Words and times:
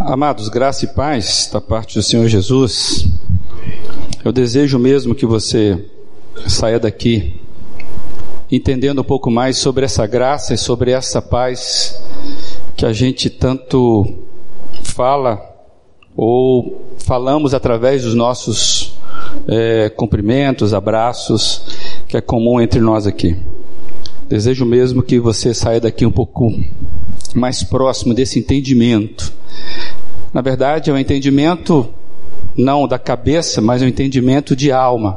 Amados, 0.00 0.48
graça 0.48 0.84
e 0.84 0.88
paz 0.88 1.48
da 1.52 1.60
parte 1.60 1.94
do 1.94 2.02
Senhor 2.02 2.26
Jesus. 2.26 3.06
Eu 4.24 4.32
desejo 4.32 4.76
mesmo 4.76 5.14
que 5.14 5.24
você 5.24 5.88
saia 6.48 6.80
daqui 6.80 7.40
entendendo 8.50 9.02
um 9.02 9.04
pouco 9.04 9.30
mais 9.30 9.56
sobre 9.56 9.84
essa 9.84 10.04
graça 10.04 10.52
e 10.52 10.58
sobre 10.58 10.90
essa 10.90 11.22
paz 11.22 11.96
que 12.76 12.84
a 12.84 12.92
gente 12.92 13.30
tanto 13.30 14.04
fala 14.82 15.40
ou 16.16 16.82
falamos 16.98 17.54
através 17.54 18.02
dos 18.02 18.14
nossos 18.14 18.98
é, 19.46 19.90
cumprimentos, 19.90 20.74
abraços, 20.74 21.62
que 22.08 22.16
é 22.16 22.20
comum 22.20 22.60
entre 22.60 22.80
nós 22.80 23.06
aqui. 23.06 23.36
Desejo 24.28 24.64
mesmo 24.64 25.04
que 25.04 25.20
você 25.20 25.54
saia 25.54 25.80
daqui 25.80 26.04
um 26.04 26.10
pouco 26.10 26.52
mais 27.32 27.62
próximo 27.62 28.12
desse 28.12 28.40
entendimento 28.40 29.32
na 30.34 30.40
verdade, 30.40 30.90
é 30.90 30.92
um 30.92 30.98
entendimento 30.98 31.88
não 32.56 32.88
da 32.88 32.98
cabeça, 32.98 33.60
mas 33.60 33.82
um 33.82 33.86
entendimento 33.86 34.56
de 34.56 34.72
alma. 34.72 35.16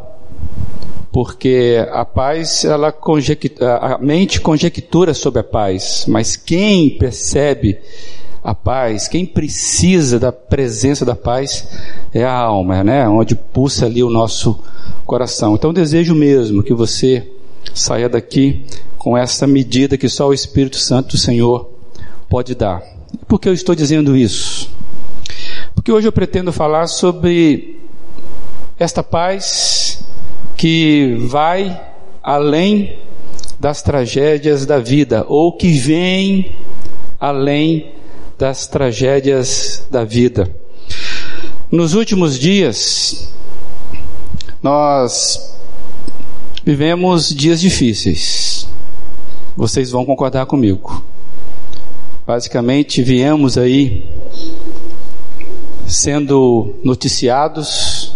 Porque 1.11 1.83
a 1.91 2.05
paz, 2.05 2.63
ela 2.63 2.93
a 3.59 3.97
mente 3.97 4.39
conjectura 4.39 5.15
sobre 5.15 5.39
a 5.39 5.43
paz, 5.43 6.05
mas 6.07 6.35
quem 6.35 6.91
percebe 6.91 7.79
a 8.43 8.53
paz, 8.53 9.07
quem 9.07 9.25
precisa 9.25 10.19
da 10.19 10.31
presença 10.31 11.03
da 11.03 11.15
paz 11.15 11.67
é 12.13 12.23
a 12.23 12.31
alma, 12.31 12.83
né? 12.83 13.09
Onde 13.09 13.33
pulsa 13.33 13.87
ali 13.87 14.03
o 14.03 14.11
nosso 14.11 14.59
coração. 15.03 15.55
Então 15.55 15.73
desejo 15.73 16.13
mesmo 16.13 16.61
que 16.61 16.75
você 16.75 17.27
saia 17.73 18.07
daqui 18.07 18.63
com 18.99 19.17
essa 19.17 19.47
medida 19.47 19.97
que 19.97 20.07
só 20.07 20.27
o 20.27 20.33
Espírito 20.33 20.77
Santo 20.77 21.11
do 21.11 21.17
Senhor 21.17 21.71
pode 22.29 22.53
dar. 22.53 22.83
Por 23.27 23.39
que 23.39 23.49
eu 23.49 23.53
estou 23.53 23.73
dizendo 23.73 24.15
isso? 24.15 24.69
Porque 25.77 25.91
hoje 25.91 26.07
eu 26.07 26.11
pretendo 26.11 26.51
falar 26.51 26.87
sobre 26.87 27.79
esta 28.79 29.03
paz 29.03 30.03
que 30.57 31.15
vai 31.29 31.79
além 32.23 32.97
das 33.59 33.83
tragédias 33.83 34.65
da 34.65 34.79
vida, 34.79 35.23
ou 35.29 35.55
que 35.55 35.77
vem 35.77 36.51
além 37.19 37.91
das 38.39 38.65
tragédias 38.65 39.87
da 39.89 40.03
vida. 40.03 40.51
Nos 41.71 41.93
últimos 41.93 42.39
dias, 42.39 43.31
nós 44.61 45.55
vivemos 46.65 47.29
dias 47.29 47.61
difíceis. 47.61 48.67
Vocês 49.55 49.91
vão 49.91 50.03
concordar 50.03 50.47
comigo. 50.47 51.03
Basicamente, 52.25 53.03
viemos 53.03 53.59
aí 53.59 54.09
sendo 55.87 56.75
noticiados 56.83 58.13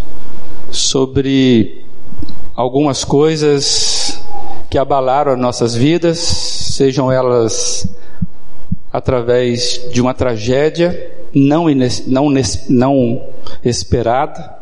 sobre 0.69 1.85
algumas 2.55 3.03
coisas 3.03 4.21
que 4.69 4.77
abalaram 4.77 5.31
as 5.33 5.39
nossas 5.39 5.73
vidas, 5.73 6.19
sejam 6.19 7.11
elas 7.11 7.87
através 8.91 9.87
de 9.91 10.01
uma 10.01 10.13
tragédia 10.13 11.11
não, 11.33 11.67
não, 12.07 12.29
não 12.69 13.21
esperada, 13.63 14.57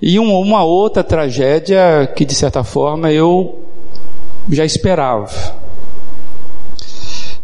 e 0.00 0.18
uma 0.18 0.64
outra 0.64 1.04
tragédia 1.04 2.10
que 2.16 2.24
de 2.24 2.34
certa 2.34 2.64
forma 2.64 3.12
eu 3.12 3.60
já 4.50 4.64
esperava. 4.64 5.59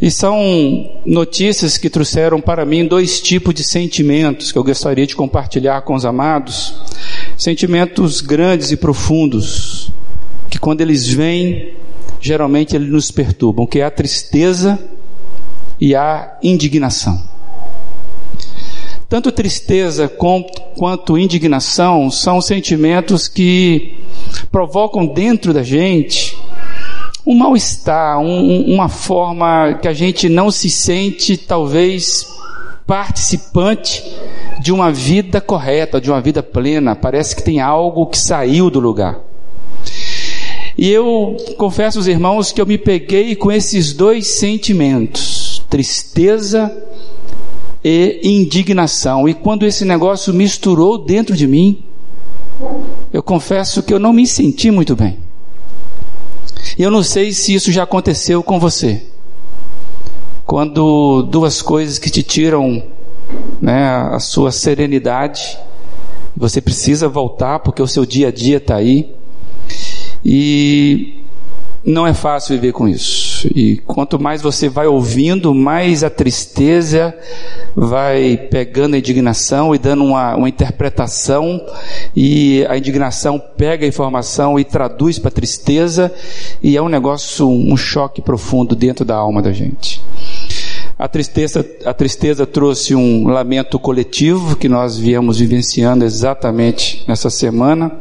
E 0.01 0.11
são 0.11 0.91
notícias 1.07 1.79
que 1.79 1.89
trouxeram 1.89 2.39
para 2.41 2.67
mim 2.67 2.87
dois 2.87 3.19
tipos 3.21 3.55
de 3.55 3.65
sentimentos 3.65 4.53
que 4.53 4.59
eu 4.59 4.65
gostaria 4.65 5.07
de 5.07 5.17
compartilhar 5.17 5.81
com 5.83 5.95
os 5.95 6.05
amados. 6.05 6.75
Sentimentos 7.37 8.21
grandes 8.21 8.71
e 8.71 8.77
profundos, 8.77 9.91
que 10.51 10.59
quando 10.59 10.83
eles 10.83 11.07
vêm, 11.07 11.73
geralmente 12.21 12.77
eles 12.77 12.91
nos 12.91 13.11
perturbam, 13.11 13.67
que 13.67 13.81
é 13.81 13.85
a 13.85 13.91
tristeza 13.91 14.79
e 15.81 15.95
a 15.95 16.39
indignação. 16.43 17.37
Tanto 19.09 19.33
tristeza 19.33 20.09
quanto 20.09 21.17
indignação 21.17 22.11
são 22.11 22.41
sentimentos 22.41 23.29
que 23.29 23.95
provocam 24.51 25.07
dentro 25.07 25.55
da 25.55 25.63
gente 25.63 26.36
um 27.27 27.35
mal-estar, 27.35 28.21
um, 28.21 28.73
uma 28.73 28.89
forma 28.89 29.75
que 29.83 29.89
a 29.89 29.93
gente 29.93 30.29
não 30.29 30.51
se 30.51 30.71
sente, 30.71 31.37
talvez, 31.37 32.25
participante 32.87 34.05
de 34.61 34.73
uma 34.73 34.93
vida 34.93 35.41
correta, 35.41 36.01
de 36.01 36.09
uma 36.09 36.21
vida 36.21 36.41
plena. 36.43 36.95
Parece 36.95 37.35
que 37.35 37.43
tem 37.43 37.61
algo 37.61 38.07
que 38.07 38.17
saiu 38.17 38.71
do 38.71 38.79
lugar. 38.79 39.19
E 40.79 40.89
eu 40.89 41.37
confesso 41.57 41.99
aos 41.99 42.07
irmãos 42.07 42.53
que 42.53 42.61
eu 42.61 42.67
me 42.67 42.79
peguei 42.79 43.35
com 43.35 43.51
esses 43.51 43.93
dois 43.93 44.27
sentimentos, 44.29 45.65
tristeza 45.69 46.71
e 47.83 48.21
indignação. 48.23 49.29
E 49.29 49.35
quando 49.35 49.67
esse 49.67 49.85
negócio 49.85 50.33
misturou 50.33 50.99
dentro 50.99 51.35
de 51.35 51.47
mim, 51.49 51.83
eu 53.13 53.23
confesso 53.23 53.83
que 53.83 53.93
eu 53.93 53.99
não 53.99 54.13
me 54.13 54.27
senti 54.27 54.71
muito 54.71 54.95
bem. 54.95 55.26
E 56.79 56.83
eu 56.83 56.91
não 56.91 57.03
sei 57.03 57.33
se 57.33 57.55
isso 57.55 57.73
já 57.73 57.85
aconteceu 57.85 58.43
com 58.43 58.61
você. 58.61 59.03
Quando 60.45 61.23
duas 61.23 61.63
coisas 61.63 61.99
que 61.99 62.11
te 62.11 62.23
tiram 62.23 62.83
né, 63.61 63.89
a 63.89 64.21
sua 64.21 64.53
serenidade, 64.53 65.59
você 66.37 66.61
precisa 66.61 67.09
voltar 67.09 67.61
porque 67.61 67.83
o 67.83 67.87
seu 67.87 68.05
dia 68.05 68.29
a 68.29 68.31
dia 68.31 68.59
está 68.59 68.77
aí. 68.77 69.11
E 70.25 71.25
não 71.87 72.05
é 72.05 72.13
fácil 72.13 72.57
viver 72.57 72.73
com 72.73 72.89
isso. 72.89 73.49
E 73.55 73.77
quanto 73.87 74.19
mais 74.19 74.43
você 74.43 74.69
vai 74.69 74.89
ouvindo, 74.89 75.55
mais 75.55 76.03
a 76.03 76.11
tristeza 76.11 77.15
vai 77.77 78.37
pegando 78.37 78.95
a 78.95 78.99
indignação 78.99 79.73
e 79.73 79.79
dando 79.79 80.03
uma, 80.03 80.35
uma 80.35 80.49
interpretação, 80.49 81.65
e 82.15 82.67
a 82.69 82.77
indignação 82.77 83.41
pega 83.57 83.85
a 83.85 83.89
informação 83.89 84.59
e 84.59 84.65
traduz 84.65 85.21
para 85.21 85.31
tristeza, 85.31 86.13
e 86.61 86.77
é 86.77 86.83
um 86.83 86.89
negócio, 86.89 87.49
um 87.49 87.77
choque 87.77 88.21
profundo 88.21 88.75
dentro 88.75 89.05
da 89.05 89.15
alma 89.15 89.41
da 89.41 89.53
gente. 89.53 90.03
A 90.99 91.07
tristeza, 91.07 91.65
a 91.85 91.95
tristeza 91.95 92.47
trouxe 92.47 92.97
um 92.97 93.29
lamento 93.29 93.79
coletivo 93.79 94.57
que 94.57 94.69
nós 94.69 94.99
viemos 94.99 95.39
vivenciando 95.39 96.05
exatamente 96.05 97.05
nessa 97.07 97.31
semana, 97.31 97.93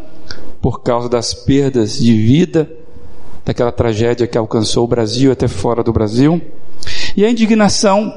por 0.59 0.81
causa 0.81 1.07
das 1.07 1.34
perdas 1.34 2.00
de 2.00 2.16
vida, 2.16 2.67
daquela 3.46 3.72
tragédia 3.72 4.26
que 4.26 4.38
alcançou 4.38 4.84
o 4.84 4.88
Brasil 4.88 5.32
até 5.32 5.48
fora 5.48 5.84
do 5.84 5.94
Brasil. 5.94 6.42
E 7.16 7.24
a 7.24 7.30
indignação 7.30 8.12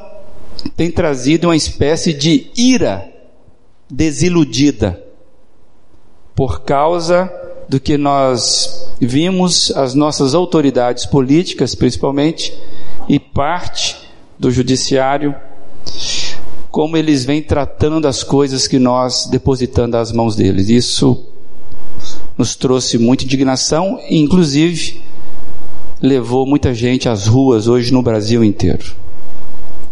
tem 0.77 0.91
trazido 0.91 1.49
uma 1.49 1.57
espécie 1.57 2.15
de 2.15 2.51
ira 2.57 3.07
desiludida 3.91 5.03
por 6.35 6.63
causa 6.63 7.31
do 7.69 7.79
que 7.79 7.99
nós 7.99 8.91
vimos 8.99 9.71
as 9.73 9.95
nossas 9.95 10.35
autoridades 10.35 11.05
políticas, 11.05 11.75
principalmente, 11.75 12.57
e 13.09 13.19
parte 13.19 13.97
do 14.39 14.51
judiciário, 14.51 15.35
como 16.71 16.97
eles 16.97 17.25
vêm 17.25 17.43
tratando 17.43 18.07
as 18.09 18.23
coisas 18.23 18.67
que 18.67 18.79
nós 18.79 19.27
depositando 19.27 19.97
às 19.97 20.13
mãos 20.13 20.35
deles. 20.35 20.69
Isso 20.69 21.27
nos 22.37 22.55
trouxe 22.55 22.97
muita 22.99 23.25
indignação, 23.25 24.01
inclusive 24.09 25.03
levou 26.01 26.47
muita 26.47 26.73
gente 26.73 27.09
às 27.09 27.27
ruas 27.27 27.69
hoje 27.69 27.93
no 27.93 28.03
Brasil 28.03 28.45
inteiro. 28.45 28.95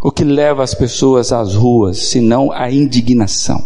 O 0.00 0.10
que 0.10 0.24
leva 0.24 0.62
as 0.62 0.74
pessoas 0.74 1.32
às 1.32 1.54
ruas, 1.54 1.98
senão 1.98 2.52
a 2.52 2.70
indignação? 2.70 3.64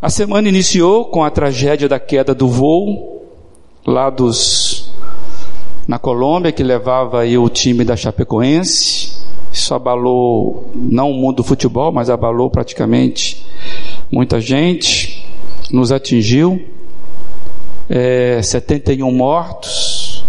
A 0.00 0.10
semana 0.10 0.48
iniciou 0.48 1.06
com 1.06 1.24
a 1.24 1.30
tragédia 1.30 1.88
da 1.88 1.98
queda 1.98 2.34
do 2.34 2.48
voo 2.48 3.26
lá 3.86 4.10
dos 4.10 4.92
na 5.88 5.98
Colômbia 5.98 6.52
que 6.52 6.62
levava 6.62 7.22
aí 7.22 7.38
o 7.38 7.48
time 7.48 7.82
da 7.82 7.96
Chapecoense. 7.96 9.18
Isso 9.50 9.74
abalou 9.74 10.70
não 10.74 11.10
o 11.10 11.14
mundo 11.14 11.36
do 11.36 11.44
futebol, 11.44 11.90
mas 11.90 12.10
abalou 12.10 12.50
praticamente 12.50 13.44
muita 14.12 14.38
gente, 14.40 15.26
nos 15.72 15.90
atingiu. 15.90 16.62
É, 17.90 18.42
71 18.42 19.10
mortos 19.10 20.24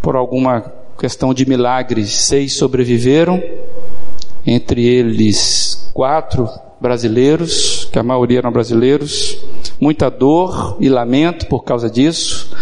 por 0.00 0.16
alguma 0.16 0.72
questão 0.98 1.32
de 1.34 1.48
milagres, 1.48 2.10
seis 2.10 2.54
sobreviveram, 2.54 3.42
entre 4.46 4.84
eles 4.84 5.90
quatro 5.92 6.48
brasileiros, 6.80 7.88
que 7.92 7.98
a 7.98 8.02
maioria 8.02 8.38
eram 8.38 8.52
brasileiros, 8.52 9.38
muita 9.80 10.10
dor 10.10 10.76
e 10.80 10.88
lamento 10.88 11.46
por 11.46 11.64
causa 11.64 11.90
disso. 11.90 12.54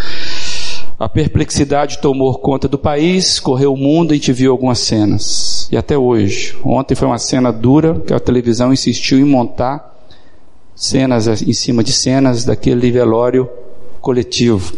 A 0.97 1.07
perplexidade 1.07 1.99
tomou 1.99 2.37
conta 2.39 2.67
do 2.67 2.77
país, 2.77 3.39
correu 3.39 3.73
o 3.73 3.77
mundo 3.77 4.11
e 4.11 4.13
a 4.13 4.15
gente 4.15 4.33
viu 4.33 4.51
algumas 4.51 4.79
cenas. 4.79 5.69
E 5.71 5.77
até 5.77 5.97
hoje. 5.97 6.57
Ontem 6.63 6.95
foi 6.95 7.07
uma 7.07 7.17
cena 7.17 7.53
dura 7.53 8.01
que 8.05 8.13
a 8.13 8.19
televisão 8.19 8.73
insistiu 8.73 9.17
em 9.17 9.23
montar 9.23 9.97
cenas 10.75 11.27
em 11.41 11.53
cima 11.53 11.83
de 11.83 11.93
cenas 11.93 12.43
daquele 12.43 12.91
velório 12.91 13.49
coletivo. 14.09 14.73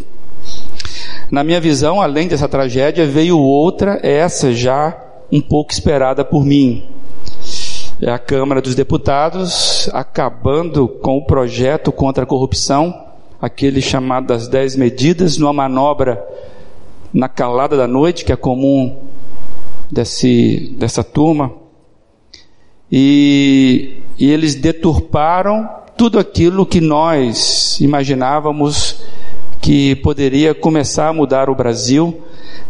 Na 1.30 1.42
minha 1.42 1.58
visão, 1.58 2.02
além 2.02 2.28
dessa 2.28 2.46
tragédia, 2.46 3.06
veio 3.06 3.38
outra, 3.38 3.98
essa 4.02 4.52
já 4.52 4.94
um 5.32 5.40
pouco 5.40 5.72
esperada 5.72 6.22
por 6.22 6.44
mim. 6.44 6.86
É 7.98 8.10
a 8.10 8.18
Câmara 8.18 8.60
dos 8.60 8.74
Deputados 8.74 9.88
acabando 9.94 10.86
com 10.86 11.16
o 11.16 11.24
projeto 11.24 11.90
contra 11.90 12.24
a 12.24 12.26
corrupção, 12.26 13.06
aquele 13.40 13.80
chamado 13.80 14.26
das 14.26 14.48
dez 14.48 14.76
medidas, 14.76 15.38
numa 15.38 15.52
manobra 15.54 16.22
na 17.10 17.28
calada 17.28 17.74
da 17.74 17.88
noite, 17.88 18.26
que 18.26 18.32
é 18.32 18.36
comum 18.36 18.98
desse, 19.90 20.74
dessa 20.76 21.02
turma. 21.02 21.50
E, 22.90 23.96
e 24.18 24.30
eles 24.30 24.54
deturparam 24.54 25.66
tudo 25.96 26.18
aquilo 26.18 26.66
que 26.66 26.80
nós 26.80 27.80
imaginávamos 27.80 29.01
que 29.62 29.94
poderia 29.94 30.52
começar 30.54 31.08
a 31.08 31.12
mudar 31.12 31.48
o 31.48 31.54
Brasil 31.54 32.20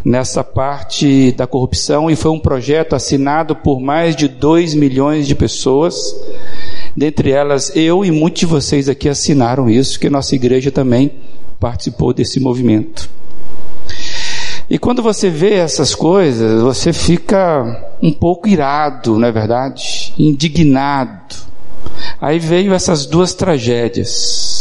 nessa 0.04 0.44
parte 0.44 1.32
da 1.32 1.46
corrupção 1.46 2.10
e 2.10 2.14
foi 2.14 2.30
um 2.30 2.38
projeto 2.38 2.94
assinado 2.94 3.56
por 3.56 3.80
mais 3.80 4.14
de 4.14 4.28
2 4.28 4.74
milhões 4.74 5.26
de 5.26 5.34
pessoas. 5.34 5.96
Dentre 6.94 7.30
elas, 7.30 7.74
eu 7.74 8.04
e 8.04 8.10
muitos 8.10 8.40
de 8.40 8.46
vocês 8.46 8.90
aqui 8.90 9.08
assinaram 9.08 9.70
isso, 9.70 9.98
que 9.98 10.10
nossa 10.10 10.34
igreja 10.34 10.70
também 10.70 11.10
participou 11.58 12.12
desse 12.12 12.38
movimento. 12.38 13.08
E 14.68 14.78
quando 14.78 15.02
você 15.02 15.30
vê 15.30 15.54
essas 15.54 15.94
coisas, 15.94 16.60
você 16.60 16.92
fica 16.92 17.94
um 18.02 18.12
pouco 18.12 18.48
irado, 18.48 19.18
não 19.18 19.28
é 19.28 19.32
verdade? 19.32 20.12
Indignado. 20.18 21.36
Aí 22.20 22.38
veio 22.38 22.74
essas 22.74 23.06
duas 23.06 23.34
tragédias, 23.34 24.51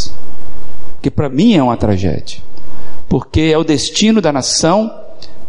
que 1.01 1.09
para 1.09 1.29
mim 1.29 1.55
é 1.55 1.63
uma 1.63 1.77
tragédia, 1.77 2.39
porque 3.09 3.41
é 3.41 3.57
o 3.57 3.63
destino 3.63 4.21
da 4.21 4.31
nação 4.31 4.91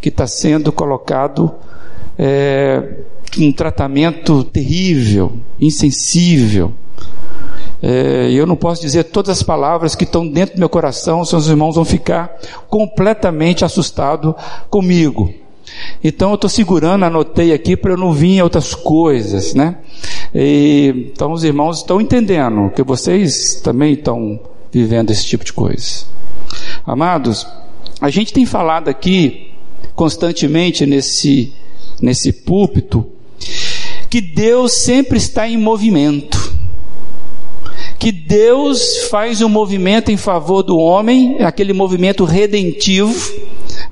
que 0.01 0.09
está 0.09 0.27
sendo 0.27 0.73
colocado 0.73 1.53
é, 2.19 3.01
um 3.39 3.53
tratamento 3.53 4.45
terrível, 4.45 5.33
insensível. 5.61 6.73
É, 7.83 8.31
eu 8.31 8.47
não 8.47 8.55
posso 8.55 8.81
dizer 8.81 9.05
todas 9.05 9.39
as 9.39 9.43
palavras 9.43 9.95
que 9.95 10.05
estão 10.05 10.27
dentro 10.27 10.55
do 10.55 10.59
meu 10.59 10.69
coração, 10.69 11.25
seus 11.25 11.49
irmãos 11.49 11.75
vão 11.75 11.85
ficar 11.85 12.37
completamente 12.69 13.65
assustados 13.65 14.35
comigo. 14.71 15.33
Então 16.03 16.31
eu 16.31 16.35
estou 16.35 16.51
segurando, 16.51 17.05
anotei 17.05 17.53
aqui 17.53 17.77
para 17.77 17.93
eu 17.93 17.97
não 17.97 18.13
vir 18.13 18.37
em 18.37 18.43
outras 18.43 18.75
coisas, 18.75 19.55
né? 19.55 19.79
E, 20.35 21.11
então 21.13 21.33
os 21.33 21.45
irmãos 21.45 21.79
estão 21.79 22.01
entendendo 22.01 22.71
que 22.71 22.83
vocês 22.83 23.57
também 23.57 23.95
estão 23.95 24.39
vivendo 24.73 25.11
esse 25.11 25.27
tipo 25.27 25.45
de 25.45 25.53
coisa. 25.53 26.05
Amados, 26.87 27.47
a 28.01 28.11
gente 28.11 28.33
tem 28.33 28.47
falado 28.47 28.89
aqui 28.89 29.53
constantemente 29.95 30.87
nesse 30.87 31.53
nesse 32.01 32.33
púlpito 32.33 33.07
que 34.11 34.21
Deus 34.21 34.73
sempre 34.73 35.17
está 35.17 35.49
em 35.49 35.57
movimento. 35.57 36.53
Que 37.99 38.13
Deus 38.13 39.05
faz 39.09 39.41
um 39.41 39.49
movimento 39.49 40.11
em 40.11 40.17
favor 40.17 40.63
do 40.63 40.77
homem, 40.77 41.37
aquele 41.41 41.73
movimento 41.73 42.25
redentivo, 42.25 43.15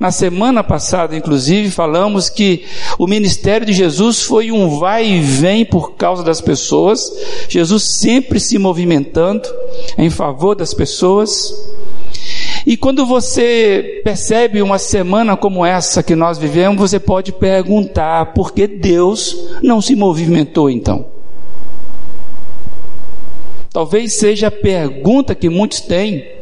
na 0.01 0.09
semana 0.09 0.63
passada, 0.63 1.15
inclusive, 1.15 1.69
falamos 1.69 2.27
que 2.27 2.65
o 2.97 3.05
ministério 3.05 3.67
de 3.67 3.71
Jesus 3.71 4.23
foi 4.23 4.51
um 4.51 4.79
vai 4.79 5.05
e 5.05 5.19
vem 5.19 5.63
por 5.63 5.93
causa 5.93 6.23
das 6.23 6.41
pessoas, 6.41 7.13
Jesus 7.47 7.83
sempre 7.83 8.39
se 8.39 8.57
movimentando 8.57 9.47
em 9.99 10.09
favor 10.09 10.55
das 10.55 10.73
pessoas. 10.73 11.53
E 12.65 12.75
quando 12.75 13.05
você 13.05 14.01
percebe 14.03 14.63
uma 14.63 14.79
semana 14.79 15.37
como 15.37 15.63
essa 15.63 16.01
que 16.01 16.15
nós 16.15 16.39
vivemos, 16.39 16.81
você 16.81 16.99
pode 16.99 17.31
perguntar 17.31 18.33
por 18.33 18.53
que 18.53 18.65
Deus 18.65 19.37
não 19.61 19.79
se 19.79 19.95
movimentou 19.95 20.67
então? 20.67 21.05
Talvez 23.71 24.13
seja 24.13 24.47
a 24.47 24.51
pergunta 24.51 25.35
que 25.35 25.47
muitos 25.47 25.79
têm 25.79 26.40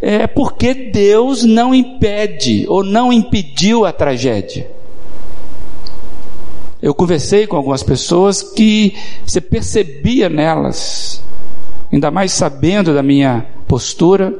é 0.00 0.26
porque 0.26 0.74
Deus 0.74 1.44
não 1.44 1.74
impede 1.74 2.66
ou 2.68 2.82
não 2.82 3.12
impediu 3.12 3.84
a 3.84 3.92
tragédia. 3.92 4.70
Eu 6.80 6.94
conversei 6.94 7.46
com 7.46 7.56
algumas 7.56 7.82
pessoas 7.82 8.42
que 8.42 8.94
você 9.26 9.40
percebia 9.40 10.28
nelas, 10.28 11.22
ainda 11.92 12.10
mais 12.10 12.32
sabendo 12.32 12.94
da 12.94 13.02
minha 13.02 13.46
postura, 13.66 14.32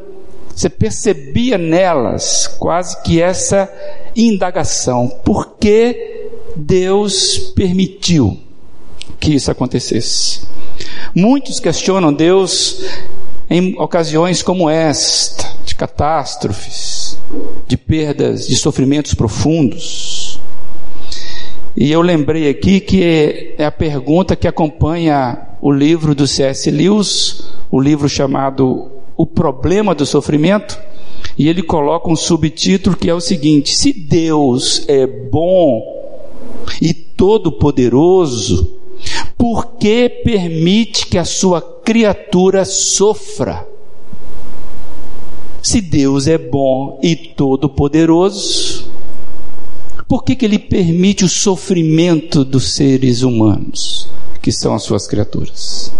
você 0.55 0.71
percebia 0.71 1.59
nelas 1.59 2.47
quase 2.59 3.03
que 3.03 3.21
essa 3.21 3.71
indagação: 4.15 5.09
por 5.25 5.57
que 5.59 6.29
Deus 6.55 7.53
permitiu 7.55 8.39
que 9.21 9.35
isso 9.35 9.51
acontecesse? 9.51 10.41
Muitos 11.15 11.61
questionam 11.61 12.13
Deus 12.13 12.83
em 13.49 13.79
ocasiões 13.79 14.43
como 14.43 14.69
esta, 14.69 15.46
de 15.67 15.75
catástrofes, 15.75 17.19
de 17.67 17.77
perdas, 17.77 18.47
de 18.47 18.57
sofrimentos 18.57 19.13
profundos. 19.13 20.41
E 21.77 21.91
eu 21.91 22.01
lembrei 22.01 22.49
aqui 22.49 22.81
que 22.81 23.55
é 23.59 23.65
a 23.65 23.73
pergunta 23.73 24.37
que 24.37 24.49
acompanha 24.49 25.39
o 25.61 25.71
livro 25.71 26.15
do 26.15 26.27
C.S. 26.27 26.71
Lewis, 26.71 27.51
o 27.71 27.81
livro 27.81 28.09
chamado 28.09 28.91
O 29.17 29.27
Problema 29.27 29.95
do 29.95 30.07
Sofrimento, 30.07 30.79
e 31.37 31.49
ele 31.49 31.63
coloca 31.63 32.09
um 32.09 32.17
subtítulo 32.17 32.97
que 32.97 33.11
é 33.11 33.15
o 33.15 33.21
seguinte: 33.21 33.77
Se 33.77 33.93
Deus 33.93 34.85
é 34.89 35.07
bom 35.07 35.83
e 36.81 36.95
todo-poderoso, 36.95 38.75
por 39.37 39.77
que 39.77 40.09
permite 40.09 41.07
que 41.07 41.19
a 41.19 41.25
sua 41.25 41.61
criatura 41.61 42.65
sofra? 42.65 43.76
Se 45.67 45.81
Deus 45.81 46.29
é 46.29 46.39
bom 46.39 47.01
e 47.03 47.17
todo-poderoso, 47.17 48.89
por 50.07 50.23
que, 50.23 50.37
que 50.37 50.45
Ele 50.45 50.61
permite 50.61 51.25
o 51.25 51.29
sofrimento 51.29 52.45
dos 52.45 52.77
seres 52.77 53.23
humanos, 53.23 54.09
que 54.41 54.53
são 54.53 54.77
as 54.77 54.85
suas 54.85 55.09
criaturas? 55.09 55.91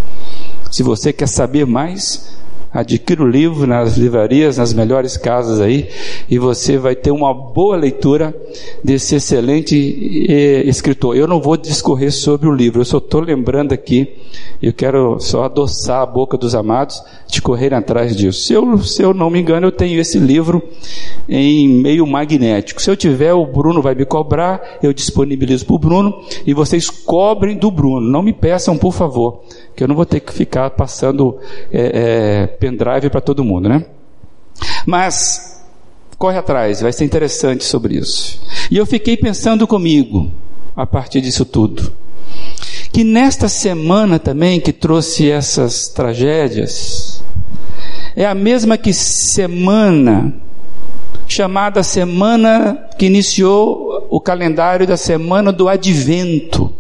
Se 0.71 0.85
você 0.85 1.13
quer 1.13 1.27
saber 1.27 1.67
mais, 1.67 2.29
adquira 2.77 3.23
o 3.23 3.27
livro 3.27 3.67
nas 3.67 3.97
livrarias, 3.97 4.59
nas 4.59 4.75
melhores 4.75 5.17
casas 5.17 5.61
aí, 5.61 5.89
e 6.29 6.39
você 6.39 6.77
vai 6.77 6.95
ter 6.95 7.11
uma 7.11 7.33
boa 7.33 7.75
leitura 7.75 8.37
desse 8.85 9.15
excelente 9.15 10.27
eh, 10.29 10.63
escritor. 10.69 11.17
Eu 11.17 11.27
não 11.27 11.41
vou 11.41 11.57
discorrer 11.57 12.13
sobre 12.13 12.47
o 12.47 12.53
livro, 12.53 12.83
eu 12.83 12.85
só 12.85 12.99
estou 12.99 13.23
lembrando 13.23 13.73
aqui, 13.73 14.17
eu 14.63 14.75
quero 14.75 15.19
só 15.21 15.45
adoçar 15.45 16.03
a 16.03 16.07
boca 16.07 16.37
dos 16.37 16.55
amados 16.55 17.03
de 17.27 17.41
correr 17.41 17.73
atrás 17.73 18.15
disso. 18.15 18.43
Se 18.43 18.53
eu, 18.53 18.79
se 18.79 19.03
eu 19.03 19.15
não 19.15 19.31
me 19.31 19.41
engano, 19.41 19.67
eu 19.67 19.73
tenho 19.73 19.99
esse 19.99 20.19
livro 20.19 20.63
em 21.27 21.67
meio 21.69 22.07
magnético. 22.07 22.83
Se 22.83 22.91
eu 22.91 22.97
tiver, 22.97 23.33
o 23.33 23.47
Bruno 23.47 23.81
vai 23.81 23.95
me 23.95 24.05
cobrar, 24.05 24.79
eu 24.83 24.93
disponibilizo 24.93 25.65
para 25.65 25.77
o 25.77 25.79
Bruno, 25.79 26.21
e 26.47 26.53
vocês 26.53 26.91
cobrem 26.91 27.57
do 27.57 27.71
Bruno. 27.71 28.07
Não 28.07 28.23
me 28.23 28.35
peçam, 28.35 28.77
por 28.77 28.93
favor 28.93 29.41
que 29.77 29.85
eu 29.85 29.89
não 29.89 29.95
vou 29.95 30.07
ter 30.07 30.21
que 30.21 30.33
ficar 30.33 30.71
passando 30.71 31.39
é, 31.71 32.43
é, 32.43 32.47
pendrive 32.47 33.11
para 33.11 33.21
todo 33.21 33.45
mundo, 33.45 33.69
né? 33.69 33.85
Mas 34.87 35.63
corre 36.19 36.39
atrás, 36.39 36.81
vai 36.81 36.93
ser 36.93 37.05
interessante 37.05 37.63
sobre 37.63 37.97
isso. 37.97 38.41
E 38.71 38.77
eu 38.79 38.87
fiquei 38.87 39.17
pensando 39.17 39.67
comigo 39.67 40.33
a 40.75 40.87
partir 40.87 41.21
disso 41.21 41.45
tudo, 41.45 41.93
que 42.91 43.05
nesta 43.05 43.49
semana 43.49 44.19
também 44.19 44.61
que 44.61 44.73
trouxe 44.73 45.31
essas 45.31 45.89
tragédias 45.89 47.23
é 48.15 48.25
a 48.25 48.35
mesma 48.35 48.79
que 48.79 48.95
semana 48.95 50.35
chamada 51.29 51.83
semana 51.83 52.89
que 52.99 53.07
iniciou 53.07 54.07
o 54.09 54.21
calendário 54.21 54.87
da 54.87 54.97
semana 54.97 55.53
do 55.53 55.69
Advento. 55.69 56.76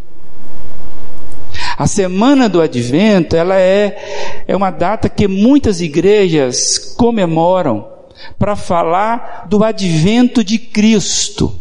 A 1.76 1.86
semana 1.86 2.48
do 2.48 2.60
advento, 2.60 3.36
ela 3.36 3.58
é, 3.58 4.44
é 4.48 4.56
uma 4.56 4.70
data 4.70 5.08
que 5.08 5.28
muitas 5.28 5.80
igrejas 5.80 6.78
comemoram 6.96 7.86
para 8.38 8.56
falar 8.56 9.46
do 9.48 9.62
advento 9.62 10.42
de 10.42 10.58
Cristo. 10.58 11.54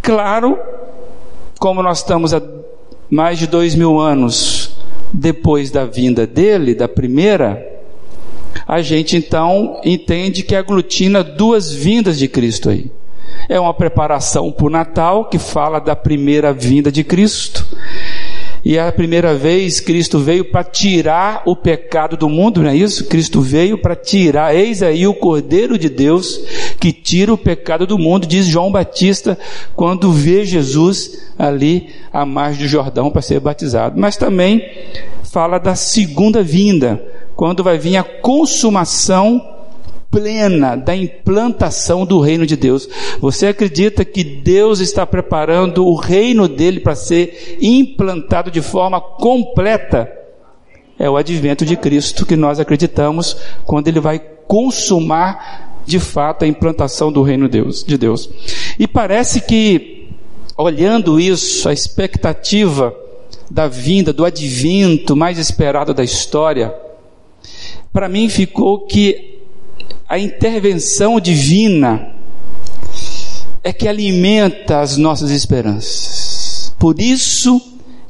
Claro, 0.00 0.58
como 1.58 1.82
nós 1.82 1.98
estamos 1.98 2.32
há 2.32 2.42
mais 3.10 3.38
de 3.38 3.46
dois 3.46 3.74
mil 3.74 4.00
anos 4.00 4.74
depois 5.12 5.70
da 5.70 5.84
vinda 5.84 6.26
dele, 6.26 6.74
da 6.74 6.88
primeira, 6.88 7.70
a 8.66 8.80
gente 8.80 9.16
então 9.16 9.80
entende 9.84 10.42
que 10.42 10.56
aglutina 10.56 11.22
duas 11.22 11.70
vindas 11.70 12.18
de 12.18 12.28
Cristo 12.28 12.70
aí. 12.70 12.90
é 13.48 13.58
uma 13.58 13.74
preparação 13.74 14.50
para 14.50 14.66
o 14.66 14.70
Natal 14.70 15.26
que 15.26 15.38
fala 15.38 15.78
da 15.78 15.94
primeira 15.94 16.52
vinda 16.52 16.90
de 16.90 17.04
Cristo. 17.04 17.66
E 18.64 18.78
a 18.78 18.92
primeira 18.92 19.34
vez 19.34 19.80
Cristo 19.80 20.20
veio 20.20 20.44
para 20.44 20.62
tirar 20.62 21.42
o 21.46 21.56
pecado 21.56 22.16
do 22.16 22.28
mundo, 22.28 22.62
não 22.62 22.70
é 22.70 22.76
isso? 22.76 23.06
Cristo 23.06 23.40
veio 23.40 23.76
para 23.76 23.96
tirar, 23.96 24.54
eis 24.54 24.82
aí 24.82 25.04
o 25.06 25.14
Cordeiro 25.14 25.76
de 25.76 25.88
Deus 25.88 26.40
que 26.78 26.92
tira 26.92 27.32
o 27.32 27.38
pecado 27.38 27.86
do 27.86 27.98
mundo, 27.98 28.26
diz 28.26 28.46
João 28.46 28.70
Batista 28.70 29.36
quando 29.74 30.12
vê 30.12 30.44
Jesus 30.44 31.24
ali 31.36 31.88
à 32.12 32.24
margem 32.24 32.62
do 32.62 32.68
Jordão 32.68 33.10
para 33.10 33.20
ser 33.20 33.40
batizado. 33.40 33.98
Mas 33.98 34.16
também 34.16 34.64
fala 35.24 35.58
da 35.58 35.74
segunda 35.74 36.42
vinda, 36.42 37.02
quando 37.34 37.64
vai 37.64 37.78
vir 37.78 37.96
a 37.96 38.04
consumação 38.04 39.51
plena 40.12 40.76
da 40.76 40.94
implantação 40.94 42.04
do 42.04 42.20
reino 42.20 42.46
de 42.46 42.54
Deus. 42.54 42.86
Você 43.18 43.46
acredita 43.46 44.04
que 44.04 44.22
Deus 44.22 44.78
está 44.78 45.06
preparando 45.06 45.86
o 45.86 45.96
reino 45.96 46.46
dele 46.46 46.80
para 46.80 46.94
ser 46.94 47.56
implantado 47.60 48.50
de 48.50 48.60
forma 48.60 49.00
completa? 49.00 50.12
É 50.98 51.08
o 51.08 51.16
advento 51.16 51.64
de 51.64 51.76
Cristo 51.76 52.26
que 52.26 52.36
nós 52.36 52.60
acreditamos 52.60 53.34
quando 53.64 53.88
ele 53.88 53.98
vai 53.98 54.18
consumar 54.46 55.80
de 55.86 55.98
fato 55.98 56.44
a 56.44 56.48
implantação 56.48 57.10
do 57.10 57.22
reino 57.22 57.48
de 57.48 57.96
Deus. 57.96 58.30
E 58.78 58.86
parece 58.86 59.40
que, 59.40 60.10
olhando 60.56 61.18
isso, 61.18 61.68
a 61.68 61.72
expectativa 61.72 62.94
da 63.50 63.66
vinda, 63.66 64.12
do 64.12 64.26
advento 64.26 65.16
mais 65.16 65.38
esperado 65.38 65.94
da 65.94 66.04
história, 66.04 66.74
para 67.92 68.08
mim 68.08 68.28
ficou 68.28 68.80
que 68.86 69.31
a 70.12 70.18
intervenção 70.18 71.18
divina 71.18 72.06
é 73.64 73.72
que 73.72 73.88
alimenta 73.88 74.80
as 74.80 74.98
nossas 74.98 75.30
esperanças. 75.30 76.76
Por 76.78 77.00
isso 77.00 77.58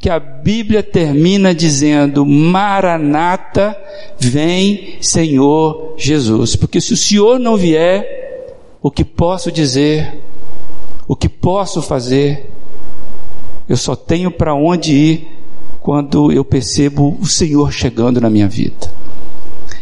que 0.01 0.11
a 0.11 0.19
Bíblia 0.19 0.83
termina 0.83 1.55
dizendo: 1.55 2.27
Maranata, 2.27 3.81
vem 4.19 4.97
Senhor 5.01 5.95
Jesus. 5.97 6.57
Porque 6.57 6.81
se 6.81 6.93
o 6.93 6.97
Senhor 6.97 7.39
não 7.39 7.57
vier, 7.57 8.57
o 8.83 8.91
que 8.91 9.05
posso 9.05 9.53
dizer, 9.53 10.21
o 11.07 11.15
que 11.15 11.29
posso 11.29 11.81
fazer, 11.81 12.51
eu 13.69 13.77
só 13.77 13.95
tenho 13.95 14.33
para 14.33 14.57
onde 14.57 14.93
ir 14.93 15.29
quando 15.79 16.33
eu 16.33 16.45
percebo 16.45 17.17
o 17.21 17.27
Senhor 17.27 17.73
chegando 17.73 18.21
na 18.21 18.29
minha 18.29 18.49
vida. 18.49 19.02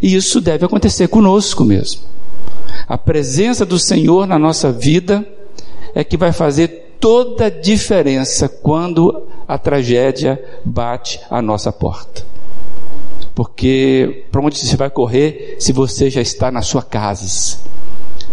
E 0.03 0.15
isso 0.15 0.41
deve 0.41 0.65
acontecer 0.65 1.09
conosco 1.09 1.65
mesmo. 1.65 2.03
A 2.89 2.97
presença 2.97 3.65
do 3.65 3.79
Senhor 3.79 4.27
na 4.27 4.39
nossa 4.39 4.73
vida 4.73 5.27
é 5.95 6.03
que 6.03 6.17
vai 6.17 6.33
fazer 6.33 6.97
toda 6.99 7.47
a 7.47 7.51
diferença 7.51 8.49
quando 8.49 9.27
a 9.47 9.59
tragédia 9.59 10.43
bate 10.65 11.21
à 11.31 11.41
nossa 11.43 11.73
porta. 11.73 12.25
Porque 13.35 14.25
para 14.31 14.41
onde 14.41 14.59
você 14.59 14.77
vai 14.77 14.91
correr 14.91 15.57
se 15.59 15.73
você 15.73 16.11
já 16.11 16.21
está 16.21 16.51
na 16.51 16.63
sua 16.63 16.83
casa? 16.83 17.59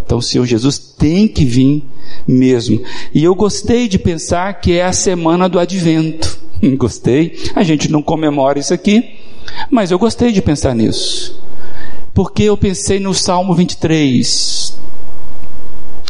Então 0.05 0.17
o 0.17 0.21
Senhor 0.21 0.45
Jesus 0.45 0.77
tem 0.77 1.27
que 1.27 1.45
vir 1.45 1.83
mesmo. 2.27 2.81
E 3.13 3.23
eu 3.23 3.35
gostei 3.35 3.87
de 3.87 3.99
pensar 3.99 4.59
que 4.59 4.73
é 4.73 4.85
a 4.85 4.93
semana 4.93 5.47
do 5.47 5.59
advento. 5.59 6.39
Gostei. 6.77 7.37
A 7.55 7.61
gente 7.61 7.91
não 7.91 8.01
comemora 8.01 8.57
isso 8.57 8.73
aqui, 8.73 9.19
mas 9.69 9.91
eu 9.91 9.99
gostei 9.99 10.31
de 10.31 10.41
pensar 10.41 10.73
nisso 10.73 11.46
porque 12.17 12.41
eu 12.41 12.57
pensei 12.57 12.99
no 12.99 13.13
Salmo 13.13 13.53
23. 13.53 14.75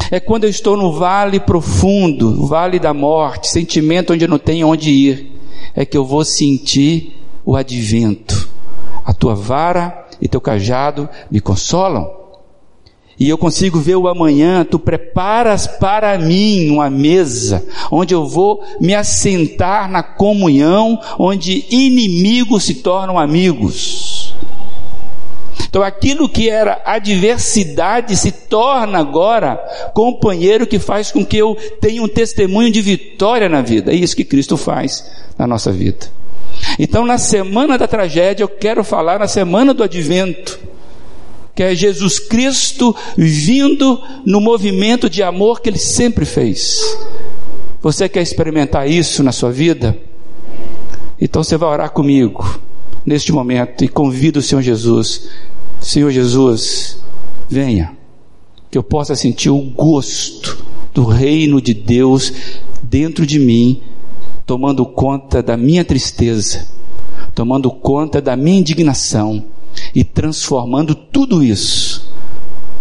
É 0.10 0.22
quando 0.22 0.46
eu 0.46 0.50
estou 0.50 0.78
no 0.78 0.94
vale 0.94 1.38
profundo, 1.38 2.48
vale 2.48 2.80
da 2.80 2.94
morte, 2.94 3.50
sentimento 3.50 4.14
onde 4.14 4.24
eu 4.24 4.30
não 4.30 4.40
tenho 4.40 4.70
onde 4.70 4.90
ir, 4.90 5.38
é 5.76 5.86
que 5.86 5.98
eu 5.98 6.06
vou 6.06 6.24
sentir 6.24 7.22
o 7.46 7.58
advento. 7.58 8.48
A 9.04 9.14
tua 9.14 9.36
vara 9.36 10.08
e 10.22 10.30
teu 10.30 10.40
cajado 10.40 11.10
me 11.30 11.42
consolam. 11.42 12.10
E 13.20 13.28
eu 13.28 13.38
consigo 13.38 13.78
ver 13.78 13.98
o 13.98 14.08
amanhã, 14.08 14.64
tu 14.64 14.80
preparas 14.80 15.68
para 15.68 16.18
mim 16.18 16.70
uma 16.70 16.90
mesa, 16.90 17.68
onde 17.92 18.14
eu 18.14 18.26
vou 18.26 18.64
me 18.80 18.96
assentar 18.96 19.92
na 19.92 20.04
comunhão, 20.04 21.02
onde 21.20 21.66
inimigos 21.70 22.64
se 22.64 22.76
tornam 22.76 23.20
amigos 23.20 24.17
então 25.78 25.86
aquilo 25.86 26.28
que 26.28 26.50
era 26.50 26.82
adversidade 26.84 28.18
se 28.18 28.32
torna 28.32 28.98
agora 28.98 29.58
companheiro 29.94 30.66
que 30.66 30.80
faz 30.80 31.12
com 31.12 31.24
que 31.24 31.38
eu 31.38 31.56
tenha 31.80 32.02
um 32.02 32.08
testemunho 32.08 32.72
de 32.72 32.82
vitória 32.82 33.48
na 33.48 33.62
vida. 33.62 33.92
É 33.92 33.96
isso 33.96 34.16
que 34.16 34.24
Cristo 34.24 34.58
faz 34.58 35.08
na 35.38 35.46
nossa 35.46 35.72
vida. 35.72 36.08
Então 36.80 37.06
na 37.06 37.20
semana 37.20 37.78
da 37.78 37.88
tragédia 37.88 38.44
eu 38.44 38.48
quero 38.48 38.84
falar 38.84 39.20
na 39.20 39.28
semana 39.28 39.72
do 39.72 39.84
advento 39.84 40.60
que 41.54 41.62
é 41.62 41.76
Jesus 41.76 42.18
Cristo 42.18 42.96
vindo 43.16 44.02
no 44.26 44.42
movimento 44.42 45.08
de 45.08 45.22
amor 45.22 45.62
que 45.62 45.70
ele 45.70 45.78
sempre 45.78 46.26
fez. 46.26 46.98
Você 47.84 48.10
quer 48.10 48.24
experimentar 48.24 48.90
isso 48.90 49.22
na 49.22 49.32
sua 49.32 49.52
vida? 49.52 49.96
Então 51.22 51.44
você 51.44 51.56
vai 51.56 51.70
orar 51.70 51.92
comigo 51.92 52.60
neste 53.06 53.32
momento 53.32 53.84
e 53.84 53.88
convido 53.88 54.40
o 54.40 54.42
Senhor 54.42 54.62
Jesus 54.64 55.30
Senhor 55.82 56.12
Jesus, 56.12 57.00
venha, 57.50 57.96
que 58.70 58.78
eu 58.78 58.84
possa 58.84 59.16
sentir 59.16 59.50
o 59.50 59.62
gosto 59.62 60.58
do 60.94 61.04
reino 61.06 61.62
de 61.62 61.74
Deus 61.74 62.34
dentro 62.82 63.26
de 63.26 63.40
mim, 63.40 63.82
tomando 64.46 64.86
conta 64.86 65.42
da 65.44 65.56
minha 65.56 65.86
tristeza, 65.86 66.68
tomando 67.36 67.70
conta 67.70 68.22
da 68.22 68.36
minha 68.36 68.60
indignação 68.60 69.44
e 69.94 70.04
transformando 70.04 70.96
tudo 70.96 71.44
isso 71.44 72.08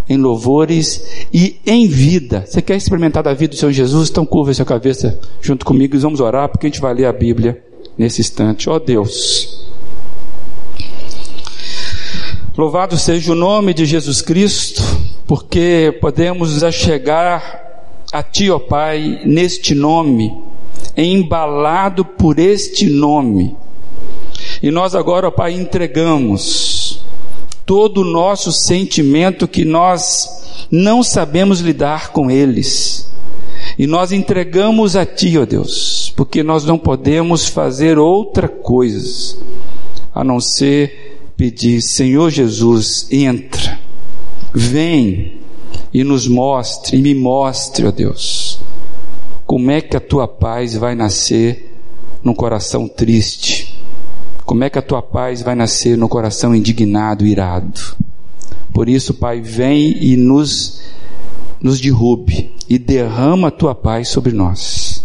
em 0.09 0.17
louvores 0.17 1.27
e 1.33 1.57
em 1.67 1.87
vida. 1.87 2.45
Você 2.47 2.63
quer 2.63 2.77
experimentar 2.77 3.23
da 3.23 3.35
vida 3.35 3.55
do 3.55 3.57
Senhor 3.57 3.73
Jesus? 3.73 4.09
Então 4.09 4.25
curva 4.25 4.55
sua 4.55 4.65
cabeça 4.65 5.19
junto 5.41 5.65
comigo 5.65 5.97
e 5.97 5.99
vamos 5.99 6.21
orar, 6.21 6.49
porque 6.49 6.67
a 6.67 6.71
gente 6.71 6.81
vai 6.81 6.95
ler 6.95 7.07
a 7.07 7.13
Bíblia 7.13 7.63
nesse 7.99 8.21
instante. 8.21 8.71
Ó 8.71 8.77
oh 8.77 8.81
Deus, 8.81 9.67
Louvado 12.57 12.97
seja 12.97 13.33
o 13.33 13.35
nome 13.35 13.75
de 13.75 13.85
Jesus 13.85 14.23
Cristo, 14.23 14.83
porque 15.27 15.95
podemos 16.01 16.59
chegar 16.73 18.01
a 18.11 18.23
Ti, 18.23 18.51
ó 18.51 18.59
Pai, 18.59 19.21
neste 19.27 19.75
nome, 19.75 20.35
embalado 20.97 22.03
por 22.03 22.39
este 22.39 22.89
nome. 22.89 23.55
E 24.63 24.71
nós 24.71 24.95
agora, 24.95 25.29
ó 25.29 25.31
Pai, 25.31 25.53
entregamos 25.53 27.05
todo 27.67 28.01
o 28.01 28.11
nosso 28.11 28.51
sentimento 28.51 29.47
que 29.47 29.63
nós 29.63 30.67
não 30.71 31.03
sabemos 31.03 31.61
lidar 31.61 32.11
com 32.11 32.31
eles. 32.31 33.13
E 33.79 33.87
nós 33.87 34.13
entregamos 34.13 34.97
a 34.97 35.05
Ti, 35.05 35.37
ó 35.37 35.45
Deus, 35.45 36.11
porque 36.17 36.43
nós 36.43 36.65
não 36.65 36.79
podemos 36.79 37.49
fazer 37.49 37.99
outra 37.99 38.49
coisa 38.49 39.37
a 40.15 40.25
não 40.25 40.41
ser 40.41 41.06
pedir: 41.37 41.83
Senhor 41.83 42.31
Jesus, 42.31 43.07
entra, 43.11 43.79
vem 44.55 45.41
e 45.93 46.03
nos 46.03 46.27
mostre, 46.27 46.97
e 46.97 47.03
me 47.03 47.15
mostre, 47.15 47.87
ó 47.87 47.91
Deus, 47.91 48.61
como 49.47 49.71
é 49.71 49.81
que 49.81 49.97
a 49.97 50.01
tua 50.01 50.27
paz 50.27 50.75
vai 50.75 50.95
nascer 50.95 51.75
num 52.23 52.35
coração 52.35 52.89
triste, 52.89 53.81
como 54.45 54.65
é 54.65 54.71
que 54.71 54.79
a 54.79 54.83
tua 54.83 55.03
paz 55.03 55.43
vai 55.43 55.55
nascer 55.55 55.97
no 55.97 56.09
coração 56.09 56.55
indignado, 56.55 57.27
irado. 57.27 57.81
Por 58.73 58.89
isso, 58.89 59.15
Pai, 59.15 59.41
vem 59.41 59.97
e 60.05 60.17
nos, 60.17 60.83
nos 61.61 61.81
derrube 61.81 62.53
e 62.69 62.79
derrama 62.79 63.49
a 63.49 63.51
tua 63.51 63.75
paz 63.75 64.09
sobre 64.09 64.33
nós. 64.33 65.03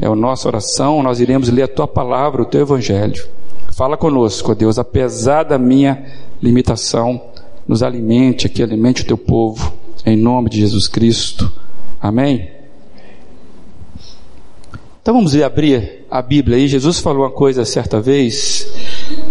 É 0.00 0.06
a 0.06 0.14
nossa 0.14 0.48
oração, 0.48 1.02
nós 1.02 1.18
iremos 1.18 1.48
ler 1.48 1.64
a 1.64 1.68
tua 1.68 1.88
palavra, 1.88 2.42
o 2.42 2.46
teu 2.46 2.60
evangelho. 2.60 3.26
Fala 3.80 3.96
conosco, 3.96 4.52
ó 4.52 4.54
Deus, 4.54 4.78
apesar 4.78 5.42
da 5.42 5.56
minha 5.56 6.04
limitação, 6.42 7.18
nos 7.66 7.82
alimente 7.82 8.46
aqui, 8.46 8.62
alimente 8.62 9.00
o 9.00 9.06
teu 9.06 9.16
povo, 9.16 9.72
em 10.04 10.18
nome 10.18 10.50
de 10.50 10.60
Jesus 10.60 10.86
Cristo. 10.86 11.50
Amém? 11.98 12.50
Então 15.00 15.14
vamos 15.14 15.34
abrir 15.34 16.04
a 16.10 16.20
Bíblia 16.20 16.58
aí. 16.58 16.68
Jesus 16.68 16.98
falou 16.98 17.22
uma 17.22 17.30
coisa 17.30 17.64
certa 17.64 18.02
vez 18.02 18.70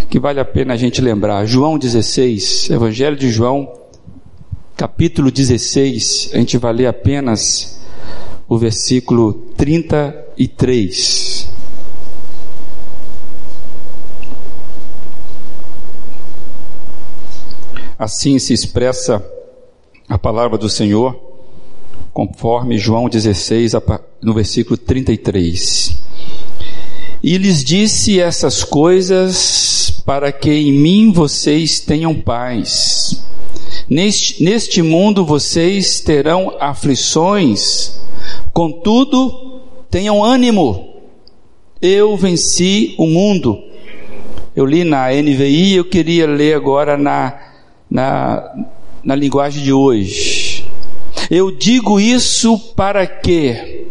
que 0.10 0.20
vale 0.20 0.40
a 0.40 0.46
pena 0.46 0.74
a 0.74 0.78
gente 0.78 1.00
lembrar. 1.00 1.46
João 1.46 1.78
16, 1.78 2.72
Evangelho 2.72 3.16
de 3.16 3.30
João, 3.30 3.72
capítulo 4.76 5.30
16, 5.30 6.32
a 6.34 6.40
gente 6.40 6.58
vai 6.58 6.74
ler 6.74 6.88
apenas 6.88 7.80
o 8.48 8.58
versículo 8.58 9.32
33. 9.56 11.59
Assim 18.00 18.40
se 18.40 18.54
expressa 18.54 19.22
a 20.08 20.18
palavra 20.18 20.58
do 20.58 20.70
Senhor 20.70 21.20
conforme 22.14 22.78
João 22.78 23.10
16, 23.10 23.74
no 24.22 24.34
versículo 24.34 24.78
33. 24.78 26.02
E 27.22 27.38
lhes 27.38 27.62
disse 27.62 28.18
essas 28.18 28.64
coisas 28.64 30.02
para 30.06 30.32
que 30.32 30.50
em 30.50 30.72
mim 30.72 31.12
vocês 31.12 31.82
tenham 31.82 32.16
paz. 32.16 33.22
Neste, 33.90 34.42
neste 34.42 34.82
mundo 34.82 35.26
vocês 35.26 36.00
terão 36.00 36.56
aflições, 36.58 38.00
contudo, 38.54 39.60
tenham 39.92 40.24
ânimo. 40.24 40.88
Eu 41.82 42.16
venci 42.16 42.96
o 42.98 43.06
mundo. 43.06 43.62
Eu 44.56 44.66
li 44.66 44.86
na 44.86 45.10
NVI, 45.12 45.76
eu 45.76 45.84
queria 45.84 46.26
ler 46.26 46.56
agora 46.56 46.98
na, 46.98 47.49
na, 47.90 48.68
na 49.04 49.16
linguagem 49.16 49.64
de 49.64 49.74
hoje. 49.74 50.66
Eu 51.30 51.52
digo 51.52 52.00
isso 52.00 52.58
para 52.76 53.06
que, 53.08 53.88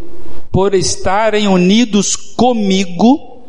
por 0.50 0.75
estarem 0.75 1.49
unidos 1.49 2.14
comigo, 2.17 3.43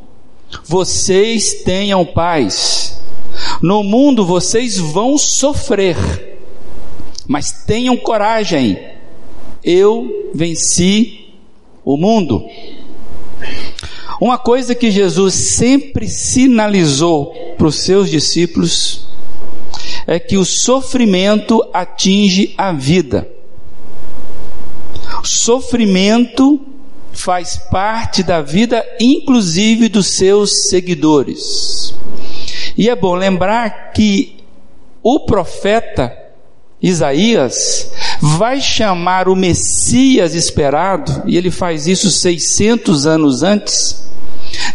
vocês 0.65 1.63
tenham 1.63 2.05
paz. 2.05 3.01
No 3.61 3.83
mundo 3.83 4.25
vocês 4.25 4.77
vão 4.77 5.17
sofrer, 5.17 6.39
mas 7.27 7.63
tenham 7.65 7.95
coragem. 7.95 8.79
Eu 9.63 10.29
venci 10.33 11.33
o 11.85 11.97
mundo. 11.97 12.45
Uma 14.19 14.37
coisa 14.37 14.75
que 14.75 14.91
Jesus 14.91 15.33
sempre 15.33 16.07
sinalizou 16.07 17.33
para 17.57 17.67
os 17.67 17.75
seus 17.75 18.09
discípulos 18.09 19.08
é 20.09 20.19
que 20.19 20.37
o 20.37 20.43
sofrimento 20.43 21.63
atinge 21.71 22.55
a 22.57 22.73
vida. 22.73 23.29
O 25.21 25.27
sofrimento 25.27 26.59
faz 27.13 27.57
parte 27.69 28.23
da 28.23 28.41
vida, 28.41 28.83
inclusive 28.99 29.87
dos 29.87 30.07
seus 30.07 30.67
seguidores. 30.67 31.93
E 32.75 32.89
é 32.89 32.95
bom 32.95 33.13
lembrar 33.13 33.91
que 33.93 34.37
o 35.03 35.19
profeta 35.19 36.11
Isaías 36.81 37.91
vai 38.19 38.59
chamar 38.59 39.29
o 39.29 39.35
Messias 39.35 40.33
esperado, 40.33 41.21
e 41.27 41.37
ele 41.37 41.51
faz 41.51 41.85
isso 41.85 42.09
600 42.09 43.05
anos 43.05 43.43
antes, 43.43 44.09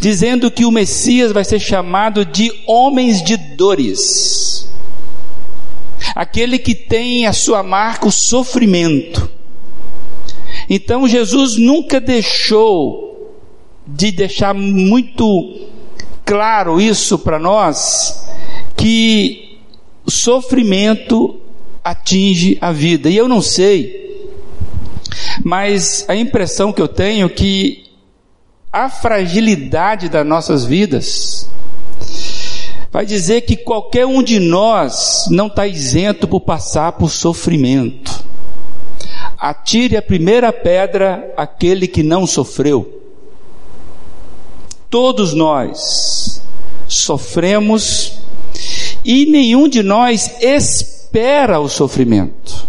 dizendo 0.01 0.49
que 0.49 0.65
o 0.65 0.71
Messias 0.71 1.33
vai 1.33 1.43
ser 1.43 1.59
chamado 1.59 2.25
de 2.25 2.53
homens 2.69 3.21
de 3.21 3.37
dores. 3.37 4.54
Aquele 6.15 6.59
que 6.59 6.75
tem 6.75 7.27
a 7.27 7.33
sua 7.33 7.63
marca 7.63 8.07
o 8.07 8.13
sofrimento. 8.13 9.31
Então 10.69 11.09
Jesus 11.09 11.57
nunca 11.57 12.01
deixou 12.01 13.33
de 13.87 14.11
deixar 14.11 14.55
muito 14.55 15.69
claro 16.25 16.81
isso 16.81 17.19
para 17.19 17.39
nós, 17.39 18.27
que 18.77 19.59
o 20.07 20.11
sofrimento 20.11 21.39
atinge 21.83 22.57
a 22.61 22.73
vida. 22.73 23.11
E 23.11 23.17
eu 23.17 23.29
não 23.29 23.43
sei, 23.43 24.33
mas 25.45 26.05
a 26.09 26.17
impressão 26.17 26.73
que 26.73 26.81
eu 26.81 26.89
tenho 26.89 27.27
é 27.27 27.31
que 27.31 27.85
a 28.73 28.89
fragilidade 28.89 30.09
das 30.09 30.27
nossas 30.27 30.65
vidas, 30.65 31.49
vai 32.95 33.05
dizer 33.05 33.41
que 33.41 33.57
qualquer 33.57 34.07
um 34.07 34.23
de 34.23 34.39
nós 34.39 35.27
não 35.29 35.49
está 35.49 35.67
isento 35.67 36.29
por 36.29 36.43
passar 36.43 36.93
por 36.93 37.11
sofrimento. 37.11 38.25
Atire 39.37 39.97
a 39.97 40.03
primeira 40.03 40.53
pedra 40.53 41.35
aquele 41.37 41.89
que 41.89 42.05
não 42.05 42.25
sofreu. 42.25 43.03
Todos 44.89 45.35
nós 45.35 46.41
sofremos 46.87 48.21
e 49.05 49.27
nenhum 49.27 49.69
de 49.69 49.83
nós 49.83 50.41
espera 50.41 51.59
o 51.59 51.69
sofrimento. 51.69 52.65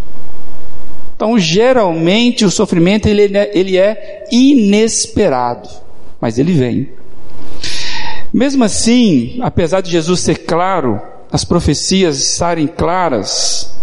Então, 1.15 1.37
geralmente, 1.37 2.43
o 2.43 2.49
sofrimento 2.49 3.07
ele, 3.07 3.37
ele 3.53 3.77
é 3.77 4.27
inesperado 4.31 5.85
mas 6.19 6.39
ele 6.39 6.53
vem. 6.53 6.89
Mesmo 8.35 8.65
assim, 8.65 9.37
apesar 9.39 9.79
de 9.79 9.89
Jesus 9.89 10.19
ser 10.19 10.39
claro, 10.39 11.01
as 11.31 11.45
profecias 11.45 12.19
estarem 12.19 12.67
claras, 12.67 13.73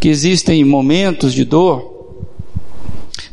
que 0.00 0.08
existem 0.08 0.64
momentos 0.64 1.32
de 1.32 1.44
dor, 1.44 2.16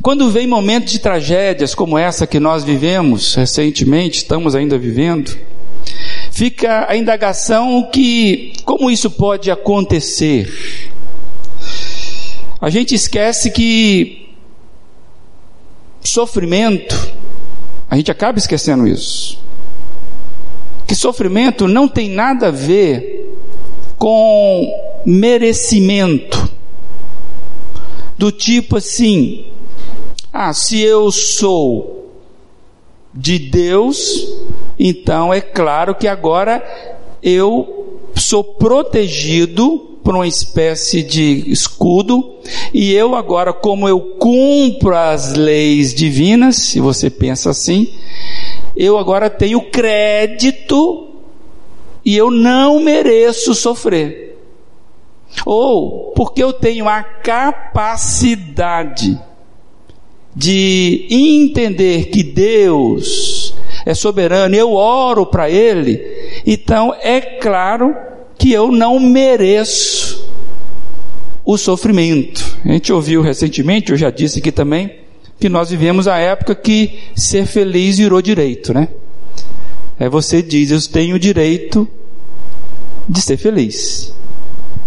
quando 0.00 0.30
vem 0.30 0.46
momentos 0.46 0.92
de 0.92 1.00
tragédias 1.00 1.74
como 1.74 1.98
essa 1.98 2.24
que 2.24 2.38
nós 2.38 2.62
vivemos 2.62 3.34
recentemente, 3.34 4.18
estamos 4.18 4.54
ainda 4.54 4.78
vivendo, 4.78 5.36
fica 6.30 6.88
a 6.88 6.96
indagação 6.96 7.90
que 7.92 8.52
como 8.64 8.88
isso 8.88 9.10
pode 9.10 9.50
acontecer? 9.50 10.48
A 12.60 12.70
gente 12.70 12.94
esquece 12.94 13.50
que 13.50 14.28
sofrimento 16.00 16.94
a 17.90 17.96
gente 17.96 18.12
acaba 18.12 18.38
esquecendo 18.38 18.86
isso. 18.86 19.44
Que 20.86 20.94
sofrimento 20.94 21.66
não 21.66 21.88
tem 21.88 22.08
nada 22.08 22.48
a 22.48 22.50
ver 22.50 23.34
com 23.98 25.02
merecimento. 25.04 26.50
Do 28.16 28.32
tipo 28.32 28.76
assim, 28.78 29.46
ah, 30.32 30.52
se 30.52 30.80
eu 30.80 31.10
sou 31.10 32.12
de 33.12 33.38
Deus, 33.38 34.26
então 34.78 35.32
é 35.32 35.40
claro 35.40 35.94
que 35.94 36.08
agora 36.08 36.62
eu 37.22 38.00
sou 38.14 38.42
protegido 38.42 39.96
por 40.06 40.14
uma 40.14 40.26
espécie 40.26 41.02
de 41.02 41.50
escudo, 41.50 42.36
e 42.72 42.92
eu 42.92 43.16
agora, 43.16 43.52
como 43.52 43.88
eu 43.88 43.98
cumpro 44.20 44.96
as 44.96 45.34
leis 45.34 45.92
divinas, 45.92 46.56
se 46.56 46.78
você 46.78 47.10
pensa 47.10 47.50
assim, 47.50 47.92
eu 48.76 48.98
agora 48.98 49.30
tenho 49.30 49.62
crédito 49.62 51.08
e 52.04 52.16
eu 52.16 52.30
não 52.30 52.78
mereço 52.80 53.54
sofrer. 53.54 54.38
Ou 55.44 56.12
porque 56.14 56.42
eu 56.42 56.52
tenho 56.52 56.88
a 56.88 57.02
capacidade 57.02 58.46
de 60.34 61.06
entender 61.10 62.10
que 62.10 62.22
Deus 62.22 63.54
é 63.86 63.94
soberano, 63.94 64.54
eu 64.54 64.72
oro 64.72 65.24
para 65.24 65.48
Ele, 65.50 66.00
então 66.46 66.94
é 67.00 67.20
claro 67.20 67.96
que 68.36 68.52
eu 68.52 68.70
não 68.70 69.00
mereço 69.00 70.30
o 71.44 71.56
sofrimento. 71.56 72.58
A 72.64 72.72
gente 72.72 72.92
ouviu 72.92 73.22
recentemente, 73.22 73.92
eu 73.92 73.96
já 73.96 74.10
disse 74.10 74.40
aqui 74.40 74.52
também, 74.52 75.05
que 75.38 75.48
nós 75.48 75.70
vivemos 75.70 76.08
a 76.08 76.16
época 76.18 76.54
que 76.54 76.98
ser 77.14 77.46
feliz 77.46 77.98
virou 77.98 78.22
direito, 78.22 78.72
né? 78.72 78.88
É 79.98 80.08
você 80.08 80.42
diz, 80.42 80.70
eu 80.70 80.80
tenho 80.92 81.16
o 81.16 81.18
direito 81.18 81.88
de 83.08 83.20
ser 83.20 83.36
feliz. 83.36 84.12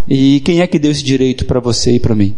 E 0.07 0.39
quem 0.41 0.61
é 0.61 0.67
que 0.67 0.79
deu 0.79 0.91
esse 0.91 1.03
direito 1.03 1.45
para 1.45 1.59
você 1.59 1.93
e 1.93 1.99
para 1.99 2.15
mim? 2.15 2.35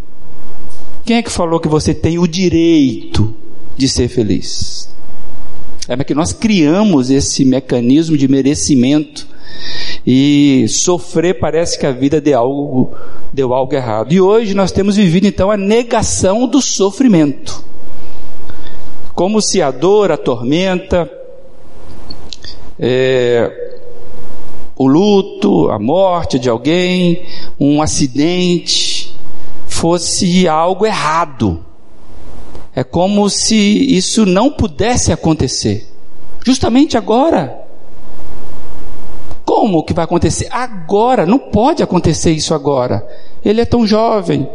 Quem 1.05 1.17
é 1.17 1.21
que 1.21 1.31
falou 1.31 1.59
que 1.59 1.67
você 1.67 1.93
tem 1.93 2.19
o 2.19 2.27
direito 2.27 3.33
de 3.75 3.87
ser 3.87 4.07
feliz? 4.07 4.89
É 5.87 6.01
que 6.03 6.13
nós 6.13 6.31
criamos 6.31 7.09
esse 7.09 7.43
mecanismo 7.43 8.17
de 8.17 8.27
merecimento 8.27 9.27
e 10.05 10.65
sofrer 10.69 11.39
parece 11.39 11.77
que 11.77 11.85
a 11.85 11.91
vida 11.91 12.21
deu 12.21 12.39
algo, 12.39 12.93
deu 13.33 13.53
algo 13.53 13.73
errado. 13.73 14.13
E 14.13 14.21
hoje 14.21 14.53
nós 14.53 14.71
temos 14.71 14.95
vivido 14.95 15.27
então 15.27 15.51
a 15.51 15.57
negação 15.57 16.47
do 16.47 16.61
sofrimento. 16.61 17.70
Como 19.13 19.41
se 19.41 19.61
a 19.61 19.71
dor, 19.71 20.11
a 20.11 20.17
tormenta, 20.17 21.09
é, 22.79 23.79
o 24.75 24.87
luto, 24.87 25.69
a 25.69 25.77
morte 25.77 26.39
de 26.39 26.49
alguém, 26.49 27.23
um 27.59 27.81
acidente, 27.81 29.15
fosse 29.67 30.47
algo 30.47 30.85
errado. 30.85 31.63
É 32.75 32.83
como 32.83 33.29
se 33.29 33.55
isso 33.55 34.25
não 34.25 34.49
pudesse 34.49 35.11
acontecer. 35.11 35.87
Justamente 36.43 36.97
agora, 36.97 37.61
como 39.45 39.83
que 39.83 39.93
vai 39.93 40.05
acontecer? 40.05 40.47
Agora, 40.49 41.25
não 41.25 41.37
pode 41.37 41.83
acontecer 41.83 42.31
isso 42.31 42.53
agora. 42.53 43.05
Ele 43.43 43.61
é 43.61 43.65
tão 43.65 43.85
jovem, 43.85 44.49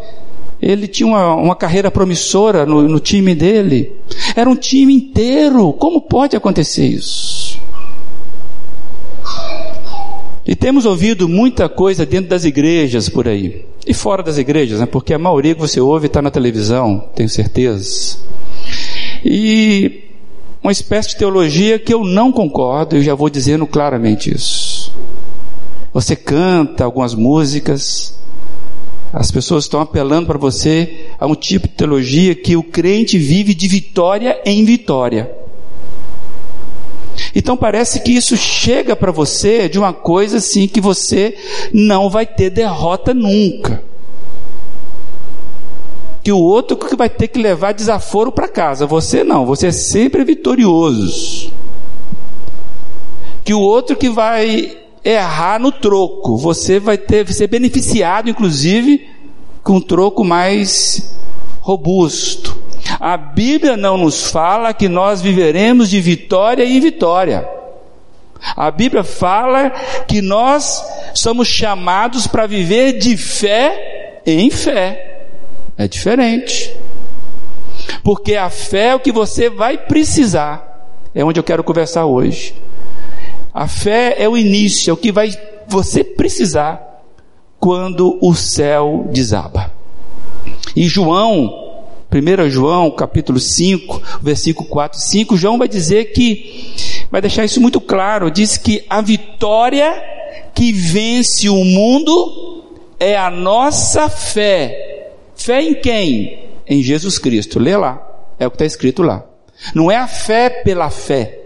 ele 0.60 0.86
tinha 0.86 1.06
uma, 1.06 1.34
uma 1.34 1.56
carreira 1.56 1.90
promissora 1.90 2.64
no, 2.64 2.82
no 2.82 3.00
time 3.00 3.34
dele, 3.34 3.92
era 4.34 4.48
um 4.48 4.56
time 4.56 4.94
inteiro, 4.94 5.72
como 5.74 6.00
pode 6.00 6.36
acontecer 6.36 6.86
isso? 6.86 7.60
E 10.46 10.54
temos 10.54 10.86
ouvido 10.86 11.28
muita 11.28 11.68
coisa 11.68 12.06
dentro 12.06 12.30
das 12.30 12.44
igrejas 12.44 13.08
por 13.08 13.26
aí. 13.26 13.66
E 13.84 13.92
fora 13.92 14.22
das 14.22 14.38
igrejas, 14.38 14.78
né? 14.78 14.86
Porque 14.86 15.12
a 15.12 15.18
maioria 15.18 15.54
que 15.54 15.60
você 15.60 15.80
ouve 15.80 16.06
está 16.06 16.22
na 16.22 16.30
televisão, 16.30 17.08
tenho 17.16 17.28
certeza. 17.28 18.18
E 19.24 20.04
uma 20.62 20.70
espécie 20.70 21.10
de 21.10 21.16
teologia 21.16 21.78
que 21.78 21.92
eu 21.92 22.04
não 22.04 22.30
concordo, 22.30 22.96
eu 22.96 23.02
já 23.02 23.14
vou 23.14 23.28
dizendo 23.28 23.66
claramente 23.66 24.32
isso. 24.32 24.92
Você 25.92 26.14
canta 26.14 26.84
algumas 26.84 27.14
músicas, 27.14 28.16
as 29.12 29.30
pessoas 29.30 29.64
estão 29.64 29.80
apelando 29.80 30.26
para 30.26 30.38
você 30.38 31.06
a 31.18 31.26
um 31.26 31.34
tipo 31.34 31.68
de 31.68 31.74
teologia 31.74 32.34
que 32.34 32.56
o 32.56 32.62
crente 32.62 33.18
vive 33.18 33.54
de 33.54 33.68
vitória 33.68 34.40
em 34.44 34.64
vitória. 34.64 35.30
Então 37.34 37.56
parece 37.56 38.00
que 38.00 38.12
isso 38.12 38.36
chega 38.36 38.94
para 38.96 39.12
você 39.12 39.68
de 39.68 39.78
uma 39.78 39.92
coisa 39.92 40.38
assim 40.38 40.66
que 40.66 40.80
você 40.80 41.36
não 41.72 42.08
vai 42.08 42.26
ter 42.26 42.50
derrota 42.50 43.12
nunca. 43.14 43.82
Que 46.22 46.32
o 46.32 46.38
outro 46.38 46.76
que 46.76 46.96
vai 46.96 47.08
ter 47.08 47.28
que 47.28 47.38
levar 47.38 47.72
desaforo 47.72 48.32
para 48.32 48.48
casa, 48.48 48.86
você 48.86 49.22
não, 49.22 49.46
você 49.46 49.68
é 49.68 49.72
sempre 49.72 50.24
vitorioso. 50.24 51.52
Que 53.44 53.54
o 53.54 53.60
outro 53.60 53.96
que 53.96 54.08
vai 54.08 54.76
errar 55.10 55.60
no 55.60 55.70
troco, 55.70 56.36
você 56.36 56.80
vai 56.80 56.98
ter 56.98 57.32
ser 57.32 57.46
beneficiado 57.46 58.28
inclusive 58.28 59.08
com 59.62 59.74
um 59.74 59.80
troco 59.80 60.24
mais 60.24 61.16
robusto. 61.60 62.56
A 63.00 63.16
Bíblia 63.16 63.76
não 63.76 63.96
nos 63.98 64.30
fala 64.30 64.72
que 64.72 64.88
nós 64.88 65.20
viveremos 65.20 65.90
de 65.90 66.00
vitória 66.00 66.64
em 66.64 66.80
vitória. 66.80 67.48
A 68.56 68.70
Bíblia 68.70 69.02
fala 69.02 69.70
que 70.06 70.22
nós 70.22 70.84
somos 71.14 71.48
chamados 71.48 72.26
para 72.26 72.46
viver 72.46 72.98
de 72.98 73.16
fé 73.16 74.20
em 74.24 74.50
fé. 74.50 75.26
É 75.76 75.88
diferente. 75.88 76.74
Porque 78.02 78.36
a 78.36 78.48
fé 78.48 78.88
é 78.88 78.94
o 78.94 79.00
que 79.00 79.12
você 79.12 79.50
vai 79.50 79.76
precisar. 79.76 80.88
É 81.14 81.24
onde 81.24 81.40
eu 81.40 81.44
quero 81.44 81.64
conversar 81.64 82.06
hoje. 82.06 82.54
A 83.56 83.66
fé 83.66 84.16
é 84.18 84.28
o 84.28 84.36
início, 84.36 84.90
é 84.90 84.92
o 84.92 84.98
que 84.98 85.10
vai 85.10 85.30
você 85.66 86.04
precisar 86.04 87.02
quando 87.58 88.18
o 88.20 88.34
céu 88.34 89.08
desaba. 89.10 89.72
E 90.76 90.86
João 90.86 91.80
1 92.12 92.50
João, 92.50 92.90
capítulo 92.90 93.40
5, 93.40 94.20
versículo 94.20 94.68
4 94.68 94.98
e 94.98 95.02
5, 95.02 95.36
João 95.38 95.56
vai 95.56 95.68
dizer 95.68 96.12
que, 96.12 96.74
vai 97.10 97.22
deixar 97.22 97.46
isso 97.46 97.58
muito 97.58 97.80
claro, 97.80 98.30
diz 98.30 98.58
que 98.58 98.84
a 98.90 99.00
vitória 99.00 100.04
que 100.54 100.70
vence 100.70 101.48
o 101.48 101.64
mundo 101.64 102.62
é 103.00 103.16
a 103.16 103.30
nossa 103.30 104.10
fé. 104.10 105.14
Fé 105.34 105.62
em 105.62 105.72
quem? 105.72 106.40
Em 106.66 106.82
Jesus 106.82 107.18
Cristo. 107.18 107.58
Lê 107.58 107.74
lá, 107.74 108.06
é 108.38 108.46
o 108.46 108.50
que 108.50 108.56
está 108.56 108.66
escrito 108.66 109.02
lá. 109.02 109.24
Não 109.74 109.90
é 109.90 109.96
a 109.96 110.06
fé 110.06 110.50
pela 110.50 110.90
fé, 110.90 111.45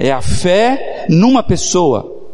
é 0.00 0.10
a 0.10 0.20
fé 0.20 1.06
numa 1.08 1.42
pessoa, 1.42 2.24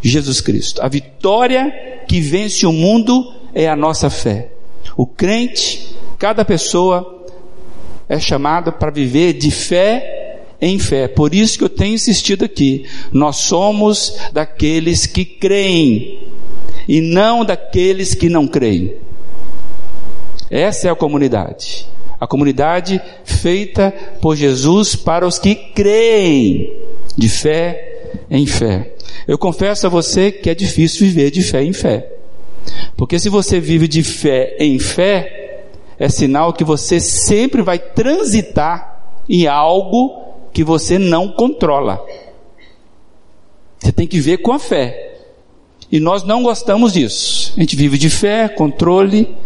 Jesus 0.00 0.40
Cristo. 0.40 0.80
A 0.80 0.88
vitória 0.88 2.04
que 2.06 2.20
vence 2.20 2.66
o 2.66 2.72
mundo 2.72 3.34
é 3.52 3.66
a 3.66 3.74
nossa 3.74 4.08
fé. 4.08 4.50
O 4.96 5.06
crente 5.06 5.94
Cada 6.24 6.42
pessoa 6.42 7.22
é 8.08 8.18
chamada 8.18 8.70
para 8.72 8.90
viver 8.90 9.34
de 9.34 9.50
fé 9.50 10.38
em 10.60 10.78
fé. 10.78 11.08
Por 11.08 11.34
isso 11.34 11.58
que 11.58 11.64
eu 11.64 11.68
tenho 11.68 11.94
insistido 11.94 12.46
aqui. 12.46 12.86
Nós 13.12 13.36
somos 13.36 14.16
daqueles 14.32 15.06
que 15.06 15.24
creem 15.24 16.20
e 16.88 17.00
não 17.00 17.44
daqueles 17.44 18.14
que 18.14 18.28
não 18.28 18.46
creem. 18.46 18.94
Essa 20.50 20.88
é 20.88 20.90
a 20.90 20.96
comunidade. 20.96 21.86
A 22.20 22.26
comunidade 22.26 23.02
feita 23.24 23.92
por 24.20 24.36
Jesus 24.36 24.94
para 24.94 25.26
os 25.26 25.38
que 25.38 25.54
creem 25.54 26.83
de 27.16 27.28
fé 27.28 28.12
em 28.30 28.46
fé. 28.46 28.92
Eu 29.26 29.38
confesso 29.38 29.86
a 29.86 29.90
você 29.90 30.30
que 30.30 30.50
é 30.50 30.54
difícil 30.54 31.06
viver 31.06 31.30
de 31.30 31.42
fé 31.42 31.62
em 31.62 31.72
fé. 31.72 32.10
Porque 32.96 33.18
se 33.18 33.28
você 33.28 33.60
vive 33.60 33.88
de 33.88 34.02
fé 34.02 34.56
em 34.58 34.78
fé, 34.78 35.64
é 35.98 36.08
sinal 36.08 36.52
que 36.52 36.64
você 36.64 37.00
sempre 37.00 37.62
vai 37.62 37.78
transitar 37.78 39.22
em 39.28 39.46
algo 39.46 40.22
que 40.52 40.64
você 40.64 40.98
não 40.98 41.32
controla. 41.32 42.04
Você 43.78 43.92
tem 43.92 44.06
que 44.06 44.20
ver 44.20 44.38
com 44.38 44.52
a 44.52 44.58
fé. 44.58 45.12
E 45.90 46.00
nós 46.00 46.24
não 46.24 46.42
gostamos 46.42 46.92
disso. 46.92 47.52
A 47.56 47.60
gente 47.60 47.76
vive 47.76 47.98
de 47.98 48.08
fé, 48.08 48.48
controle, 48.48 49.36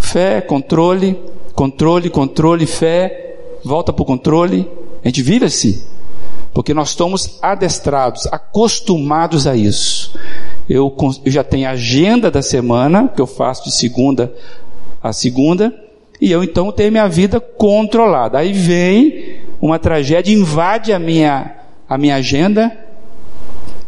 fé, 0.00 0.40
controle, 0.40 1.18
controle, 1.54 2.08
controle, 2.10 2.66
fé, 2.66 3.36
volta 3.64 3.92
para 3.92 4.02
o 4.02 4.06
controle. 4.06 4.68
A 5.04 5.08
gente 5.08 5.22
vive 5.22 5.44
assim. 5.44 5.82
Porque 6.52 6.74
nós 6.74 6.90
estamos 6.90 7.38
adestrados, 7.42 8.26
acostumados 8.26 9.46
a 9.46 9.56
isso. 9.56 10.18
Eu, 10.68 10.94
eu 11.24 11.32
já 11.32 11.44
tenho 11.44 11.68
a 11.68 11.72
agenda 11.72 12.30
da 12.30 12.42
semana, 12.42 13.08
que 13.08 13.20
eu 13.20 13.26
faço 13.26 13.64
de 13.64 13.74
segunda 13.74 14.32
a 15.02 15.12
segunda, 15.12 15.72
e 16.20 16.30
eu 16.32 16.42
então 16.42 16.72
tenho 16.72 16.90
minha 16.90 17.08
vida 17.08 17.40
controlada. 17.40 18.38
Aí 18.38 18.52
vem 18.52 19.36
uma 19.60 19.78
tragédia, 19.78 20.32
invade 20.32 20.92
a 20.92 20.98
minha, 20.98 21.54
a 21.88 21.96
minha 21.96 22.16
agenda, 22.16 22.76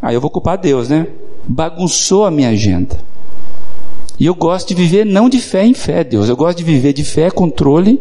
aí 0.00 0.14
eu 0.14 0.20
vou 0.20 0.30
culpar 0.30 0.58
Deus, 0.58 0.88
né? 0.88 1.06
Bagunçou 1.46 2.24
a 2.24 2.30
minha 2.30 2.50
agenda. 2.50 2.96
E 4.18 4.26
eu 4.26 4.34
gosto 4.34 4.68
de 4.68 4.74
viver 4.74 5.06
não 5.06 5.28
de 5.28 5.40
fé 5.40 5.64
em 5.64 5.74
fé, 5.74 6.04
Deus. 6.04 6.28
Eu 6.28 6.36
gosto 6.36 6.58
de 6.58 6.64
viver 6.64 6.92
de 6.92 7.02
fé, 7.02 7.30
controle, 7.30 8.00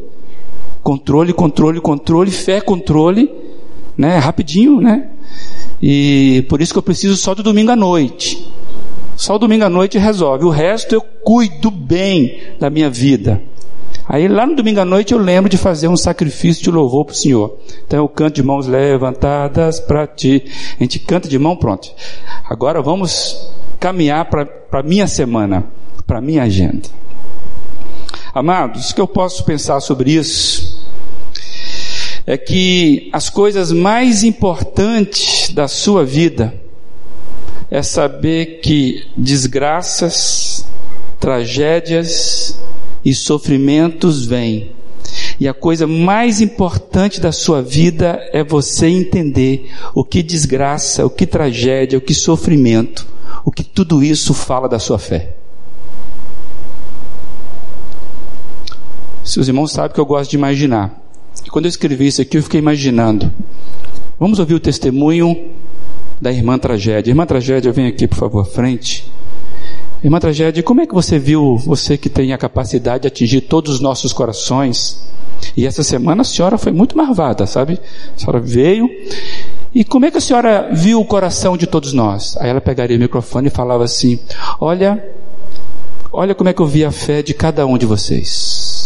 controle, 0.83 1.33
controle, 1.33 1.79
controle, 1.79 2.29
fé, 2.29 2.59
controle, 2.59 3.31
né? 3.99 4.17
Rapidinho, 4.17 4.79
né? 4.79 5.09
E 5.81 6.45
por 6.47 6.61
isso 6.61 6.71
que 6.71 6.79
eu 6.79 6.83
preciso 6.83 7.17
só 7.17 7.35
do 7.35 7.43
domingo 7.43 7.69
à 7.69 7.75
noite. 7.75 8.49
Só 9.17 9.35
o 9.35 9.39
domingo 9.39 9.65
à 9.65 9.69
noite 9.69 9.97
resolve. 9.97 10.45
O 10.45 10.49
resto 10.49 10.95
eu 10.95 11.01
cuido 11.01 11.69
bem 11.69 12.39
da 12.57 12.69
minha 12.69 12.89
vida. 12.89 13.41
Aí 14.07 14.29
lá 14.29 14.45
no 14.47 14.55
domingo 14.55 14.79
à 14.79 14.85
noite 14.85 15.13
eu 15.13 15.19
lembro 15.19 15.49
de 15.49 15.57
fazer 15.57 15.89
um 15.89 15.97
sacrifício 15.97 16.63
de 16.63 16.71
louvor 16.71 17.03
para 17.03 17.11
o 17.11 17.15
Senhor. 17.15 17.57
Então 17.85 17.99
eu 17.99 18.07
canto 18.07 18.35
de 18.35 18.43
mãos 18.43 18.67
levantadas 18.67 19.81
para 19.81 20.07
ti. 20.07 20.45
A 20.79 20.83
gente 20.83 20.97
canta 20.99 21.27
de 21.27 21.37
mão, 21.37 21.57
pronto. 21.57 21.91
Agora 22.49 22.81
vamos 22.81 23.51
caminhar 23.81 24.29
para 24.29 24.47
a 24.71 24.81
minha 24.83 25.07
semana, 25.07 25.65
para 26.07 26.19
a 26.19 26.21
minha 26.21 26.43
agenda. 26.43 26.87
Amados, 28.33 28.91
o 28.91 28.95
que 28.95 29.01
eu 29.01 29.07
posso 29.07 29.43
pensar 29.43 29.81
sobre 29.81 30.13
isso 30.13 30.68
é 32.25 32.37
que 32.37 33.09
as 33.11 33.29
coisas 33.29 33.71
mais 33.71 34.23
importantes 34.23 35.49
da 35.53 35.67
sua 35.67 36.05
vida 36.05 36.53
é 37.71 37.81
saber 37.81 38.59
que 38.61 39.05
desgraças, 39.15 40.65
tragédias 41.19 42.59
e 43.03 43.13
sofrimentos 43.13 44.25
vêm. 44.25 44.71
E 45.39 45.47
a 45.47 45.53
coisa 45.53 45.87
mais 45.87 46.41
importante 46.41 47.21
da 47.21 47.31
sua 47.31 47.61
vida 47.61 48.19
é 48.33 48.43
você 48.43 48.87
entender 48.87 49.71
o 49.93 50.03
que 50.03 50.21
desgraça, 50.21 51.05
o 51.05 51.09
que 51.09 51.25
tragédia, 51.25 51.97
o 51.97 52.01
que 52.01 52.13
sofrimento, 52.13 53.07
o 53.45 53.51
que 53.51 53.63
tudo 53.63 54.03
isso 54.03 54.33
fala 54.33 54.67
da 54.67 54.79
sua 54.79 54.99
fé. 54.99 55.35
Seus 59.23 59.47
irmãos 59.47 59.71
sabem 59.71 59.93
que 59.93 59.99
eu 59.99 60.05
gosto 60.05 60.31
de 60.31 60.37
imaginar. 60.37 60.98
E 61.49 61.51
quando 61.51 61.65
eu 61.65 61.69
escrevi 61.69 62.05
isso 62.05 62.21
aqui, 62.21 62.37
eu 62.37 62.43
fiquei 62.43 62.59
imaginando. 62.59 63.33
Vamos 64.19 64.37
ouvir 64.37 64.53
o 64.53 64.59
testemunho 64.59 65.49
da 66.21 66.31
irmã 66.31 66.59
tragédia. 66.59 67.09
Irmã 67.09 67.25
tragédia, 67.25 67.71
vem 67.71 67.87
aqui, 67.87 68.07
por 68.07 68.19
favor, 68.19 68.41
à 68.41 68.45
frente. 68.45 69.11
Irmã 70.03 70.19
tragédia, 70.19 70.61
como 70.61 70.81
é 70.81 70.85
que 70.85 70.93
você 70.93 71.17
viu, 71.17 71.57
você 71.57 71.97
que 71.97 72.07
tem 72.07 72.33
a 72.33 72.37
capacidade 72.37 73.01
de 73.01 73.07
atingir 73.07 73.41
todos 73.41 73.73
os 73.73 73.79
nossos 73.79 74.13
corações? 74.13 75.03
E 75.57 75.65
essa 75.65 75.81
semana 75.81 76.21
a 76.21 76.23
senhora 76.23 76.55
foi 76.55 76.71
muito 76.71 76.95
marvada, 76.95 77.47
sabe? 77.47 77.79
A 78.15 78.19
senhora 78.19 78.39
veio. 78.39 78.87
E 79.73 79.83
como 79.83 80.05
é 80.05 80.11
que 80.11 80.19
a 80.19 80.21
senhora 80.21 80.69
viu 80.71 81.01
o 81.01 81.05
coração 81.05 81.57
de 81.57 81.65
todos 81.65 81.93
nós? 81.93 82.37
Aí 82.37 82.51
ela 82.51 82.61
pegaria 82.61 82.95
o 82.95 82.99
microfone 82.99 83.47
e 83.47 83.51
falava 83.51 83.83
assim: 83.83 84.19
Olha, 84.61 85.03
olha 86.13 86.35
como 86.35 86.47
é 86.47 86.53
que 86.53 86.61
eu 86.61 86.67
vi 86.67 86.85
a 86.85 86.91
fé 86.91 87.23
de 87.23 87.33
cada 87.33 87.65
um 87.65 87.75
de 87.75 87.87
vocês. 87.87 88.78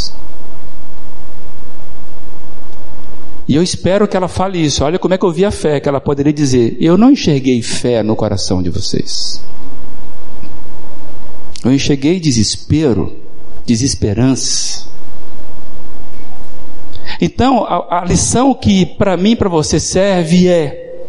E 3.48 3.56
eu 3.56 3.64
espero 3.64 4.08
que 4.08 4.16
ela 4.16 4.28
fale 4.28 4.64
isso. 4.64 4.84
Olha 4.84 4.98
como 4.98 5.14
é 5.14 5.18
que 5.18 5.26
eu 5.26 5.32
vi 5.32 5.44
a 5.44 5.52
fé, 5.52 5.80
que 5.80 5.90
ela 5.90 6.00
poderia 6.00 6.32
dizer: 6.32 6.78
Eu 6.80 6.98
não 6.98 7.12
enxerguei 7.12 7.62
fé 7.62 8.02
no 8.02 8.16
coração 8.16 8.62
de 8.62 8.70
vocês. 8.70 9.44
Eu 11.64 11.74
enxerguei 11.74 12.20
desespero, 12.20 13.18
desesperança. 13.66 14.86
Então, 17.22 17.64
a, 17.64 18.02
a 18.02 18.06
lição 18.06 18.54
que 18.54 18.86
para 18.86 19.16
mim, 19.18 19.36
para 19.36 19.50
você 19.50 19.80
serve 19.80 20.48
é: 20.48 21.06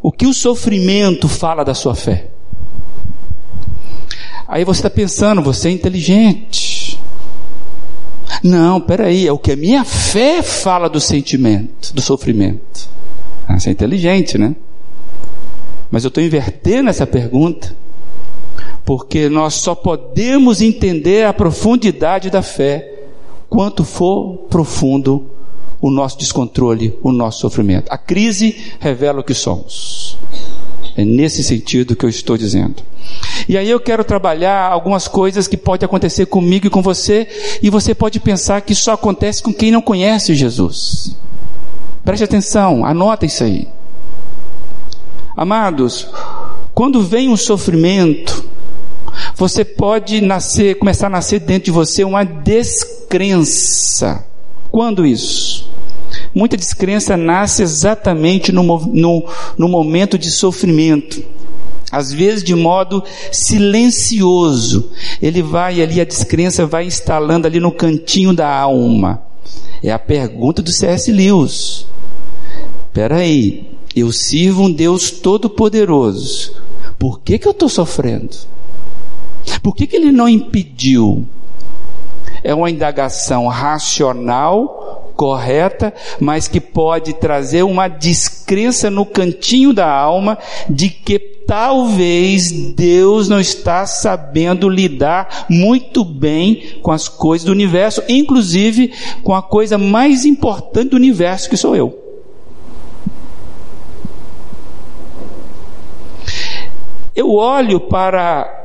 o 0.00 0.10
que 0.10 0.26
o 0.26 0.34
sofrimento 0.34 1.28
fala 1.28 1.64
da 1.64 1.74
sua 1.74 1.94
fé? 1.94 2.28
Aí 4.46 4.64
você 4.64 4.80
está 4.80 4.90
pensando, 4.90 5.42
você 5.42 5.68
é 5.68 5.72
inteligente. 5.72 6.71
Não, 8.42 8.80
peraí, 8.80 9.26
é 9.26 9.32
o 9.32 9.38
que 9.38 9.52
a 9.52 9.56
minha 9.56 9.84
fé 9.84 10.42
fala 10.42 10.88
do 10.88 11.00
sentimento, 11.00 11.94
do 11.94 12.00
sofrimento. 12.00 12.88
Ah, 13.46 13.58
você 13.58 13.68
é 13.68 13.72
inteligente, 13.72 14.36
né? 14.36 14.56
Mas 15.90 16.04
eu 16.04 16.08
estou 16.08 16.22
invertendo 16.22 16.90
essa 16.90 17.06
pergunta, 17.06 17.76
porque 18.84 19.28
nós 19.28 19.54
só 19.54 19.74
podemos 19.74 20.60
entender 20.60 21.26
a 21.26 21.32
profundidade 21.32 22.30
da 22.30 22.42
fé 22.42 23.04
quanto 23.48 23.84
for 23.84 24.38
profundo 24.48 25.30
o 25.80 25.90
nosso 25.90 26.18
descontrole, 26.18 26.98
o 27.02 27.12
nosso 27.12 27.40
sofrimento. 27.40 27.86
A 27.90 27.98
crise 27.98 28.56
revela 28.80 29.20
o 29.20 29.24
que 29.24 29.34
somos. 29.34 30.16
É 30.96 31.04
nesse 31.04 31.42
sentido 31.42 31.96
que 31.96 32.04
eu 32.04 32.10
estou 32.10 32.36
dizendo. 32.36 32.82
E 33.48 33.56
aí 33.56 33.68
eu 33.68 33.80
quero 33.80 34.04
trabalhar 34.04 34.70
algumas 34.70 35.08
coisas 35.08 35.48
que 35.48 35.56
pode 35.56 35.84
acontecer 35.84 36.26
comigo 36.26 36.66
e 36.66 36.70
com 36.70 36.82
você, 36.82 37.26
e 37.62 37.70
você 37.70 37.94
pode 37.94 38.20
pensar 38.20 38.60
que 38.60 38.74
só 38.74 38.92
acontece 38.92 39.42
com 39.42 39.52
quem 39.52 39.70
não 39.70 39.80
conhece 39.80 40.34
Jesus. 40.34 41.16
Preste 42.04 42.24
atenção, 42.24 42.84
anota 42.84 43.24
isso 43.24 43.42
aí. 43.42 43.68
Amados, 45.36 46.08
quando 46.74 47.02
vem 47.02 47.28
um 47.28 47.36
sofrimento, 47.36 48.44
você 49.34 49.64
pode 49.64 50.20
nascer, 50.20 50.78
começar 50.78 51.06
a 51.06 51.10
nascer 51.10 51.40
dentro 51.40 51.66
de 51.66 51.70
você 51.70 52.04
uma 52.04 52.24
descrença. 52.24 54.24
Quando 54.70 55.06
isso? 55.06 55.51
Muita 56.34 56.56
descrença 56.56 57.16
nasce 57.16 57.62
exatamente 57.62 58.52
no, 58.52 58.62
no, 58.62 59.24
no 59.58 59.68
momento 59.68 60.18
de 60.18 60.30
sofrimento 60.30 61.22
às 61.92 62.10
vezes 62.10 62.42
de 62.42 62.54
modo 62.54 63.04
silencioso. 63.30 64.90
Ele 65.20 65.42
vai 65.42 65.82
ali, 65.82 66.00
a 66.00 66.04
descrença 66.04 66.64
vai 66.64 66.86
instalando 66.86 67.46
ali 67.46 67.60
no 67.60 67.70
cantinho 67.70 68.32
da 68.32 68.48
alma. 68.48 69.22
É 69.82 69.92
a 69.92 69.98
pergunta 69.98 70.62
do 70.62 70.72
C.S. 70.72 71.12
Lewis. 71.12 71.86
Espera 72.86 73.16
aí, 73.16 73.76
eu 73.94 74.10
sirvo 74.10 74.62
um 74.62 74.72
Deus 74.72 75.10
todo-poderoso. 75.10 76.54
Por 76.98 77.20
que, 77.20 77.38
que 77.38 77.46
eu 77.46 77.52
estou 77.52 77.68
sofrendo? 77.68 78.36
Por 79.62 79.74
que, 79.74 79.86
que 79.86 79.96
ele 79.96 80.10
não 80.10 80.28
impediu? 80.28 81.26
É 82.42 82.54
uma 82.54 82.70
indagação 82.70 83.46
racional, 83.48 84.81
correta, 85.12 85.92
mas 86.20 86.48
que 86.48 86.60
pode 86.60 87.12
trazer 87.14 87.62
uma 87.62 87.88
descrença 87.88 88.90
no 88.90 89.06
cantinho 89.06 89.72
da 89.72 89.90
alma 89.90 90.38
de 90.68 90.88
que 90.88 91.18
talvez 91.46 92.50
Deus 92.50 93.28
não 93.28 93.40
está 93.40 93.84
sabendo 93.86 94.68
lidar 94.68 95.46
muito 95.48 96.04
bem 96.04 96.78
com 96.82 96.90
as 96.90 97.08
coisas 97.08 97.44
do 97.44 97.52
universo, 97.52 98.02
inclusive 98.08 98.92
com 99.22 99.34
a 99.34 99.42
coisa 99.42 99.76
mais 99.76 100.24
importante 100.24 100.90
do 100.90 100.96
universo 100.96 101.50
que 101.50 101.56
sou 101.56 101.76
eu. 101.76 101.98
Eu 107.14 107.34
olho 107.34 107.78
para 107.78 108.60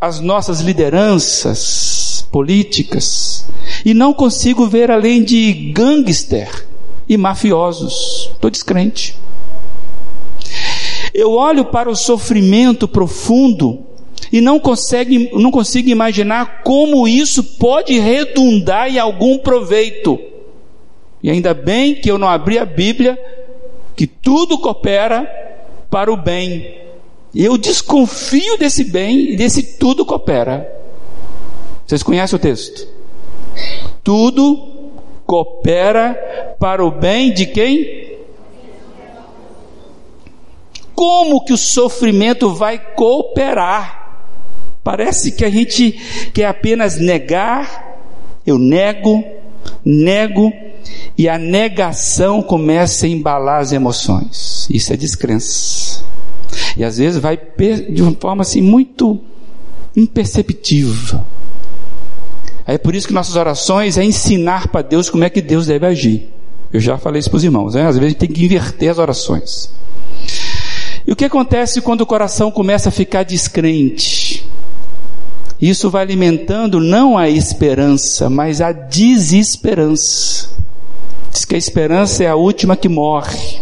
as 0.00 0.20
nossas 0.20 0.60
lideranças 0.60 1.99
políticas 2.30 3.46
e 3.84 3.92
não 3.92 4.12
consigo 4.12 4.66
ver 4.66 4.90
além 4.90 5.22
de 5.22 5.52
gangster 5.72 6.66
e 7.08 7.16
mafiosos. 7.16 8.30
Estou 8.32 8.50
descrente. 8.50 9.16
Eu 11.12 11.32
olho 11.32 11.64
para 11.64 11.90
o 11.90 11.96
sofrimento 11.96 12.86
profundo 12.86 13.80
e 14.32 14.40
não, 14.40 14.60
consegue, 14.60 15.30
não 15.32 15.50
consigo 15.50 15.88
imaginar 15.88 16.62
como 16.62 17.08
isso 17.08 17.42
pode 17.58 17.98
redundar 17.98 18.88
em 18.88 18.98
algum 18.98 19.38
proveito. 19.38 20.18
E 21.22 21.30
ainda 21.30 21.52
bem 21.52 21.94
que 21.94 22.10
eu 22.10 22.16
não 22.16 22.28
abri 22.28 22.58
a 22.58 22.64
Bíblia, 22.64 23.18
que 23.96 24.06
tudo 24.06 24.58
coopera 24.58 25.28
para 25.90 26.12
o 26.12 26.16
bem 26.16 26.80
eu 27.34 27.56
desconfio 27.56 28.58
desse 28.58 28.84
bem 28.84 29.32
e 29.32 29.36
desse 29.36 29.78
tudo 29.78 30.04
coopera. 30.04 30.79
Vocês 31.90 32.04
conhecem 32.04 32.36
o 32.36 32.38
texto? 32.38 32.86
Tudo 34.04 34.92
coopera 35.26 36.54
para 36.60 36.84
o 36.84 36.90
bem 36.92 37.34
de 37.34 37.46
quem? 37.46 38.16
Como 40.94 41.44
que 41.44 41.52
o 41.52 41.56
sofrimento 41.56 42.54
vai 42.54 42.78
cooperar? 42.78 44.22
Parece 44.84 45.32
que 45.32 45.44
a 45.44 45.50
gente 45.50 45.90
quer 46.32 46.46
apenas 46.46 46.96
negar, 46.96 47.98
eu 48.46 48.56
nego, 48.56 49.24
nego, 49.84 50.52
e 51.18 51.28
a 51.28 51.38
negação 51.38 52.40
começa 52.40 53.04
a 53.04 53.08
embalar 53.08 53.62
as 53.62 53.72
emoções. 53.72 54.68
Isso 54.70 54.92
é 54.92 54.96
descrença. 54.96 56.04
E 56.76 56.84
às 56.84 56.98
vezes 56.98 57.20
vai 57.20 57.36
de 57.36 58.00
uma 58.00 58.12
forma 58.12 58.42
assim 58.42 58.62
muito 58.62 59.18
imperceptível. 59.96 61.20
É 62.74 62.78
por 62.78 62.94
isso 62.94 63.08
que 63.08 63.12
nossas 63.12 63.36
orações 63.36 63.98
é 63.98 64.04
ensinar 64.04 64.68
para 64.68 64.82
Deus 64.82 65.10
como 65.10 65.24
é 65.24 65.30
que 65.30 65.42
Deus 65.42 65.66
deve 65.66 65.86
agir. 65.86 66.30
Eu 66.72 66.78
já 66.78 66.96
falei 66.96 67.18
isso 67.18 67.28
para 67.28 67.38
os 67.38 67.44
irmãos, 67.44 67.74
né? 67.74 67.82
às 67.82 67.96
vezes 67.96 68.04
a 68.06 68.08
gente 68.10 68.18
tem 68.18 68.28
que 68.28 68.44
inverter 68.44 68.90
as 68.90 68.98
orações. 68.98 69.70
E 71.06 71.10
o 71.10 71.16
que 71.16 71.24
acontece 71.24 71.80
quando 71.80 72.02
o 72.02 72.06
coração 72.06 72.50
começa 72.50 72.88
a 72.88 72.92
ficar 72.92 73.24
descrente? 73.24 74.48
Isso 75.60 75.90
vai 75.90 76.02
alimentando 76.02 76.80
não 76.80 77.18
a 77.18 77.28
esperança, 77.28 78.30
mas 78.30 78.60
a 78.60 78.70
desesperança. 78.72 80.48
Diz 81.32 81.44
que 81.44 81.54
a 81.54 81.58
esperança 81.58 82.24
é 82.24 82.28
a 82.28 82.36
última 82.36 82.76
que 82.76 82.88
morre. 82.88 83.60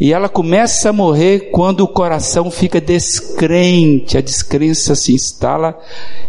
E 0.00 0.12
ela 0.12 0.28
começa 0.28 0.90
a 0.90 0.92
morrer 0.92 1.50
quando 1.50 1.80
o 1.80 1.88
coração 1.88 2.50
fica 2.50 2.80
descrente, 2.80 4.16
a 4.16 4.20
descrença 4.20 4.94
se 4.94 5.12
instala 5.12 5.76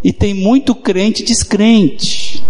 e 0.04 0.12
tem 0.12 0.34
muito 0.34 0.74
crente 0.74 1.24
descrente. 1.24 2.44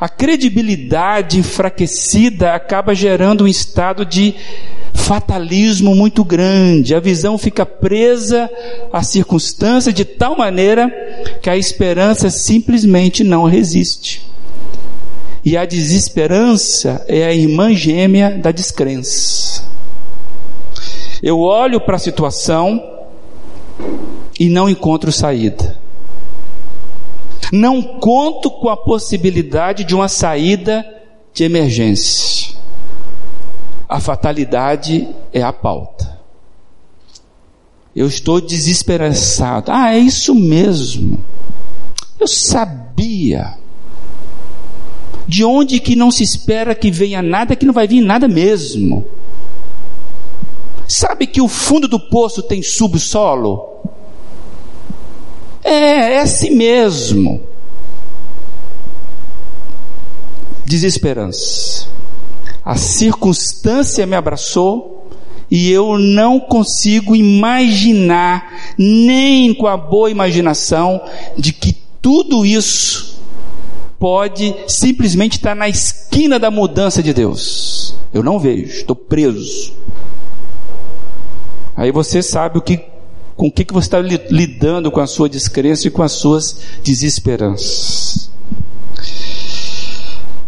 A 0.00 0.08
credibilidade 0.08 1.38
enfraquecida 1.38 2.54
acaba 2.54 2.94
gerando 2.94 3.44
um 3.44 3.48
estado 3.48 4.04
de 4.04 4.34
fatalismo 4.92 5.94
muito 5.94 6.24
grande. 6.24 6.94
A 6.94 7.00
visão 7.00 7.36
fica 7.38 7.64
presa 7.64 8.50
à 8.92 9.02
circunstância 9.02 9.92
de 9.92 10.04
tal 10.04 10.36
maneira 10.36 10.90
que 11.40 11.50
a 11.50 11.56
esperança 11.56 12.30
simplesmente 12.30 13.22
não 13.22 13.44
resiste. 13.44 14.24
E 15.44 15.56
a 15.56 15.64
desesperança 15.64 17.04
é 17.06 17.24
a 17.24 17.34
irmã 17.34 17.72
gêmea 17.74 18.30
da 18.30 18.50
descrença. 18.50 19.73
Eu 21.24 21.40
olho 21.40 21.80
para 21.80 21.96
a 21.96 21.98
situação 21.98 22.86
e 24.38 24.50
não 24.50 24.68
encontro 24.68 25.10
saída. 25.10 25.80
Não 27.50 27.82
conto 27.82 28.50
com 28.50 28.68
a 28.68 28.76
possibilidade 28.76 29.84
de 29.84 29.94
uma 29.94 30.06
saída 30.06 30.84
de 31.32 31.42
emergência. 31.42 32.54
A 33.88 34.00
fatalidade 34.00 35.08
é 35.32 35.42
a 35.42 35.50
pauta. 35.50 36.20
Eu 37.96 38.06
estou 38.06 38.38
desesperançado. 38.38 39.72
Ah, 39.72 39.94
é 39.94 39.98
isso 39.98 40.34
mesmo. 40.34 41.24
Eu 42.20 42.28
sabia. 42.28 43.54
De 45.26 45.42
onde 45.42 45.80
que 45.80 45.96
não 45.96 46.10
se 46.10 46.22
espera 46.22 46.74
que 46.74 46.90
venha 46.90 47.22
nada, 47.22 47.56
que 47.56 47.64
não 47.64 47.72
vai 47.72 47.88
vir 47.88 48.02
nada 48.02 48.28
mesmo. 48.28 49.06
Sabe 50.86 51.26
que 51.26 51.40
o 51.40 51.48
fundo 51.48 51.88
do 51.88 51.98
poço 51.98 52.42
tem 52.42 52.62
subsolo? 52.62 53.74
É, 55.62 56.14
é 56.14 56.20
assim 56.20 56.50
mesmo. 56.50 57.40
Desesperança. 60.64 61.88
A 62.64 62.76
circunstância 62.76 64.06
me 64.06 64.16
abraçou 64.16 65.08
e 65.50 65.70
eu 65.70 65.98
não 65.98 66.40
consigo 66.40 67.14
imaginar, 67.14 68.74
nem 68.78 69.54
com 69.54 69.66
a 69.66 69.76
boa 69.76 70.10
imaginação, 70.10 71.00
de 71.36 71.52
que 71.52 71.76
tudo 72.00 72.44
isso 72.44 73.20
pode 73.98 74.54
simplesmente 74.66 75.36
estar 75.36 75.54
na 75.54 75.68
esquina 75.68 76.38
da 76.38 76.50
mudança 76.50 77.02
de 77.02 77.12
Deus. 77.12 77.94
Eu 78.12 78.22
não 78.22 78.38
vejo, 78.38 78.78
estou 78.78 78.96
preso. 78.96 79.72
Aí 81.76 81.90
você 81.90 82.22
sabe 82.22 82.58
o 82.58 82.60
que, 82.60 82.80
com 83.36 83.48
o 83.48 83.52
que, 83.52 83.64
você 83.72 83.86
está 83.86 84.00
lidando 84.00 84.90
com 84.90 85.00
a 85.00 85.06
sua 85.06 85.28
descrença 85.28 85.88
e 85.88 85.90
com 85.90 86.02
as 86.02 86.12
suas 86.12 86.60
desesperanças. 86.82 88.30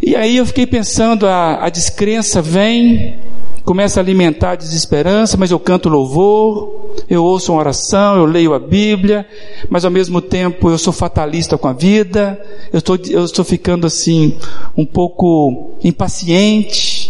E 0.00 0.14
aí 0.14 0.36
eu 0.36 0.46
fiquei 0.46 0.66
pensando, 0.66 1.26
a, 1.26 1.64
a 1.64 1.68
descrença 1.68 2.40
vem 2.40 3.18
começa 3.66 3.98
a 3.98 4.02
alimentar 4.02 4.52
a 4.52 4.54
desesperança, 4.54 5.36
mas 5.36 5.50
eu 5.50 5.58
canto 5.58 5.88
louvor, 5.88 6.92
eu 7.10 7.24
ouço 7.24 7.52
uma 7.52 7.58
oração, 7.58 8.16
eu 8.16 8.24
leio 8.24 8.54
a 8.54 8.60
Bíblia, 8.60 9.26
mas 9.68 9.84
ao 9.84 9.90
mesmo 9.90 10.20
tempo 10.20 10.70
eu 10.70 10.78
sou 10.78 10.92
fatalista 10.92 11.58
com 11.58 11.66
a 11.66 11.72
vida, 11.72 12.40
eu 12.72 12.78
estou, 12.78 12.96
eu 13.10 13.24
estou 13.24 13.44
ficando 13.44 13.84
assim, 13.84 14.36
um 14.76 14.86
pouco 14.86 15.72
impaciente, 15.82 17.05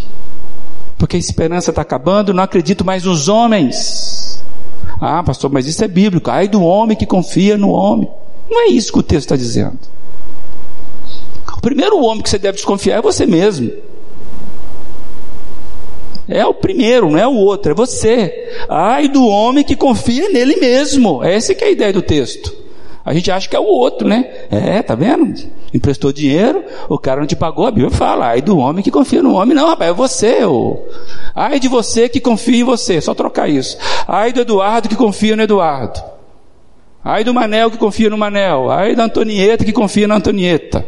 porque 0.98 1.16
a 1.16 1.18
esperança 1.18 1.70
está 1.70 1.82
acabando, 1.82 2.32
não 2.32 2.42
acredito 2.42 2.84
mais 2.84 3.04
nos 3.04 3.28
homens. 3.28 4.42
Ah, 5.00 5.22
pastor, 5.22 5.50
mas 5.50 5.66
isso 5.66 5.84
é 5.84 5.88
bíblico. 5.88 6.30
Ai 6.30 6.48
do 6.48 6.62
homem 6.62 6.96
que 6.96 7.04
confia 7.04 7.56
no 7.58 7.70
homem. 7.70 8.08
Não 8.50 8.62
é 8.62 8.66
isso 8.68 8.92
que 8.92 8.98
o 8.98 9.02
texto 9.02 9.26
está 9.26 9.36
dizendo. 9.36 9.78
O 11.56 11.60
primeiro 11.60 11.98
homem 12.02 12.22
que 12.22 12.30
você 12.30 12.38
deve 12.38 12.56
desconfiar 12.56 12.98
é 12.98 13.02
você 13.02 13.26
mesmo. 13.26 13.70
É 16.28 16.44
o 16.44 16.54
primeiro, 16.54 17.10
não 17.10 17.18
é 17.18 17.26
o 17.26 17.34
outro, 17.34 17.72
é 17.72 17.74
você. 17.74 18.50
Ai 18.68 19.08
do 19.08 19.26
homem 19.26 19.64
que 19.64 19.76
confia 19.76 20.28
nele 20.28 20.56
mesmo. 20.56 21.22
Essa 21.22 21.54
que 21.54 21.62
é 21.62 21.68
a 21.68 21.70
ideia 21.70 21.92
do 21.92 22.02
texto. 22.02 22.65
A 23.06 23.14
gente 23.14 23.30
acha 23.30 23.48
que 23.48 23.54
é 23.54 23.60
o 23.60 23.62
outro, 23.62 24.08
né? 24.08 24.28
É, 24.50 24.82
tá 24.82 24.96
vendo? 24.96 25.48
Emprestou 25.72 26.12
dinheiro, 26.12 26.64
o 26.88 26.98
cara 26.98 27.20
não 27.20 27.26
te 27.28 27.36
pagou, 27.36 27.64
a 27.64 27.70
Bíblia 27.70 27.88
fala, 27.88 28.26
ai 28.30 28.42
do 28.42 28.58
homem 28.58 28.82
que 28.82 28.90
confia 28.90 29.22
no 29.22 29.34
homem. 29.34 29.54
Não, 29.54 29.68
rapaz, 29.68 29.92
é 29.92 29.94
você. 29.94 30.44
Ô. 30.44 30.76
Ai 31.32 31.60
de 31.60 31.68
você 31.68 32.08
que 32.08 32.18
confia 32.18 32.58
em 32.58 32.64
você, 32.64 33.00
só 33.00 33.14
trocar 33.14 33.48
isso. 33.48 33.78
Ai 34.08 34.32
do 34.32 34.40
Eduardo 34.40 34.88
que 34.88 34.96
confia 34.96 35.36
no 35.36 35.42
Eduardo. 35.42 36.02
Ai 37.04 37.22
do 37.22 37.32
Manel 37.32 37.70
que 37.70 37.78
confia 37.78 38.10
no 38.10 38.18
Manel. 38.18 38.72
Ai 38.72 38.96
da 38.96 39.04
Antonieta 39.04 39.64
que 39.64 39.72
confia 39.72 40.08
na 40.08 40.16
Antonieta. 40.16 40.84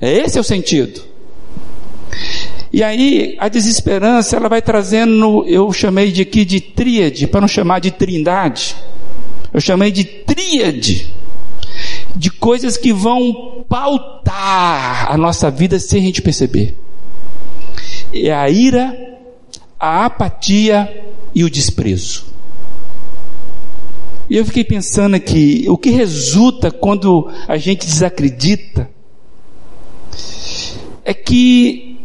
É 0.00 0.12
esse 0.12 0.36
é 0.36 0.40
o 0.40 0.44
sentido. 0.44 1.00
E 2.72 2.82
aí 2.82 3.36
a 3.38 3.48
desesperança 3.48 4.34
ela 4.34 4.48
vai 4.48 4.60
trazendo, 4.60 5.44
eu 5.46 5.72
chamei 5.72 6.10
de 6.10 6.22
aqui 6.22 6.44
de 6.44 6.60
tríade, 6.60 7.28
para 7.28 7.40
não 7.40 7.46
chamar 7.46 7.78
de 7.78 7.92
trindade. 7.92 8.74
Eu 9.54 9.60
chamei 9.60 9.92
de 9.92 10.17
de 12.16 12.30
coisas 12.30 12.76
que 12.76 12.92
vão 12.92 13.64
pautar 13.68 15.12
a 15.12 15.16
nossa 15.16 15.50
vida 15.50 15.78
sem 15.78 16.00
a 16.00 16.06
gente 16.06 16.22
perceber. 16.22 16.74
É 18.12 18.32
a 18.32 18.48
ira, 18.48 18.96
a 19.78 20.06
apatia 20.06 21.06
e 21.34 21.44
o 21.44 21.50
desprezo. 21.50 22.26
E 24.28 24.36
eu 24.36 24.44
fiquei 24.44 24.64
pensando 24.64 25.14
aqui, 25.14 25.64
o 25.68 25.78
que 25.78 25.90
resulta 25.90 26.70
quando 26.70 27.30
a 27.46 27.56
gente 27.56 27.86
desacredita 27.86 28.90
é 31.04 31.14
que 31.14 31.98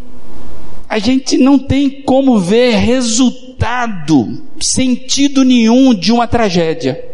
a 0.88 1.00
gente 1.00 1.38
não 1.38 1.58
tem 1.58 2.04
como 2.04 2.40
ver 2.40 2.76
resultado, 2.76 4.44
sentido 4.60 5.44
nenhum 5.44 5.94
de 5.94 6.12
uma 6.12 6.28
tragédia. 6.28 7.13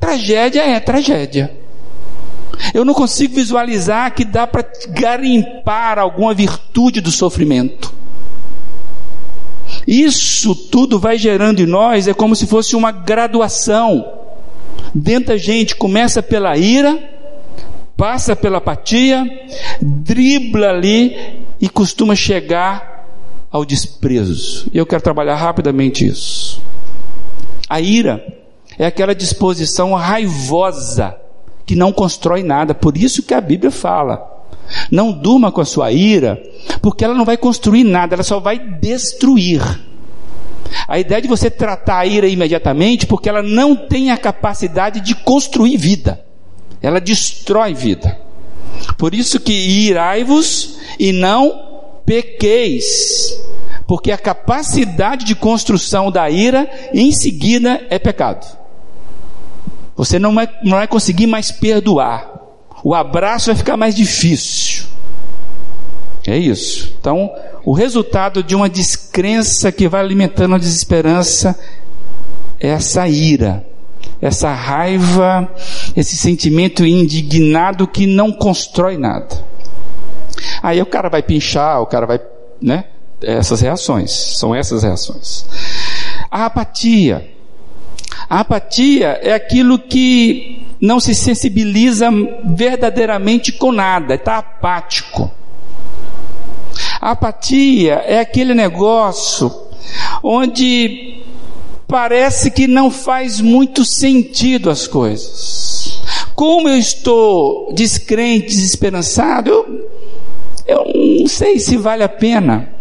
Tragédia 0.00 0.62
é 0.62 0.80
tragédia. 0.80 1.60
Eu 2.74 2.84
não 2.84 2.94
consigo 2.94 3.34
visualizar 3.34 4.12
que 4.14 4.24
dá 4.24 4.46
para 4.46 4.66
garimpar 4.88 5.98
alguma 5.98 6.32
virtude 6.34 7.00
do 7.00 7.10
sofrimento. 7.10 7.92
Isso 9.86 10.54
tudo 10.54 10.98
vai 10.98 11.18
gerando 11.18 11.60
em 11.60 11.66
nós, 11.66 12.08
é 12.08 12.14
como 12.14 12.34
se 12.34 12.46
fosse 12.46 12.74
uma 12.74 12.90
graduação. 12.90 14.04
Dentro 14.94 15.28
da 15.28 15.36
gente 15.36 15.76
começa 15.76 16.22
pela 16.22 16.56
ira, 16.56 16.98
passa 17.96 18.34
pela 18.34 18.58
apatia, 18.58 19.24
dribla 19.80 20.70
ali 20.70 21.44
e 21.60 21.68
costuma 21.68 22.14
chegar 22.14 23.06
ao 23.50 23.64
desprezo. 23.64 24.68
E 24.72 24.78
eu 24.78 24.86
quero 24.86 25.02
trabalhar 25.02 25.36
rapidamente 25.36 26.06
isso. 26.06 26.62
A 27.68 27.80
ira 27.80 28.39
é 28.80 28.86
aquela 28.86 29.14
disposição 29.14 29.92
raivosa 29.92 31.14
que 31.66 31.76
não 31.76 31.92
constrói 31.92 32.42
nada. 32.42 32.74
Por 32.74 32.96
isso 32.96 33.22
que 33.22 33.34
a 33.34 33.40
Bíblia 33.40 33.70
fala: 33.70 34.46
não 34.90 35.12
durma 35.12 35.52
com 35.52 35.60
a 35.60 35.66
sua 35.66 35.92
ira, 35.92 36.42
porque 36.80 37.04
ela 37.04 37.12
não 37.12 37.26
vai 37.26 37.36
construir 37.36 37.84
nada, 37.84 38.14
ela 38.14 38.22
só 38.22 38.40
vai 38.40 38.58
destruir. 38.58 39.60
A 40.88 40.98
ideia 40.98 41.20
de 41.20 41.28
você 41.28 41.50
tratar 41.50 41.98
a 41.98 42.06
ira 42.06 42.26
imediatamente, 42.26 43.06
porque 43.06 43.28
ela 43.28 43.42
não 43.42 43.76
tem 43.76 44.10
a 44.10 44.16
capacidade 44.16 45.02
de 45.02 45.14
construir 45.14 45.76
vida, 45.76 46.24
ela 46.80 47.02
destrói 47.02 47.74
vida. 47.74 48.18
Por 48.96 49.14
isso 49.14 49.38
que 49.40 49.52
irai-vos 49.52 50.78
e 50.98 51.12
não 51.12 52.00
pequeis, 52.06 53.38
porque 53.86 54.10
a 54.10 54.16
capacidade 54.16 55.26
de 55.26 55.34
construção 55.34 56.10
da 56.10 56.30
ira 56.30 56.66
em 56.94 57.12
seguida 57.12 57.86
é 57.90 57.98
pecado. 57.98 58.59
Você 60.00 60.18
não 60.18 60.34
vai, 60.34 60.48
não 60.62 60.78
vai 60.78 60.88
conseguir 60.88 61.26
mais 61.26 61.50
perdoar. 61.50 62.26
O 62.82 62.94
abraço 62.94 63.48
vai 63.48 63.54
ficar 63.54 63.76
mais 63.76 63.94
difícil. 63.94 64.84
É 66.26 66.38
isso. 66.38 66.96
Então, 66.98 67.30
o 67.66 67.74
resultado 67.74 68.42
de 68.42 68.54
uma 68.54 68.66
descrença 68.66 69.70
que 69.70 69.86
vai 69.86 70.00
alimentando 70.00 70.54
a 70.54 70.58
desesperança 70.58 71.54
é 72.58 72.68
essa 72.68 73.06
ira, 73.06 73.62
essa 74.22 74.50
raiva, 74.54 75.46
esse 75.94 76.16
sentimento 76.16 76.86
indignado 76.86 77.86
que 77.86 78.06
não 78.06 78.32
constrói 78.32 78.96
nada. 78.96 79.44
Aí 80.62 80.80
o 80.80 80.86
cara 80.86 81.10
vai 81.10 81.22
pinchar, 81.22 81.82
o 81.82 81.86
cara 81.86 82.06
vai, 82.06 82.18
né? 82.58 82.86
Essas 83.20 83.60
reações, 83.60 84.10
são 84.38 84.54
essas 84.54 84.82
reações. 84.82 85.44
A 86.30 86.46
apatia. 86.46 87.38
A 88.28 88.40
apatia 88.40 89.18
é 89.22 89.32
aquilo 89.32 89.78
que 89.78 90.62
não 90.80 90.98
se 90.98 91.14
sensibiliza 91.14 92.08
verdadeiramente 92.44 93.52
com 93.52 93.72
nada, 93.72 94.14
está 94.14 94.38
apático. 94.38 95.30
A 97.00 97.12
apatia 97.12 97.94
é 98.06 98.20
aquele 98.20 98.54
negócio 98.54 99.50
onde 100.22 101.22
parece 101.88 102.50
que 102.50 102.66
não 102.66 102.90
faz 102.90 103.40
muito 103.40 103.84
sentido 103.84 104.70
as 104.70 104.86
coisas. 104.86 106.00
Como 106.34 106.68
eu 106.68 106.76
estou 106.76 107.72
descrente, 107.74 108.46
desesperançado, 108.46 109.50
eu, 109.50 109.88
eu 110.66 111.18
não 111.18 111.26
sei 111.26 111.58
se 111.58 111.76
vale 111.76 112.02
a 112.02 112.08
pena. 112.08 112.72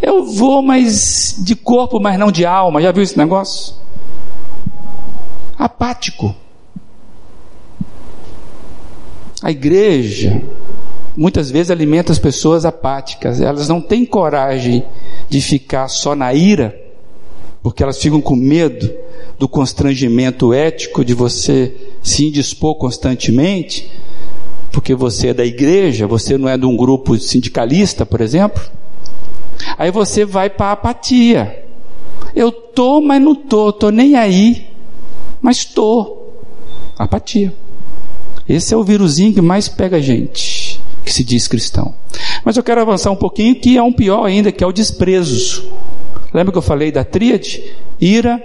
Eu 0.00 0.24
vou, 0.24 0.62
mas 0.62 1.34
de 1.38 1.56
corpo, 1.56 1.98
mas 2.00 2.18
não 2.18 2.30
de 2.30 2.46
alma. 2.46 2.80
Já 2.80 2.92
viu 2.92 3.02
esse 3.02 3.18
negócio? 3.18 3.74
Apático. 5.58 6.34
A 9.42 9.50
igreja 9.50 10.40
muitas 11.16 11.50
vezes 11.50 11.70
alimenta 11.70 12.12
as 12.12 12.18
pessoas 12.18 12.64
apáticas. 12.64 13.40
Elas 13.40 13.68
não 13.68 13.80
têm 13.80 14.04
coragem 14.04 14.84
de 15.28 15.40
ficar 15.40 15.88
só 15.88 16.14
na 16.14 16.32
ira, 16.32 16.78
porque 17.62 17.82
elas 17.82 17.98
ficam 17.98 18.20
com 18.20 18.36
medo 18.36 18.90
do 19.38 19.48
constrangimento 19.48 20.52
ético 20.52 21.04
de 21.04 21.14
você 21.14 21.74
se 22.02 22.26
indispor 22.26 22.74
constantemente 22.76 23.90
porque 24.78 24.94
você 24.94 25.28
é 25.28 25.34
da 25.34 25.44
igreja, 25.44 26.06
você 26.06 26.38
não 26.38 26.48
é 26.48 26.56
de 26.56 26.64
um 26.64 26.76
grupo 26.76 27.18
sindicalista, 27.18 28.06
por 28.06 28.20
exemplo. 28.20 28.62
Aí 29.76 29.90
você 29.90 30.24
vai 30.24 30.48
para 30.48 30.66
a 30.66 30.72
apatia. 30.72 31.64
Eu 32.34 32.52
tô, 32.52 33.00
mas 33.00 33.20
não 33.20 33.34
tô, 33.34 33.72
tô 33.72 33.90
nem 33.90 34.14
aí, 34.14 34.68
mas 35.40 35.64
tô. 35.64 36.26
Apatia. 36.98 37.54
Esse 38.48 38.72
é 38.72 38.76
o 38.76 38.84
vírusinho 38.84 39.34
que 39.34 39.40
mais 39.40 39.68
pega 39.68 39.98
a 39.98 40.00
gente, 40.00 40.80
que 41.04 41.12
se 41.12 41.22
diz 41.22 41.46
cristão. 41.46 41.94
Mas 42.44 42.56
eu 42.56 42.62
quero 42.62 42.80
avançar 42.80 43.10
um 43.10 43.16
pouquinho, 43.16 43.54
que 43.54 43.76
é 43.76 43.82
um 43.82 43.92
pior 43.92 44.24
ainda, 44.24 44.50
que 44.50 44.64
é 44.64 44.66
o 44.66 44.72
desprezo. 44.72 45.70
Lembra 46.32 46.52
que 46.52 46.58
eu 46.58 46.62
falei 46.62 46.90
da 46.90 47.04
tríade? 47.04 47.62
Ira, 48.00 48.42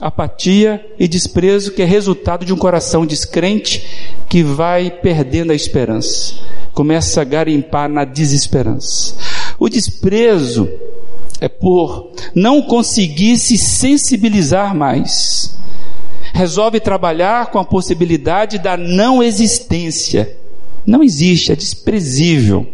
apatia 0.00 0.84
e 0.98 1.06
desprezo, 1.06 1.72
que 1.72 1.82
é 1.82 1.84
resultado 1.84 2.44
de 2.44 2.52
um 2.52 2.56
coração 2.56 3.06
descrente 3.06 3.86
que 4.28 4.42
vai 4.42 4.90
perdendo 4.90 5.52
a 5.52 5.54
esperança, 5.54 6.34
começa 6.72 7.20
a 7.20 7.24
garimpar 7.24 7.88
na 7.88 8.04
desesperança. 8.04 9.14
O 9.58 9.68
desprezo 9.68 10.68
é 11.40 11.48
por 11.48 12.10
não 12.34 12.62
conseguir 12.62 13.36
se 13.36 13.58
sensibilizar 13.58 14.74
mais. 14.74 15.56
Resolve 16.32 16.80
trabalhar 16.80 17.46
com 17.46 17.58
a 17.58 17.64
possibilidade 17.64 18.58
da 18.58 18.76
não 18.76 19.22
existência. 19.22 20.36
Não 20.86 21.02
existe, 21.02 21.52
é 21.52 21.56
desprezível. 21.56 22.66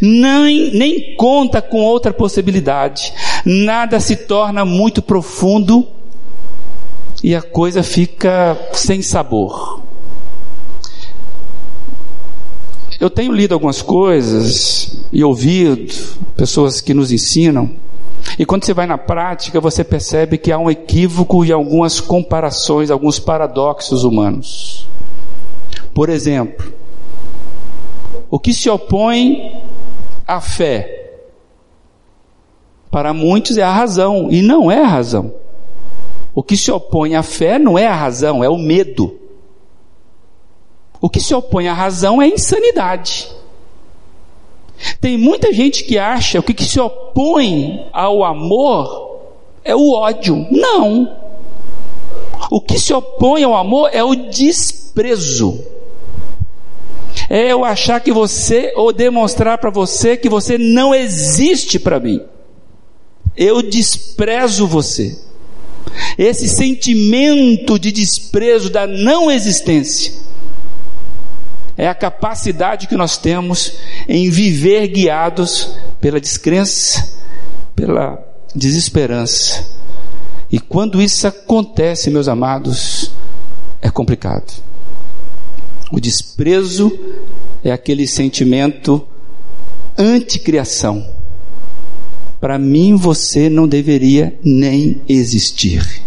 Nem, 0.00 0.72
nem 0.74 1.16
conta 1.16 1.62
com 1.62 1.78
outra 1.78 2.12
possibilidade. 2.12 3.12
Nada 3.44 4.00
se 4.00 4.16
torna 4.16 4.64
muito 4.64 5.00
profundo 5.02 5.86
e 7.22 7.34
a 7.34 7.42
coisa 7.42 7.82
fica 7.82 8.58
sem 8.72 9.00
sabor. 9.00 9.82
Eu 13.00 13.10
tenho 13.10 13.32
lido 13.32 13.54
algumas 13.54 13.82
coisas 13.82 14.98
e 15.12 15.24
ouvido 15.24 15.92
pessoas 16.36 16.80
que 16.80 16.94
nos 16.94 17.10
ensinam 17.10 17.70
E 18.38 18.44
quando 18.44 18.64
você 18.64 18.74
vai 18.74 18.86
na 18.86 18.98
prática, 18.98 19.60
você 19.60 19.84
percebe 19.84 20.38
que 20.38 20.50
há 20.50 20.58
um 20.58 20.70
equívoco 20.70 21.44
e 21.44 21.52
algumas 21.52 22.00
comparações, 22.00 22.90
alguns 22.90 23.18
paradoxos 23.18 24.02
humanos. 24.04 24.88
Por 25.92 26.08
exemplo, 26.08 26.72
o 28.28 28.38
que 28.38 28.52
se 28.52 28.68
opõe 28.68 29.62
à 30.26 30.40
fé 30.40 31.02
para 32.90 33.12
muitos 33.12 33.56
é 33.56 33.62
a 33.62 33.72
razão, 33.72 34.28
e 34.30 34.40
não 34.40 34.70
é 34.70 34.80
a 34.80 34.86
razão. 34.86 35.34
O 36.34 36.42
que 36.42 36.56
se 36.56 36.70
opõe 36.70 37.14
à 37.14 37.22
fé 37.22 37.58
não 37.58 37.78
é 37.78 37.86
a 37.86 37.94
razão, 37.94 38.42
é 38.42 38.48
o 38.48 38.56
medo. 38.56 39.18
O 41.00 41.08
que 41.08 41.20
se 41.20 41.34
opõe 41.34 41.68
à 41.68 41.74
razão 41.74 42.20
é 42.20 42.24
a 42.24 42.28
insanidade. 42.28 43.34
Tem 45.00 45.16
muita 45.16 45.52
gente 45.52 45.84
que 45.84 45.98
acha 45.98 46.42
que 46.42 46.52
o 46.52 46.54
que 46.54 46.64
se 46.64 46.80
opõe 46.80 47.86
ao 47.92 48.24
amor 48.24 49.20
é 49.64 49.74
o 49.74 49.92
ódio. 49.92 50.46
Não. 50.50 51.16
O 52.50 52.60
que 52.60 52.78
se 52.78 52.92
opõe 52.92 53.44
ao 53.44 53.54
amor 53.54 53.90
é 53.92 54.02
o 54.02 54.14
desprezo. 54.14 55.64
É 57.30 57.50
eu 57.50 57.64
achar 57.64 58.00
que 58.00 58.12
você, 58.12 58.72
ou 58.76 58.92
demonstrar 58.92 59.58
para 59.58 59.70
você 59.70 60.16
que 60.16 60.28
você 60.28 60.58
não 60.58 60.94
existe 60.94 61.78
para 61.78 61.98
mim. 61.98 62.20
Eu 63.36 63.62
desprezo 63.62 64.66
você. 64.66 65.18
Esse 66.18 66.48
sentimento 66.48 67.78
de 67.78 67.90
desprezo 67.90 68.68
da 68.70 68.86
não 68.86 69.30
existência 69.30 70.24
é 71.76 71.88
a 71.88 71.94
capacidade 71.94 72.86
que 72.86 72.96
nós 72.96 73.16
temos 73.16 73.78
em 74.08 74.30
viver 74.30 74.88
guiados 74.88 75.76
pela 76.00 76.20
descrença, 76.20 77.18
pela 77.74 78.22
desesperança. 78.54 79.66
E 80.50 80.60
quando 80.60 81.02
isso 81.02 81.26
acontece, 81.26 82.10
meus 82.10 82.28
amados, 82.28 83.10
é 83.82 83.90
complicado. 83.90 84.52
O 85.90 86.00
desprezo 86.00 86.96
é 87.62 87.72
aquele 87.72 88.06
sentimento 88.06 89.06
anticriação. 89.98 91.04
Para 92.40 92.58
mim, 92.58 92.94
você 92.94 93.48
não 93.48 93.66
deveria 93.66 94.38
nem 94.44 95.00
existir 95.08 96.04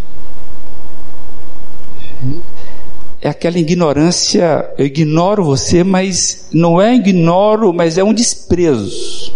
é 3.21 3.29
aquela 3.29 3.57
ignorância, 3.57 4.69
eu 4.77 4.85
ignoro 4.85 5.43
você, 5.43 5.83
mas 5.83 6.49
não 6.53 6.79
é 6.81 6.93
ignoro, 6.95 7.73
mas 7.73 7.97
é 7.97 8.03
um 8.03 8.13
desprezo. 8.13 9.33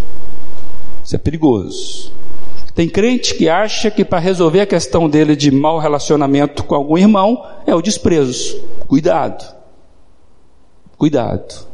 Isso 1.04 1.16
é 1.16 1.18
perigoso. 1.18 2.12
Tem 2.76 2.88
crente 2.88 3.36
que 3.36 3.50
acha 3.50 3.92
que 3.92 4.06
para 4.06 4.20
resolver 4.20 4.62
a 4.62 4.66
questão 4.66 5.10
dele 5.10 5.36
de 5.36 5.52
mau 5.52 5.78
relacionamento 5.78 6.64
com 6.64 6.76
algum 6.76 6.98
irmão 6.98 7.44
é 7.66 7.76
o 7.76 7.82
desprezo. 7.82 8.62
Cuidado. 8.88 9.44
Cuidado. 10.98 11.68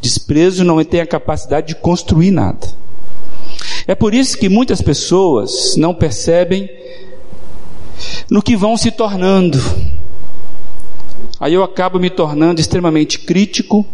Desprezo 0.00 0.64
não 0.64 0.82
tem 0.84 1.00
a 1.00 1.06
capacidade 1.06 1.68
de 1.68 1.74
construir 1.74 2.30
nada. 2.30 2.68
É 3.86 3.94
por 3.94 4.14
isso 4.14 4.38
que 4.38 4.48
muitas 4.48 4.82
pessoas 4.82 5.74
não 5.76 5.94
percebem 5.94 6.70
no 8.30 8.42
que 8.42 8.54
vão 8.54 8.76
se 8.76 8.90
tornando 8.90 9.58
Aí 11.40 11.54
eu 11.54 11.62
acabo 11.62 11.98
me 11.98 12.10
tornando 12.10 12.60
extremamente 12.60 13.20
crítico, 13.20 13.86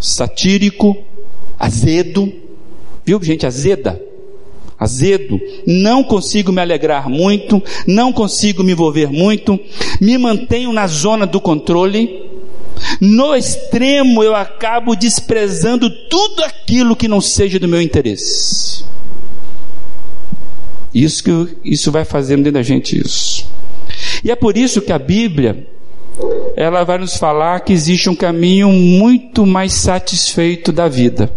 satírico, 0.00 0.96
azedo. 1.58 2.32
Viu, 3.04 3.22
gente, 3.22 3.44
azeda? 3.44 4.00
Azedo. 4.78 5.40
Não 5.66 6.04
consigo 6.04 6.52
me 6.52 6.60
alegrar 6.60 7.08
muito, 7.08 7.62
não 7.86 8.12
consigo 8.12 8.62
me 8.62 8.72
envolver 8.72 9.10
muito, 9.10 9.58
me 10.00 10.16
mantenho 10.16 10.72
na 10.72 10.86
zona 10.86 11.26
do 11.26 11.40
controle. 11.40 12.22
No 13.00 13.34
extremo 13.34 14.22
eu 14.22 14.34
acabo 14.34 14.94
desprezando 14.94 15.90
tudo 16.08 16.44
aquilo 16.44 16.96
que 16.96 17.08
não 17.08 17.20
seja 17.20 17.58
do 17.58 17.68
meu 17.68 17.80
interesse. 17.80 18.84
Isso 20.94 21.24
que 21.24 21.56
isso 21.64 21.90
vai 21.90 22.04
fazendo 22.04 22.44
dentro 22.44 22.52
da 22.52 22.62
gente 22.62 23.00
isso. 23.00 23.48
E 24.22 24.30
é 24.30 24.36
por 24.36 24.56
isso 24.56 24.80
que 24.80 24.92
a 24.92 24.98
Bíblia 24.98 25.66
ela 26.56 26.84
vai 26.84 26.98
nos 26.98 27.16
falar 27.16 27.60
que 27.60 27.72
existe 27.72 28.08
um 28.08 28.14
caminho 28.14 28.68
muito 28.68 29.44
mais 29.44 29.74
satisfeito 29.74 30.72
da 30.72 30.88
vida, 30.88 31.30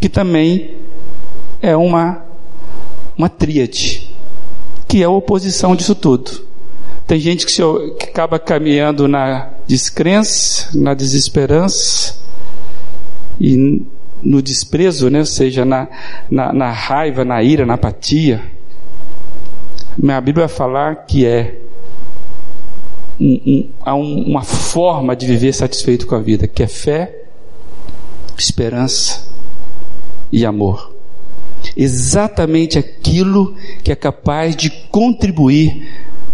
que 0.00 0.08
também 0.08 0.76
é 1.60 1.76
uma, 1.76 2.24
uma 3.16 3.28
tríade, 3.28 4.10
que 4.88 5.02
é 5.02 5.04
a 5.04 5.10
oposição 5.10 5.76
disso 5.76 5.94
tudo. 5.94 6.44
Tem 7.06 7.20
gente 7.20 7.44
que, 7.44 7.52
se, 7.52 7.62
que 7.98 8.06
acaba 8.06 8.38
caminhando 8.38 9.06
na 9.06 9.50
descrença, 9.66 10.70
na 10.74 10.94
desesperança 10.94 12.18
e 13.38 13.82
no 14.22 14.40
desprezo, 14.40 15.10
né? 15.10 15.18
ou 15.18 15.26
seja, 15.26 15.66
na, 15.66 15.86
na, 16.30 16.52
na 16.52 16.70
raiva, 16.70 17.24
na 17.24 17.42
ira, 17.42 17.66
na 17.66 17.74
apatia. 17.74 18.42
Minha 19.98 20.20
Bíblia 20.20 20.46
vai 20.46 20.56
falar 20.56 20.94
que 21.06 21.26
é 21.26 21.60
um, 23.20 23.68
um, 23.86 24.22
uma 24.26 24.42
forma 24.42 25.14
de 25.14 25.26
viver 25.26 25.52
satisfeito 25.52 26.06
com 26.06 26.14
a 26.14 26.20
vida, 26.20 26.46
que 26.46 26.62
é 26.62 26.66
fé, 26.66 27.24
esperança 28.36 29.28
e 30.32 30.44
amor. 30.44 30.92
Exatamente 31.76 32.78
aquilo 32.78 33.54
que 33.82 33.90
é 33.90 33.96
capaz 33.96 34.54
de 34.54 34.70
contribuir 34.90 35.88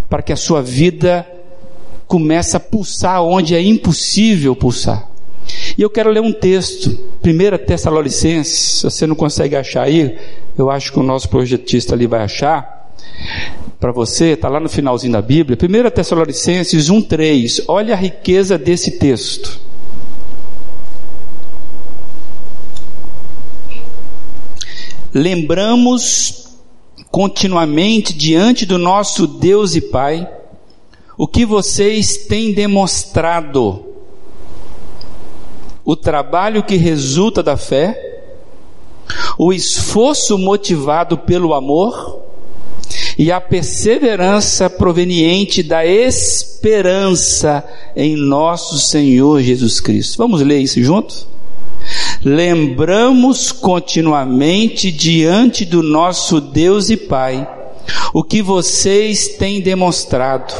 para 0.09 0.21
que 0.21 0.33
a 0.33 0.37
sua 0.37 0.61
vida 0.61 1.25
comece 2.07 2.57
a 2.57 2.59
pulsar 2.59 3.23
onde 3.23 3.55
é 3.55 3.61
impossível 3.61 4.55
pulsar. 4.55 5.09
E 5.77 5.81
eu 5.81 5.89
quero 5.89 6.09
ler 6.09 6.21
um 6.21 6.33
texto, 6.33 6.89
1 7.23 7.65
Tessalonicenses, 7.65 8.79
se 8.79 8.83
você 8.83 9.07
não 9.07 9.15
consegue 9.15 9.55
achar 9.55 9.83
aí, 9.83 10.17
eu 10.57 10.69
acho 10.69 10.91
que 10.91 10.99
o 10.99 11.03
nosso 11.03 11.29
projetista 11.29 11.93
ali 11.93 12.07
vai 12.07 12.23
achar 12.23 12.91
para 13.81 13.91
você, 13.91 14.33
está 14.33 14.47
lá 14.47 14.59
no 14.59 14.69
finalzinho 14.69 15.13
da 15.13 15.23
Bíblia, 15.23 15.57
1 15.59 15.89
Tessalonicenses 15.89 16.87
1,3. 16.87 17.63
Olha 17.67 17.95
a 17.95 17.97
riqueza 17.97 18.55
desse 18.55 18.99
texto. 18.99 19.59
Lembramos 25.11 26.59
continuamente 27.09 28.13
diante 28.13 28.67
do 28.67 28.77
nosso 28.77 29.25
Deus 29.25 29.75
e 29.75 29.81
Pai 29.81 30.29
o 31.17 31.27
que 31.27 31.43
vocês 31.43 32.17
têm 32.27 32.53
demonstrado, 32.53 33.83
o 35.83 35.95
trabalho 35.95 36.63
que 36.63 36.75
resulta 36.77 37.41
da 37.41 37.57
fé, 37.57 38.21
o 39.39 39.51
esforço 39.51 40.37
motivado 40.37 41.17
pelo 41.17 41.55
amor 41.55 42.20
e 43.17 43.31
a 43.31 43.39
perseverança 43.39 44.69
proveniente 44.69 45.63
da 45.63 45.85
esperança 45.85 47.63
em 47.95 48.15
nosso 48.15 48.77
Senhor 48.79 49.41
Jesus 49.41 49.79
Cristo. 49.79 50.17
Vamos 50.17 50.41
ler 50.41 50.59
isso 50.59 50.81
juntos? 50.81 51.27
Lembramos 52.23 53.51
continuamente 53.51 54.91
diante 54.91 55.65
do 55.65 55.81
nosso 55.81 56.39
Deus 56.39 56.89
e 56.89 56.97
Pai 56.97 57.47
o 58.13 58.23
que 58.23 58.41
vocês 58.41 59.29
têm 59.29 59.61
demonstrado, 59.61 60.53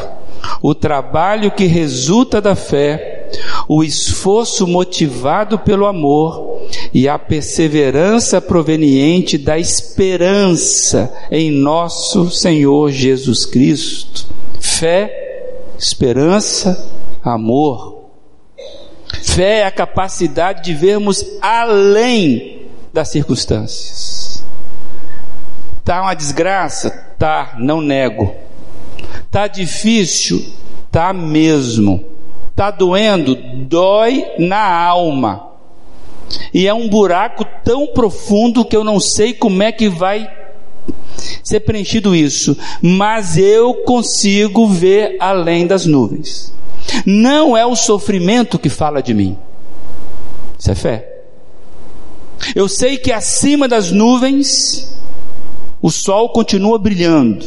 o 0.62 0.74
trabalho 0.74 1.52
que 1.52 1.66
resulta 1.66 2.41
da 2.41 2.56
fé, 2.56 3.30
o 3.68 3.84
esforço 3.84 4.66
motivado 4.68 5.60
pelo 5.60 5.86
amor 5.86 6.51
e 6.94 7.08
a 7.08 7.18
perseverança 7.18 8.42
proveniente 8.42 9.38
da 9.38 9.58
esperança 9.58 11.14
em 11.30 11.52
nosso 11.52 12.30
Senhor 12.30 12.92
Jesus 12.92 13.46
Cristo. 13.46 14.28
Fé, 14.60 15.54
esperança, 15.78 16.90
amor. 17.24 18.10
Fé 19.22 19.60
é 19.60 19.66
a 19.66 19.72
capacidade 19.72 20.64
de 20.64 20.74
vermos 20.74 21.26
além 21.42 22.68
das 22.94 23.10
circunstâncias. 23.10 24.44
Tá 25.84 26.02
uma 26.02 26.14
desgraça? 26.14 26.90
Tá, 27.18 27.56
não 27.58 27.82
nego. 27.82 28.34
Tá 29.30 29.48
difícil? 29.48 30.54
Tá 30.92 31.14
mesmo. 31.14 32.04
Tá 32.56 32.70
doendo? 32.70 33.36
Dói 33.36 34.26
na 34.38 34.62
alma. 34.62 35.51
E 36.54 36.68
é 36.68 36.74
um 36.74 36.88
buraco 36.88 37.46
tão 37.64 37.88
profundo 37.88 38.66
que 38.66 38.76
eu 38.76 38.84
não 38.84 39.00
sei 39.00 39.34
como 39.34 39.62
é 39.64 39.72
que 39.72 39.90
vai 39.90 40.30
ser 41.44 41.62
preenchido 41.62 42.16
isso, 42.16 42.58
mas 42.82 43.38
eu 43.38 43.74
consigo 43.86 44.68
ver 44.68 45.18
além 45.20 45.68
das 45.68 45.86
nuvens. 45.86 46.54
Não 47.06 47.56
é 47.56 47.66
o 47.66 47.76
sofrimento 47.76 48.58
que 48.58 48.70
fala 48.70 49.02
de 49.02 49.14
mim. 49.14 49.38
Isso 50.58 50.72
é 50.72 50.76
fé. 50.76 51.08
Eu 52.56 52.68
sei 52.68 52.98
que 52.98 53.12
acima 53.12 53.68
das 53.68 53.92
nuvens 53.92 54.92
O 55.82 55.90
sol 55.90 56.30
continua 56.30 56.78
brilhando. 56.78 57.46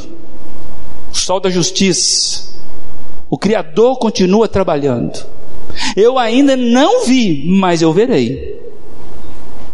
O 1.12 1.16
sol 1.16 1.38
da 1.38 1.50
justiça. 1.50 2.52
O 3.30 3.38
Criador 3.38 3.98
continua 3.98 4.48
trabalhando. 4.48 5.24
Eu 5.96 6.18
ainda 6.18 6.56
não 6.56 7.04
vi, 7.04 7.44
mas 7.46 7.80
eu 7.80 7.92
verei. 7.92 8.63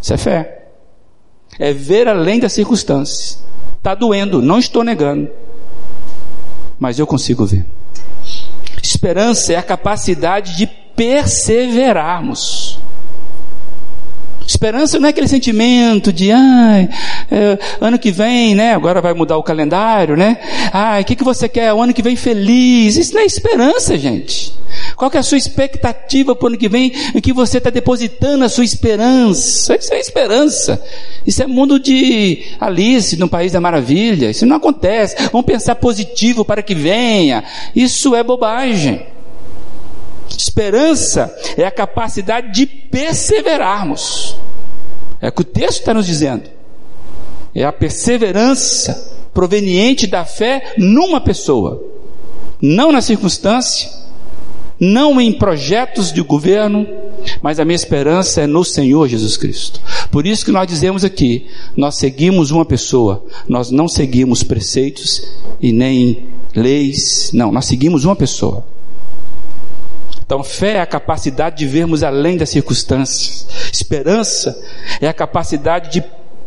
Isso 0.00 0.14
é 0.14 0.16
fé. 0.16 0.62
É 1.58 1.72
ver 1.72 2.06
além 2.08 2.40
das 2.40 2.52
circunstâncias. 2.52 3.42
Está 3.76 3.94
doendo, 3.94 4.42
não 4.42 4.58
estou 4.58 4.84
negando. 4.84 5.30
Mas 6.78 6.98
eu 6.98 7.06
consigo 7.06 7.44
ver. 7.44 7.66
Esperança 8.82 9.52
é 9.52 9.56
a 9.56 9.62
capacidade 9.62 10.56
de 10.56 10.66
perseverarmos. 10.66 12.80
Esperança 14.50 14.98
não 14.98 15.06
é 15.06 15.10
aquele 15.10 15.28
sentimento 15.28 16.12
de, 16.12 16.32
ai, 16.32 16.88
é, 17.30 17.56
ano 17.80 17.96
que 17.96 18.10
vem, 18.10 18.52
né? 18.52 18.74
Agora 18.74 19.00
vai 19.00 19.14
mudar 19.14 19.36
o 19.36 19.44
calendário, 19.44 20.16
né? 20.16 20.38
Ai, 20.72 21.02
o 21.02 21.04
que, 21.04 21.14
que 21.14 21.22
você 21.22 21.48
quer? 21.48 21.72
O 21.72 21.80
ano 21.80 21.94
que 21.94 22.02
vem 22.02 22.16
feliz. 22.16 22.96
Isso 22.96 23.14
não 23.14 23.20
é 23.20 23.24
esperança, 23.24 23.96
gente. 23.96 24.52
Qual 24.96 25.08
que 25.08 25.16
é 25.16 25.20
a 25.20 25.22
sua 25.22 25.38
expectativa 25.38 26.34
para 26.34 26.44
o 26.44 26.48
ano 26.48 26.58
que 26.58 26.68
vem? 26.68 26.92
Em 27.14 27.20
que 27.20 27.32
você 27.32 27.58
está 27.58 27.70
depositando 27.70 28.44
a 28.44 28.48
sua 28.48 28.64
esperança? 28.64 29.76
Isso 29.76 29.94
é 29.94 30.00
esperança. 30.00 30.82
Isso 31.24 31.40
é 31.44 31.46
mundo 31.46 31.78
de 31.78 32.42
Alice, 32.58 33.16
no 33.16 33.28
País 33.28 33.52
da 33.52 33.60
Maravilha. 33.60 34.30
Isso 34.30 34.44
não 34.46 34.56
acontece. 34.56 35.14
Vamos 35.30 35.46
pensar 35.46 35.76
positivo 35.76 36.44
para 36.44 36.60
que 36.60 36.74
venha. 36.74 37.44
Isso 37.74 38.16
é 38.16 38.24
bobagem. 38.24 39.00
Esperança 40.36 41.34
é 41.56 41.64
a 41.64 41.70
capacidade 41.70 42.52
de 42.52 42.66
perseverarmos. 42.66 44.36
É 45.20 45.28
o 45.28 45.32
que 45.32 45.42
o 45.42 45.44
texto 45.44 45.80
está 45.80 45.94
nos 45.94 46.06
dizendo. 46.06 46.44
É 47.54 47.64
a 47.64 47.72
perseverança 47.72 49.18
proveniente 49.32 50.06
da 50.06 50.24
fé 50.24 50.74
numa 50.76 51.20
pessoa, 51.20 51.82
não 52.60 52.92
na 52.92 53.00
circunstância, 53.00 53.90
não 54.78 55.20
em 55.20 55.32
projetos 55.32 56.12
de 56.12 56.22
governo, 56.22 56.86
mas 57.42 57.60
a 57.60 57.64
minha 57.64 57.76
esperança 57.76 58.40
é 58.40 58.46
no 58.46 58.64
Senhor 58.64 59.08
Jesus 59.08 59.36
Cristo. 59.36 59.80
Por 60.10 60.26
isso 60.26 60.44
que 60.44 60.50
nós 60.50 60.66
dizemos 60.66 61.04
aqui, 61.04 61.46
nós 61.76 61.96
seguimos 61.96 62.50
uma 62.50 62.64
pessoa, 62.64 63.22
nós 63.46 63.70
não 63.70 63.86
seguimos 63.86 64.42
preceitos 64.42 65.34
e 65.60 65.70
nem 65.70 66.28
leis, 66.54 67.30
não, 67.34 67.52
nós 67.52 67.66
seguimos 67.66 68.04
uma 68.04 68.16
pessoa. 68.16 68.64
Então, 70.30 70.44
fé 70.44 70.74
é 70.74 70.80
a 70.80 70.86
capacidade 70.86 71.56
de 71.58 71.66
vermos 71.66 72.04
além 72.04 72.36
das 72.36 72.50
circunstâncias. 72.50 73.48
Esperança 73.72 74.56
é 75.00 75.08
a 75.08 75.12
capacidade 75.12 75.90
de 75.90 76.04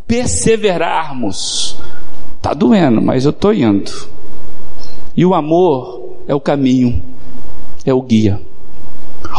perseverarmos. 0.08 1.76
Está 2.38 2.54
doendo, 2.54 3.02
mas 3.02 3.26
eu 3.26 3.32
estou 3.32 3.54
indo. 3.54 3.92
E 5.18 5.26
o 5.26 5.34
amor 5.34 6.16
é 6.30 6.34
o 6.34 6.40
caminho, 6.40 7.04
é 7.86 7.94
o 7.94 8.02
guia. 8.02 8.40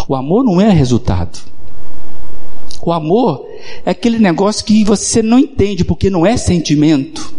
O 0.06 0.14
amor 0.14 0.44
não 0.44 0.60
é 0.60 0.68
resultado. 0.68 1.38
O 2.82 2.92
amor 2.92 3.46
é 3.86 3.92
aquele 3.92 4.18
negócio 4.18 4.62
que 4.62 4.84
você 4.84 5.22
não 5.22 5.38
entende 5.38 5.86
porque 5.86 6.10
não 6.10 6.26
é 6.26 6.36
sentimento. 6.36 7.32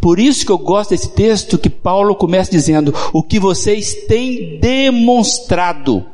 Por 0.00 0.20
isso 0.20 0.46
que 0.46 0.52
eu 0.52 0.58
gosto 0.58 0.90
desse 0.90 1.10
texto 1.10 1.58
que 1.58 1.68
Paulo 1.68 2.14
começa 2.14 2.48
dizendo: 2.48 2.94
o 3.12 3.24
que 3.24 3.40
vocês 3.40 3.92
têm 4.06 4.60
demonstrado. 4.60 6.11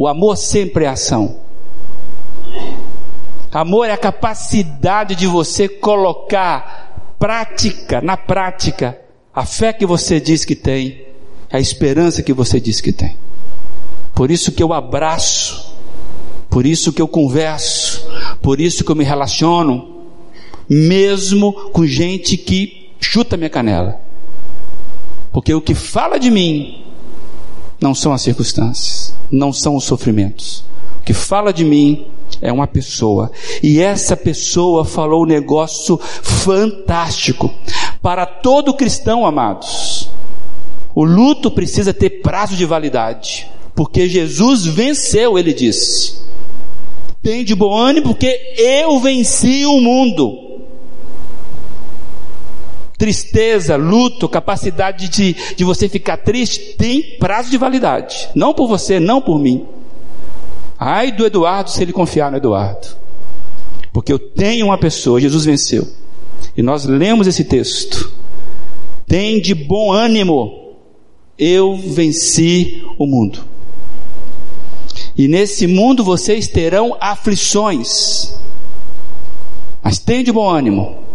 O 0.00 0.06
amor 0.06 0.38
sempre 0.38 0.86
é 0.86 0.88
ação. 0.88 1.36
Amor 3.52 3.84
é 3.84 3.92
a 3.92 3.98
capacidade 3.98 5.14
de 5.14 5.26
você 5.26 5.68
colocar 5.68 7.14
prática, 7.18 8.00
na 8.00 8.16
prática, 8.16 8.98
a 9.34 9.44
fé 9.44 9.74
que 9.74 9.84
você 9.84 10.18
diz 10.18 10.42
que 10.42 10.56
tem, 10.56 11.04
a 11.52 11.60
esperança 11.60 12.22
que 12.22 12.32
você 12.32 12.58
diz 12.58 12.80
que 12.80 12.92
tem. 12.92 13.14
Por 14.14 14.30
isso 14.30 14.52
que 14.52 14.62
eu 14.62 14.72
abraço, 14.72 15.76
por 16.48 16.64
isso 16.64 16.94
que 16.94 17.02
eu 17.02 17.06
converso, 17.06 18.02
por 18.40 18.58
isso 18.58 18.82
que 18.82 18.90
eu 18.90 18.96
me 18.96 19.04
relaciono, 19.04 20.06
mesmo 20.66 21.52
com 21.72 21.84
gente 21.84 22.38
que 22.38 22.90
chuta 22.98 23.36
minha 23.36 23.50
canela. 23.50 24.00
Porque 25.30 25.52
o 25.52 25.60
que 25.60 25.74
fala 25.74 26.18
de 26.18 26.30
mim 26.30 26.89
não 27.80 27.94
são 27.94 28.12
as 28.12 28.22
circunstâncias, 28.22 29.14
não 29.30 29.52
são 29.52 29.76
os 29.76 29.84
sofrimentos. 29.84 30.64
O 31.00 31.02
que 31.02 31.14
fala 31.14 31.52
de 31.52 31.64
mim 31.64 32.06
é 32.42 32.52
uma 32.52 32.66
pessoa. 32.66 33.30
E 33.62 33.80
essa 33.80 34.16
pessoa 34.16 34.84
falou 34.84 35.22
um 35.22 35.26
negócio 35.26 35.98
fantástico. 35.98 37.52
Para 38.02 38.26
todo 38.26 38.74
cristão, 38.74 39.24
amados, 39.26 40.10
o 40.94 41.04
luto 41.04 41.50
precisa 41.50 41.94
ter 41.94 42.20
prazo 42.22 42.56
de 42.56 42.66
validade. 42.66 43.48
Porque 43.74 44.08
Jesus 44.08 44.66
venceu, 44.66 45.38
ele 45.38 45.54
disse. 45.54 46.20
Tem 47.22 47.44
de 47.44 47.54
bom 47.54 47.74
ânimo, 47.74 48.08
porque 48.08 48.54
eu 48.58 48.98
venci 48.98 49.64
o 49.64 49.80
mundo 49.80 50.49
tristeza, 53.00 53.76
luto, 53.76 54.28
capacidade 54.28 55.08
de, 55.08 55.34
de 55.56 55.64
você 55.64 55.88
ficar 55.88 56.18
triste, 56.18 56.74
tem 56.76 57.16
prazo 57.18 57.50
de 57.50 57.56
validade. 57.56 58.28
Não 58.34 58.52
por 58.52 58.68
você, 58.68 59.00
não 59.00 59.22
por 59.22 59.38
mim. 59.38 59.66
Ai 60.78 61.10
do 61.10 61.24
Eduardo 61.24 61.70
se 61.70 61.82
ele 61.82 61.94
confiar 61.94 62.30
no 62.30 62.36
Eduardo. 62.36 62.88
Porque 63.90 64.12
eu 64.12 64.18
tenho 64.18 64.66
uma 64.66 64.76
pessoa, 64.76 65.18
Jesus 65.18 65.46
venceu. 65.46 65.88
E 66.54 66.62
nós 66.62 66.84
lemos 66.84 67.26
esse 67.26 67.42
texto. 67.42 68.12
Tem 69.06 69.40
de 69.40 69.54
bom 69.54 69.90
ânimo. 69.90 70.74
Eu 71.38 71.78
venci 71.78 72.84
o 72.98 73.06
mundo. 73.06 73.40
E 75.16 75.26
nesse 75.26 75.66
mundo 75.66 76.04
vocês 76.04 76.48
terão 76.48 76.94
aflições. 77.00 78.34
Mas 79.82 79.98
tem 79.98 80.22
de 80.22 80.30
bom 80.30 80.46
ânimo. 80.46 81.09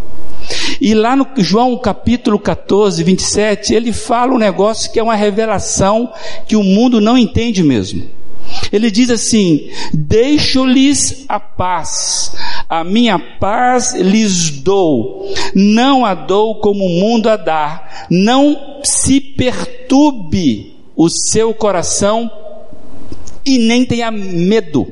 E 0.79 0.93
lá 0.93 1.15
no 1.15 1.27
João 1.37 1.77
capítulo 1.77 2.37
14, 2.37 3.03
27, 3.03 3.73
ele 3.73 3.91
fala 3.91 4.33
um 4.33 4.37
negócio 4.37 4.91
que 4.91 4.99
é 4.99 5.03
uma 5.03 5.15
revelação 5.15 6.11
que 6.47 6.55
o 6.55 6.63
mundo 6.63 6.99
não 6.99 7.17
entende 7.17 7.63
mesmo. 7.63 8.07
Ele 8.71 8.91
diz 8.91 9.09
assim: 9.09 9.69
Deixo-lhes 9.93 11.25
a 11.27 11.39
paz, 11.39 12.35
a 12.69 12.83
minha 12.83 13.17
paz 13.17 13.93
lhes 13.95 14.51
dou, 14.51 15.33
não 15.53 16.05
a 16.05 16.13
dou 16.13 16.55
como 16.55 16.85
o 16.85 16.89
mundo 16.89 17.29
a 17.29 17.35
dá, 17.35 18.07
não 18.09 18.81
se 18.83 19.19
perturbe 19.19 20.75
o 20.95 21.09
seu 21.09 21.53
coração 21.53 22.29
e 23.45 23.57
nem 23.57 23.85
tenha 23.85 24.11
medo. 24.11 24.87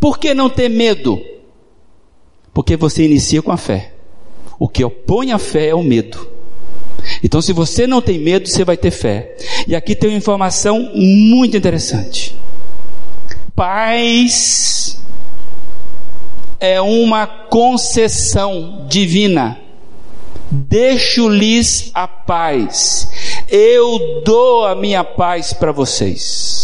Por 0.00 0.18
que 0.18 0.34
não 0.34 0.48
ter 0.48 0.68
medo? 0.68 1.31
Porque 2.52 2.76
você 2.76 3.04
inicia 3.04 3.42
com 3.42 3.52
a 3.52 3.56
fé. 3.56 3.92
O 4.58 4.68
que 4.68 4.84
opõe 4.84 5.32
a 5.32 5.38
fé 5.38 5.68
é 5.68 5.74
o 5.74 5.82
medo. 5.82 6.28
Então, 7.22 7.40
se 7.42 7.52
você 7.52 7.86
não 7.86 8.00
tem 8.00 8.18
medo, 8.18 8.48
você 8.48 8.64
vai 8.64 8.76
ter 8.76 8.90
fé. 8.90 9.36
E 9.66 9.74
aqui 9.74 9.94
tem 9.94 10.10
uma 10.10 10.16
informação 10.16 10.90
muito 10.94 11.56
interessante. 11.56 12.36
Paz 13.56 15.02
é 16.60 16.80
uma 16.80 17.26
concessão 17.26 18.86
divina. 18.88 19.58
Deixo-lhes 20.50 21.90
a 21.92 22.06
paz. 22.06 23.10
Eu 23.48 24.22
dou 24.24 24.66
a 24.66 24.74
minha 24.76 25.02
paz 25.02 25.52
para 25.52 25.72
vocês. 25.72 26.61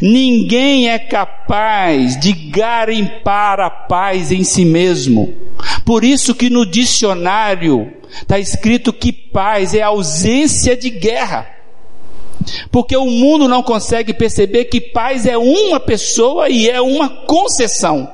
Ninguém 0.00 0.88
é 0.88 0.98
capaz 0.98 2.18
de 2.18 2.32
garimpar 2.32 3.60
a 3.60 3.70
paz 3.70 4.32
em 4.32 4.44
si 4.44 4.64
mesmo. 4.64 5.34
Por 5.84 6.04
isso 6.04 6.34
que 6.34 6.48
no 6.48 6.64
dicionário 6.64 7.92
está 8.20 8.38
escrito 8.38 8.92
que 8.92 9.12
paz 9.12 9.74
é 9.74 9.82
ausência 9.82 10.76
de 10.76 10.90
guerra. 10.90 11.48
Porque 12.70 12.96
o 12.96 13.06
mundo 13.06 13.48
não 13.48 13.62
consegue 13.62 14.12
perceber 14.12 14.64
que 14.66 14.80
paz 14.80 15.26
é 15.26 15.36
uma 15.38 15.78
pessoa 15.78 16.48
e 16.48 16.68
é 16.68 16.80
uma 16.80 17.08
concessão. 17.08 18.10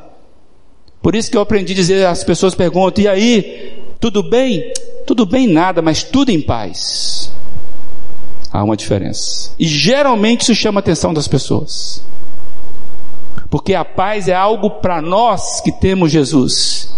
Por 1.03 1.15
isso 1.15 1.31
que 1.31 1.37
eu 1.37 1.41
aprendi 1.41 1.73
a 1.73 1.77
dizer, 1.77 2.07
as 2.07 2.25
pessoas 2.25 2.55
perguntam, 2.55 3.05
e 3.05 3.09
aí, 3.09 3.73
tudo 4.01 4.23
bem? 4.23 4.73
Tudo 5.07 5.25
bem 5.25 5.47
nada, 5.47 5.81
mas 5.81 6.03
tudo 6.03 6.31
em 6.31 6.41
paz. 6.41 7.18
Há 8.59 8.65
uma 8.65 8.77
diferença. 8.77 9.53
E 9.57 9.69
geralmente 9.69 10.41
isso 10.41 10.55
chama 10.55 10.81
a 10.81 10.83
atenção 10.83 11.15
das 11.15 11.29
pessoas. 11.29 12.03
Porque 13.49 13.73
a 13.73 13.85
paz 13.85 14.27
é 14.27 14.35
algo 14.35 14.69
para 14.69 15.01
nós 15.01 15.61
que 15.61 15.71
temos 15.71 16.11
Jesus. 16.11 16.93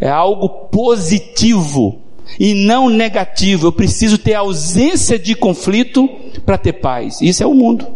É 0.00 0.08
algo 0.08 0.48
positivo 0.70 1.98
e 2.38 2.54
não 2.54 2.88
negativo. 2.88 3.66
Eu 3.66 3.72
preciso 3.72 4.18
ter 4.18 4.34
ausência 4.34 5.18
de 5.18 5.34
conflito 5.34 6.08
para 6.46 6.56
ter 6.56 6.74
paz. 6.74 7.20
Isso 7.20 7.42
é 7.42 7.46
o 7.46 7.54
mundo. 7.54 7.88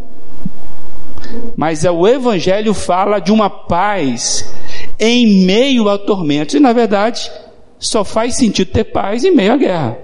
Mas 1.57 1.85
é 1.85 1.91
o 1.91 2.09
Evangelho 2.09 2.75
fala 2.75 3.21
de 3.21 3.31
uma 3.31 3.49
paz 3.49 4.53
em 4.99 5.45
meio 5.45 5.89
a 5.89 5.97
tormentos. 5.97 6.57
E 6.57 6.61
na 6.61 6.73
verdade, 6.73 7.31
só 7.79 8.05
faz 8.05 8.35
sentido 8.35 8.73
ter 8.73 8.85
paz 8.85 9.23
em 9.25 9.31
meio 9.31 9.53
à 9.53 9.57
guerra. 9.57 9.99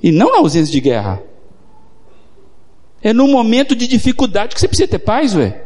E 0.00 0.12
não 0.12 0.30
na 0.30 0.38
ausência 0.38 0.72
de 0.72 0.80
guerra. 0.80 1.20
É 3.04 3.12
no 3.12 3.28
momento 3.28 3.76
de 3.76 3.86
dificuldade 3.86 4.54
que 4.54 4.60
você 4.60 4.66
precisa 4.66 4.88
ter 4.88 4.98
paz, 4.98 5.36
ué. 5.36 5.60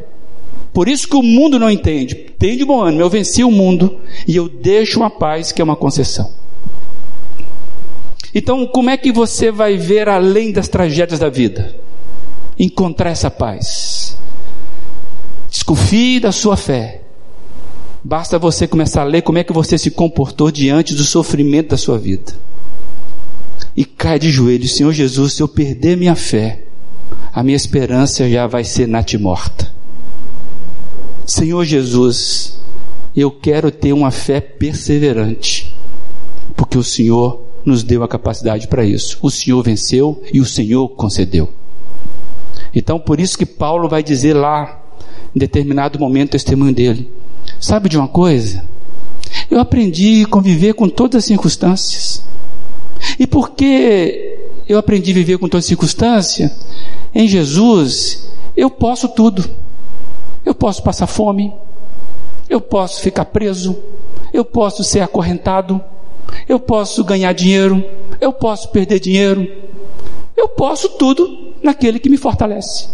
Por 0.72 0.89
isso 0.89 1.07
que 1.07 1.14
o 1.14 1.22
mundo 1.22 1.57
não 1.57 1.70
entende. 1.70 2.16
Tem 2.36 2.57
de 2.57 2.64
bom 2.64 2.82
ânimo, 2.82 3.01
eu 3.01 3.09
venci 3.09 3.45
o 3.45 3.51
mundo 3.51 4.01
e 4.26 4.34
eu 4.34 4.49
deixo 4.49 4.99
uma 4.99 5.09
paz 5.09 5.53
que 5.53 5.62
é 5.62 5.64
uma 5.64 5.76
concessão. 5.76 6.32
Então, 8.34 8.66
como 8.66 8.91
é 8.91 8.97
que 8.97 9.12
você 9.12 9.53
vai 9.53 9.76
ver 9.76 10.09
além 10.09 10.51
das 10.51 10.66
tragédias 10.66 11.20
da 11.20 11.28
vida? 11.28 11.74
Encontrar 12.59 13.11
essa 13.11 13.30
paz. 13.30 14.18
Desconfie 15.49 16.18
da 16.18 16.32
sua 16.32 16.57
fé. 16.57 17.03
Basta 18.03 18.39
você 18.39 18.66
começar 18.66 19.03
a 19.03 19.05
ler 19.05 19.22
como 19.22 19.39
é 19.39 19.45
que 19.45 19.53
você 19.53 19.78
se 19.78 19.93
comportou 19.93 20.51
diante 20.51 20.93
do 20.93 21.05
sofrimento 21.05 21.70
da 21.70 21.76
sua 21.76 21.99
vida. 21.99 22.32
E 23.76 23.84
cai 23.84 24.18
de 24.18 24.28
joelhos, 24.30 24.74
Senhor 24.74 24.93
Jesus, 24.93 25.34
se 25.34 25.43
eu 25.43 25.49
perder 25.49 25.97
minha 25.97 26.16
fé, 26.16 26.64
a 27.33 27.43
minha 27.43 27.57
esperança 27.57 28.29
já 28.29 28.47
vai 28.47 28.65
ser 28.65 28.87
natimorta. 28.89 29.73
Senhor 31.27 31.65
Jesus, 31.65 32.59
eu 33.15 33.31
quero 33.31 33.71
ter 33.71 33.93
uma 33.93 34.11
fé 34.11 34.41
perseverante, 34.41 35.75
porque 36.57 36.79
o 36.79 36.83
Senhor 36.83 37.43
nos 37.65 37.83
deu 37.83 38.03
a 38.03 38.09
capacidade 38.09 38.67
para 38.67 38.85
isso. 38.85 39.19
O 39.21 39.31
Senhor 39.31 39.63
venceu 39.63 40.23
e 40.33 40.41
o 40.41 40.45
Senhor 40.45 40.89
concedeu. 40.91 41.53
Então, 42.75 42.99
por 42.99 43.21
isso 43.21 43.37
que 43.37 43.47
Paulo 43.47 43.89
vai 43.89 44.03
dizer 44.03 44.35
lá, 44.35 44.83
em 45.35 45.39
determinado 45.39 45.99
momento, 45.99 46.29
o 46.29 46.33
testemunho 46.33 46.75
dele: 46.75 47.11
Sabe 47.61 47.89
de 47.89 47.99
uma 47.99 48.09
coisa? 48.09 48.65
Eu 49.51 49.61
aprendi 49.61 50.25
a 50.25 50.29
conviver 50.29 50.75
com 50.75 50.89
todas 50.89 51.19
as 51.19 51.25
circunstâncias. 51.25 52.23
E 53.19 53.27
por 53.27 53.51
que 53.51 54.37
eu 54.69 54.79
aprendi 54.79 55.11
a 55.13 55.15
viver 55.15 55.39
com 55.39 55.49
todas 55.49 55.65
as 55.65 55.69
circunstâncias? 55.69 56.51
Em 57.15 57.27
Jesus, 57.27 58.31
eu 58.57 58.71
posso 58.71 59.09
tudo. 59.09 59.45
Eu 60.45 60.55
posso 60.55 60.83
passar 60.83 61.07
fome, 61.07 61.53
eu 62.49 62.61
posso 62.61 63.03
ficar 63.03 63.27
preso, 63.27 63.77
eu 64.33 64.45
posso 64.45 64.83
ser 64.83 65.01
acorrentado, 65.01 65.79
eu 66.49 66.59
posso 66.59 67.05
ganhar 67.05 67.35
dinheiro, 67.35 67.85
eu 68.19 68.33
posso 68.33 68.71
perder 68.71 68.99
dinheiro, 68.99 69.47
eu 70.35 70.49
posso 70.49 70.89
tudo 70.91 71.53
naquele 71.63 71.99
que 71.99 72.09
me 72.09 72.17
fortalece. 72.17 72.89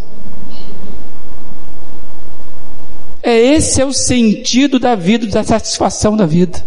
É 3.23 3.35
esse 3.37 3.81
é 3.81 3.85
o 3.85 3.93
sentido 3.93 4.77
da 4.77 4.95
vida, 4.95 5.25
da 5.27 5.43
satisfação 5.43 6.15
da 6.17 6.25
vida. 6.25 6.61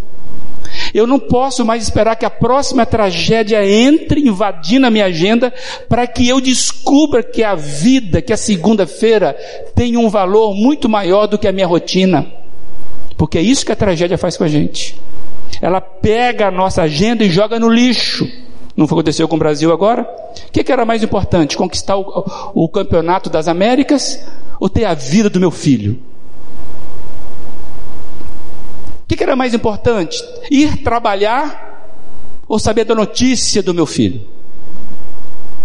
Eu 0.93 1.07
não 1.07 1.19
posso 1.19 1.65
mais 1.65 1.83
esperar 1.83 2.17
que 2.17 2.25
a 2.25 2.31
próxima 2.31 2.87
tragédia 2.87 3.65
entre 3.67 4.21
invadindo 4.21 4.87
a 4.87 4.91
minha 4.91 5.07
agenda 5.07 5.53
para 5.89 6.07
que 6.07 6.29
eu 6.29 6.41
descubra 6.41 7.23
que 7.23 7.43
a 7.43 7.55
vida, 7.55 8.23
que 8.23 8.33
a 8.33 8.37
segunda-feira 8.37 9.37
tem 9.75 9.97
um 9.97 10.09
valor 10.09 10.55
muito 10.55 10.89
maior 10.89 11.27
do 11.27 11.39
que 11.39 11.49
a 11.49 11.53
minha 11.53 11.67
rotina. 11.67 12.27
Porque 13.17 13.39
é 13.39 13.43
isso 13.43 13.67
que 13.67 13.73
a 13.73 13.77
tragédia 13.77 14.17
faz 14.17 14.37
com 14.37 14.45
a 14.45 14.49
gente. 14.49 14.97
Ela 15.61 15.81
pega 15.81 16.49
a 16.49 16.51
nossa 16.51 16.83
agenda 16.83 17.25
e 17.25 17.31
joga 17.31 17.59
no 17.59 17.69
lixo. 17.69 18.31
Não 18.77 18.87
aconteceu 18.87 19.27
com 19.27 19.35
o 19.35 19.39
Brasil 19.41 19.73
agora? 19.73 20.03
O 20.47 20.53
que, 20.53 20.63
que 20.63 20.71
era 20.71 20.85
mais 20.85 21.03
importante? 21.03 21.57
Conquistar 21.57 21.97
o, 21.97 22.25
o 22.55 22.69
campeonato 22.69 23.29
das 23.29 23.49
Américas 23.49 24.25
ou 24.61 24.69
ter 24.69 24.85
a 24.85 24.95
vida 24.95 25.29
do 25.29 25.41
meu 25.41 25.51
filho? 25.51 25.99
O 29.09 29.09
que, 29.09 29.17
que 29.17 29.23
era 29.23 29.35
mais 29.35 29.55
importante? 29.55 30.23
Ir 30.51 30.83
trabalhar 30.83 31.97
ou 32.47 32.59
saber 32.59 32.85
da 32.85 32.95
notícia 32.95 33.63
do 33.63 33.73
meu 33.73 33.87
filho? 33.87 34.21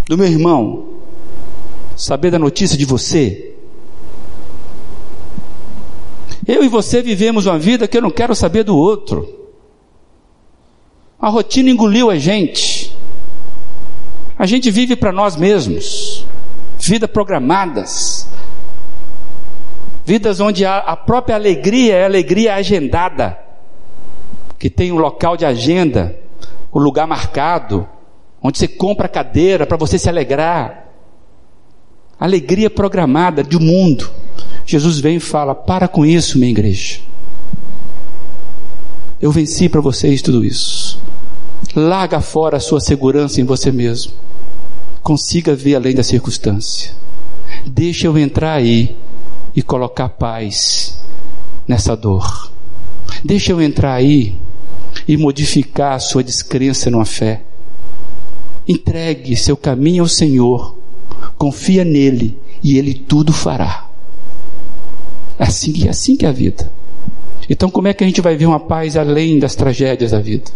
Do 0.08 0.18
meu 0.18 0.28
irmão? 0.28 0.94
Saber 1.98 2.32
da 2.32 2.40
notícia 2.40 2.78
de 2.78 2.86
você? 2.86 3.54
Eu 6.48 6.64
e 6.64 6.70
você 6.70 7.02
vivemos 7.02 7.46
uma 7.46 7.60
vida 7.60 7.86
que 7.86 7.98
eu 7.98 8.02
não 8.02 8.10
quero 8.10 8.34
saber 8.34 8.64
do 8.64 8.78
outro. 8.78 9.28
A 11.20 11.28
rotina 11.28 11.70
engoliu 11.70 12.10
a 12.10 12.18
gente. 12.18 12.96
A 14.40 14.46
gente 14.46 14.72
vive 14.72 14.96
para 14.96 15.12
nós 15.12 15.36
mesmos. 15.36 16.26
Vida 16.80 17.10
programadas. 17.10 18.13
Vidas 20.06 20.40
onde 20.40 20.66
a, 20.66 20.96
própria 20.98 21.36
alegria 21.36 21.96
é 21.96 22.06
alegria 22.06 22.56
agendada, 22.56 23.40
que 24.60 24.70
tem 24.70 24.92
um 24.92 24.98
local 24.98 25.38
de 25.38 25.46
agenda, 25.46 26.18
o 26.72 26.80
um 26.80 26.82
lugar 26.82 27.08
marcado, 27.08 27.88
onde 28.42 28.58
você 28.58 28.68
compra 28.68 29.08
cadeira 29.08 29.66
para 29.66 29.78
você 29.78 29.98
se 29.98 30.10
alegrar. 30.10 30.88
Alegria 32.20 32.70
programada 32.70 33.44
do 33.44 33.60
mundo. 33.60 34.10
Jesus 34.66 35.00
vem 35.00 35.18
e 35.18 35.22
fala: 35.22 35.56
para 35.56 35.88
com 35.88 36.06
isso, 36.06 36.38
minha 36.38 36.52
igreja. 36.52 37.00
Eu 39.22 39.32
venci 39.32 39.70
para 39.70 39.80
vocês 39.80 40.22
tudo 40.22 40.44
isso. 40.44 41.02
Larga 41.74 42.20
fora 42.20 42.58
a 42.58 42.60
sua 42.60 42.82
segurança 42.82 43.40
em 43.40 43.46
você 43.46 43.72
mesmo. 43.72 44.12
Consiga 45.02 45.56
ver 45.56 45.76
além 45.76 45.96
da 45.96 46.04
circunstância. 46.04 46.92
Deixa 47.66 48.08
eu 48.08 48.18
entrar 48.18 48.54
aí 48.54 48.98
e 49.56 49.62
colocar 49.62 50.10
paz 50.10 51.00
nessa 51.68 51.96
dor. 51.96 52.52
Deixa 53.24 53.52
eu 53.52 53.62
entrar 53.62 53.94
aí 53.94 54.36
e 55.08 55.18
modificar 55.18 55.94
a 55.94 56.00
sua 56.00 56.24
descrença 56.24 56.90
numa 56.90 57.06
fé. 57.06 57.42
Entregue 58.68 59.36
seu 59.36 59.58
caminho 59.58 60.04
ao 60.04 60.10
Senhor, 60.10 60.78
confia 61.38 61.84
nele 61.84 62.38
e 62.62 62.78
ele 62.78 62.94
tudo 62.94 63.34
fará. 63.34 63.90
É 65.38 65.44
assim, 65.44 65.88
é 65.88 65.90
assim 65.90 66.16
que 66.16 66.26
é 66.26 66.30
a 66.30 66.34
vida. 66.34 66.72
Então, 67.50 67.70
como 67.70 67.88
é 67.88 67.94
que 67.94 68.04
a 68.04 68.08
gente 68.08 68.22
vai 68.22 68.38
ver 68.38 68.46
uma 68.46 68.60
paz 68.60 68.96
além 68.96 69.38
das 69.38 69.56
tragédias 69.56 70.12
da 70.12 70.20
vida? 70.20 70.50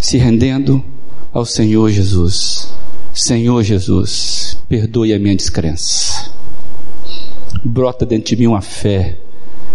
Se 0.00 0.16
rendendo 0.16 0.84
ao 1.32 1.44
Senhor 1.44 1.90
Jesus. 1.90 2.72
Senhor 3.12 3.62
Jesus, 3.62 4.55
perdoe 4.68 5.14
a 5.14 5.18
minha 5.18 5.36
descrença. 5.36 6.30
Brota 7.64 8.04
dentro 8.04 8.34
de 8.34 8.36
mim 8.36 8.46
uma 8.46 8.60
fé 8.60 9.16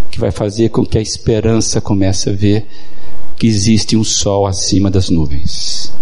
que 0.09 0.19
vai 0.19 0.31
fazer 0.31 0.69
com 0.69 0.85
que 0.85 0.97
a 0.97 1.01
esperança 1.01 1.79
comece 1.79 2.29
a 2.29 2.33
ver 2.33 2.65
que 3.37 3.47
existe 3.47 3.95
um 3.95 4.03
sol 4.03 4.45
acima 4.45 4.91
das 4.91 5.09
nuvens. 5.09 5.93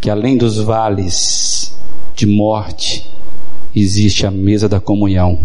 Que 0.00 0.10
além 0.10 0.36
dos 0.36 0.58
vales 0.58 1.74
de 2.14 2.26
morte, 2.26 3.10
existe 3.74 4.26
a 4.26 4.30
mesa 4.30 4.68
da 4.68 4.80
comunhão, 4.80 5.40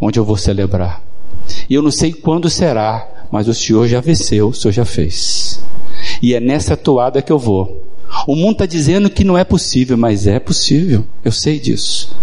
onde 0.00 0.18
eu 0.18 0.24
vou 0.24 0.36
celebrar. 0.36 1.02
E 1.70 1.74
eu 1.74 1.82
não 1.82 1.90
sei 1.90 2.12
quando 2.12 2.50
será, 2.50 3.08
mas 3.30 3.48
o 3.48 3.54
Senhor 3.54 3.86
já 3.86 4.00
venceu, 4.00 4.48
o 4.48 4.54
Senhor 4.54 4.72
já 4.72 4.84
fez. 4.84 5.62
E 6.20 6.34
é 6.34 6.40
nessa 6.40 6.76
toada 6.76 7.22
que 7.22 7.32
eu 7.32 7.38
vou 7.38 7.82
o 8.26 8.34
mundo 8.34 8.52
está 8.52 8.66
dizendo 8.66 9.10
que 9.10 9.24
não 9.24 9.36
é 9.36 9.44
possível, 9.44 9.96
mas 9.96 10.26
é 10.26 10.38
possível. 10.38 11.04
Eu 11.24 11.32
sei 11.32 11.58
disso. 11.58 12.16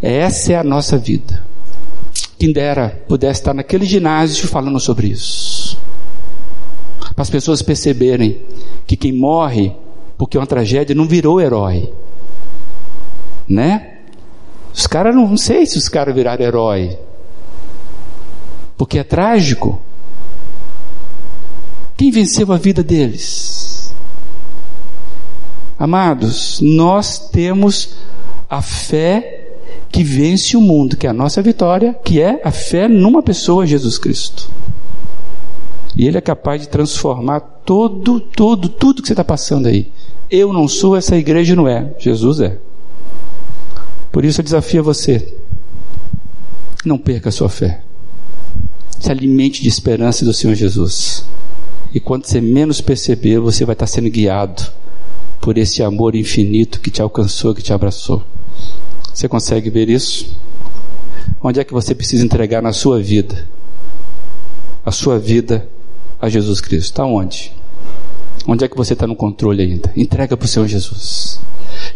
Essa 0.00 0.52
é 0.52 0.56
a 0.56 0.64
nossa 0.64 0.96
vida. 0.96 1.42
Quem 2.38 2.52
dera 2.52 3.02
pudesse 3.08 3.40
estar 3.40 3.54
naquele 3.54 3.84
ginásio 3.84 4.46
falando 4.46 4.78
sobre 4.78 5.08
isso. 5.08 5.78
Para 7.14 7.22
as 7.22 7.30
pessoas 7.30 7.62
perceberem 7.62 8.40
que 8.86 8.96
quem 8.96 9.12
morre 9.12 9.74
porque 10.16 10.36
é 10.36 10.40
uma 10.40 10.46
tragédia 10.46 10.94
não 10.94 11.06
virou 11.06 11.40
herói. 11.40 11.92
Né? 13.48 13.98
Os 14.74 14.86
caras 14.86 15.14
não, 15.14 15.28
não 15.28 15.36
sei 15.36 15.66
se 15.66 15.78
os 15.78 15.88
caras 15.88 16.14
viraram 16.14 16.44
herói. 16.44 16.98
Porque 18.76 18.98
é 18.98 19.04
trágico. 19.04 19.80
Quem 21.96 22.10
venceu 22.10 22.52
a 22.52 22.56
vida 22.56 22.82
deles? 22.82 23.67
Amados, 25.78 26.60
nós 26.60 27.30
temos 27.30 27.90
a 28.50 28.60
fé 28.60 29.44
que 29.90 30.02
vence 30.02 30.56
o 30.56 30.60
mundo, 30.60 30.96
que 30.96 31.06
é 31.06 31.10
a 31.10 31.14
nossa 31.14 31.40
vitória, 31.40 31.94
que 32.04 32.20
é 32.20 32.40
a 32.42 32.50
fé 32.50 32.88
numa 32.88 33.22
pessoa, 33.22 33.66
Jesus 33.66 33.96
Cristo. 33.96 34.50
E 35.96 36.06
Ele 36.06 36.18
é 36.18 36.20
capaz 36.20 36.62
de 36.62 36.68
transformar 36.68 37.40
todo, 37.40 38.20
todo, 38.20 38.68
tudo 38.68 39.02
que 39.02 39.06
você 39.06 39.12
está 39.12 39.24
passando 39.24 39.66
aí. 39.66 39.90
Eu 40.28 40.52
não 40.52 40.66
sou, 40.66 40.96
essa 40.96 41.16
igreja 41.16 41.54
não 41.54 41.68
é. 41.68 41.94
Jesus 41.98 42.40
é. 42.40 42.58
Por 44.10 44.24
isso 44.24 44.40
eu 44.40 44.44
desafio 44.44 44.80
a 44.80 44.84
você. 44.84 45.32
Não 46.84 46.98
perca 46.98 47.28
a 47.28 47.32
sua 47.32 47.48
fé. 47.48 47.82
Se 48.98 49.10
alimente 49.12 49.62
de 49.62 49.68
esperança 49.68 50.24
do 50.24 50.34
Senhor 50.34 50.54
Jesus. 50.54 51.24
E 51.94 52.00
quando 52.00 52.26
você 52.26 52.40
menos 52.40 52.80
perceber, 52.80 53.38
você 53.38 53.64
vai 53.64 53.74
estar 53.74 53.86
sendo 53.86 54.10
guiado 54.10 54.70
por 55.48 55.56
esse 55.56 55.82
amor 55.82 56.14
infinito 56.14 56.78
que 56.78 56.90
te 56.90 57.00
alcançou, 57.00 57.54
que 57.54 57.62
te 57.62 57.72
abraçou. 57.72 58.22
Você 59.14 59.26
consegue 59.26 59.70
ver 59.70 59.88
isso? 59.88 60.36
Onde 61.42 61.58
é 61.58 61.64
que 61.64 61.72
você 61.72 61.94
precisa 61.94 62.22
entregar 62.22 62.60
na 62.60 62.70
sua 62.70 63.00
vida? 63.00 63.48
A 64.84 64.90
sua 64.90 65.18
vida 65.18 65.66
a 66.20 66.28
Jesus 66.28 66.60
Cristo? 66.60 66.90
Está 66.90 67.06
onde? 67.06 67.50
Onde 68.46 68.62
é 68.62 68.68
que 68.68 68.76
você 68.76 68.92
está 68.92 69.06
no 69.06 69.16
controle 69.16 69.62
ainda? 69.62 69.90
Entrega 69.96 70.36
para 70.36 70.44
o 70.44 70.48
Senhor 70.48 70.68
Jesus. 70.68 71.40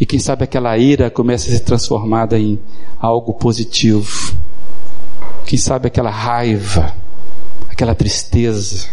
E 0.00 0.07
quem 0.07 0.18
sabe 0.18 0.44
aquela 0.44 0.78
ira 0.78 1.11
começa 1.11 1.46
a 1.46 1.53
ser 1.53 1.61
transformada 1.61 2.38
em 2.38 2.59
algo 2.98 3.34
positivo. 3.34 4.34
Quem 5.44 5.59
sabe 5.59 5.88
aquela 5.88 6.11
raiva, 6.11 6.96
aquela 7.68 7.94
tristeza, 7.94 8.88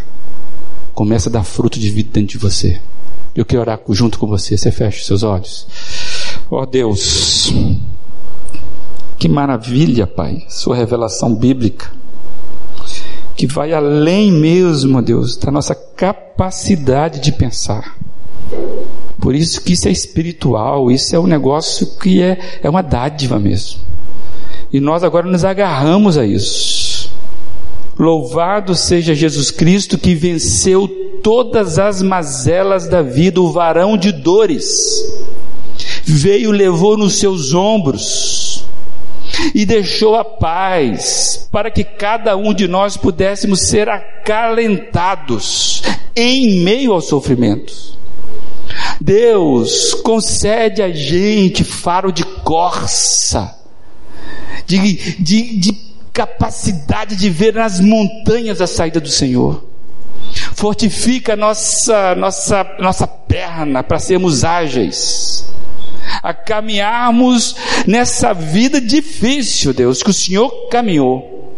começa 0.93 1.29
a 1.29 1.31
dar 1.31 1.45
fruto 1.45 1.79
de 1.79 1.89
vida 1.89 2.09
dentro 2.11 2.37
de 2.37 2.37
você. 2.37 2.77
Eu 3.39 3.45
quero 3.45 3.61
orar 3.61 3.79
junto 3.91 4.19
com 4.19 4.27
você. 4.27 4.57
Você 4.57 4.69
fecha 4.69 5.01
seus 5.01 5.23
olhos. 5.23 5.65
Ó 6.51 6.61
oh 6.61 6.65
Deus, 6.65 7.49
que 9.17 9.29
maravilha, 9.29 10.05
Pai, 10.05 10.43
Sua 10.49 10.75
revelação 10.75 11.33
bíblica, 11.33 11.89
que 13.37 13.47
vai 13.47 13.71
além 13.71 14.29
mesmo, 14.29 15.01
Deus, 15.01 15.37
da 15.37 15.49
nossa 15.49 15.73
capacidade 15.73 17.21
de 17.21 17.31
pensar. 17.31 17.97
Por 19.21 19.33
isso 19.33 19.61
que 19.61 19.71
isso 19.71 19.87
é 19.87 19.91
espiritual, 19.91 20.91
isso 20.91 21.15
é 21.15 21.19
um 21.19 21.25
negócio 21.25 21.97
que 21.97 22.21
é, 22.21 22.59
é 22.61 22.69
uma 22.69 22.81
dádiva 22.81 23.39
mesmo. 23.39 23.79
E 24.69 24.81
nós 24.81 25.01
agora 25.01 25.25
nos 25.25 25.45
agarramos 25.45 26.17
a 26.17 26.25
isso. 26.25 26.88
Louvado 27.99 28.75
seja 28.75 29.13
Jesus 29.13 29.51
Cristo 29.51 29.97
que 29.97 30.15
venceu 30.15 30.87
todas 31.21 31.77
as 31.77 32.01
mazelas 32.01 32.87
da 32.87 33.01
vida, 33.01 33.41
o 33.41 33.51
varão 33.51 33.97
de 33.97 34.13
dores. 34.13 35.03
Veio, 36.05 36.49
levou 36.49 36.97
nos 36.97 37.15
seus 37.15 37.53
ombros 37.53 38.65
e 39.53 39.65
deixou 39.65 40.15
a 40.15 40.23
paz 40.23 41.49
para 41.51 41.69
que 41.69 41.83
cada 41.83 42.37
um 42.37 42.53
de 42.53 42.69
nós 42.69 42.95
pudéssemos 42.95 43.67
ser 43.67 43.89
acalentados 43.89 45.83
em 46.15 46.63
meio 46.63 46.93
aos 46.93 47.05
sofrimentos. 47.05 47.97
Deus 49.01 49.93
concede 49.93 50.81
a 50.81 50.89
gente 50.89 51.65
faro 51.65 52.13
de 52.13 52.23
corça, 52.23 53.57
de, 54.65 54.77
de, 55.21 55.57
de 55.57 55.88
capacidade 56.19 57.15
de 57.15 57.29
ver 57.29 57.53
nas 57.53 57.79
montanhas 57.79 58.59
a 58.59 58.67
saída 58.67 58.99
do 58.99 59.07
Senhor. 59.07 59.63
Fortifica 60.53 61.33
nossa, 61.33 62.13
nossa, 62.13 62.75
nossa 62.77 63.07
perna 63.07 63.81
para 63.83 63.99
sermos 63.99 64.43
ágeis 64.43 65.49
a 66.21 66.33
caminharmos 66.33 67.55
nessa 67.87 68.33
vida 68.33 68.81
difícil, 68.81 69.73
Deus, 69.73 70.03
que 70.03 70.09
o 70.09 70.13
Senhor 70.13 70.67
caminhou. 70.69 71.55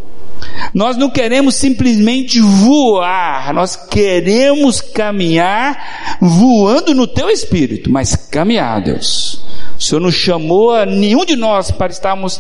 Nós 0.76 0.96
não 0.96 1.10
queremos 1.10 1.56
simplesmente 1.56 2.40
voar, 2.40 3.54
nós 3.56 3.76
queremos 3.76 4.80
caminhar 4.80 6.18
voando 6.22 6.94
no 6.94 7.08
teu 7.08 7.32
espírito, 7.32 7.90
mas 7.90 8.16
caminhar, 8.16 8.80
Deus. 8.84 9.42
O 9.82 9.84
Senhor 9.84 10.00
não 10.00 10.12
chamou 10.12 10.76
a 10.76 10.86
nenhum 10.86 11.26
de 11.26 11.36
nós 11.36 11.72
para 11.72 11.92
estarmos 11.92 12.40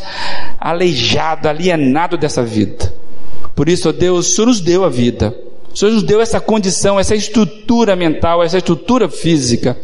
aleijados, 0.60 1.48
alienados 1.48 2.20
dessa 2.20 2.44
vida. 2.44 2.94
Por 3.56 3.68
isso, 3.68 3.92
Deus, 3.92 4.28
o 4.28 4.32
Senhor 4.32 4.46
nos 4.46 4.62
deu 4.62 4.86
a 4.86 4.90
vida. 4.90 5.36
O 5.74 5.76
Senhor 5.76 5.92
nos 5.92 6.04
deu 6.04 6.22
essa 6.22 6.40
condição, 6.40 7.00
essa 7.00 7.16
estrutura 7.16 7.96
mental, 7.96 8.44
essa 8.44 8.60
estrutura 8.60 9.10
física. 9.10 9.76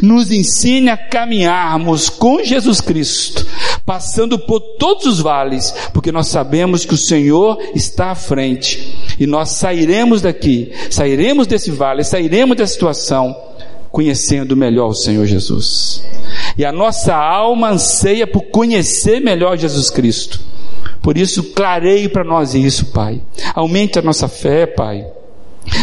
Nos 0.00 0.32
ensine 0.32 0.88
a 0.88 0.96
caminharmos 0.96 2.08
com 2.08 2.42
Jesus 2.42 2.80
Cristo, 2.80 3.46
passando 3.84 4.38
por 4.38 4.60
todos 4.78 5.04
os 5.04 5.20
vales, 5.20 5.74
porque 5.92 6.10
nós 6.10 6.28
sabemos 6.28 6.86
que 6.86 6.94
o 6.94 6.98
Senhor 6.98 7.58
está 7.74 8.12
à 8.12 8.14
frente. 8.14 8.96
E 9.20 9.26
nós 9.26 9.50
sairemos 9.50 10.22
daqui, 10.22 10.72
sairemos 10.88 11.46
desse 11.46 11.70
vale, 11.70 12.04
sairemos 12.04 12.56
dessa 12.56 12.72
situação, 12.72 13.36
conhecendo 13.92 14.56
melhor 14.56 14.88
o 14.88 14.94
Senhor 14.94 15.26
Jesus. 15.26 16.02
E 16.56 16.64
a 16.64 16.72
nossa 16.72 17.14
alma 17.14 17.70
anseia 17.70 18.26
por 18.26 18.44
conhecer 18.44 19.20
melhor 19.20 19.58
Jesus 19.58 19.90
Cristo. 19.90 20.40
Por 21.02 21.18
isso, 21.18 21.52
clareie 21.52 22.08
para 22.08 22.24
nós 22.24 22.54
isso, 22.54 22.86
Pai. 22.86 23.20
Aumente 23.54 23.98
a 23.98 24.02
nossa 24.02 24.28
fé, 24.28 24.66
Pai. 24.66 25.06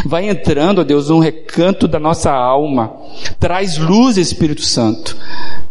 Vai 0.06 0.28
entrando, 0.28 0.80
ó 0.80 0.84
Deus, 0.84 1.10
num 1.10 1.20
recanto 1.20 1.88
da 1.88 2.00
nossa 2.00 2.32
alma. 2.32 2.94
Traz 3.40 3.78
luz, 3.78 4.18
Espírito 4.18 4.62
Santo, 4.62 5.16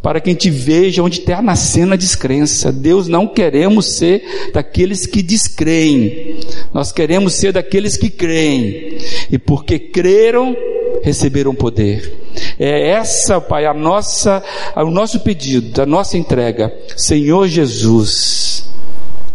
para 0.01 0.21
que 0.21 0.31
a 0.31 0.33
gente 0.33 0.51
veja 0.51 1.03
onde 1.03 1.21
está 1.21 1.43
nascendo 1.43 1.95
a 1.95 1.97
descrença. 1.97 2.73
Deus, 2.73 3.09
não 3.09 3.27
queremos 3.27 3.87
ser 3.97 4.51
daqueles 4.53 5.07
que 5.07 5.23
descreem. 5.23 6.41
Nós 6.73 6.93
queremos 6.93 7.35
ser 7.35 7.53
daqueles 7.53 7.97
que 7.97 8.09
creem. 8.09 8.99
E 9.31 9.39
porque 9.39 9.79
creram, 9.79 10.57
receberam 11.03 11.55
poder. 11.55 12.27
É 12.59 12.91
essa, 12.91 13.41
Pai, 13.41 13.67
a 13.67 13.75
nossa, 13.75 14.43
o 14.77 14.91
nosso 14.91 15.21
pedido, 15.21 15.83
a 15.83 15.87
nossa 15.87 16.17
entrega. 16.17 16.73
Senhor 16.97 17.47
Jesus, 17.49 18.71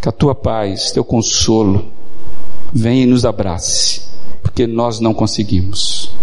que 0.01 0.09
a 0.09 0.11
tua 0.11 0.35
paz, 0.35 0.91
teu 0.91 1.03
consolo, 1.03 1.85
venha 2.73 3.03
e 3.03 3.07
nos 3.07 3.25
abrace 3.25 4.03
porque 4.53 4.67
nós 4.67 4.99
não 4.99 5.15
conseguimos. 5.15 6.13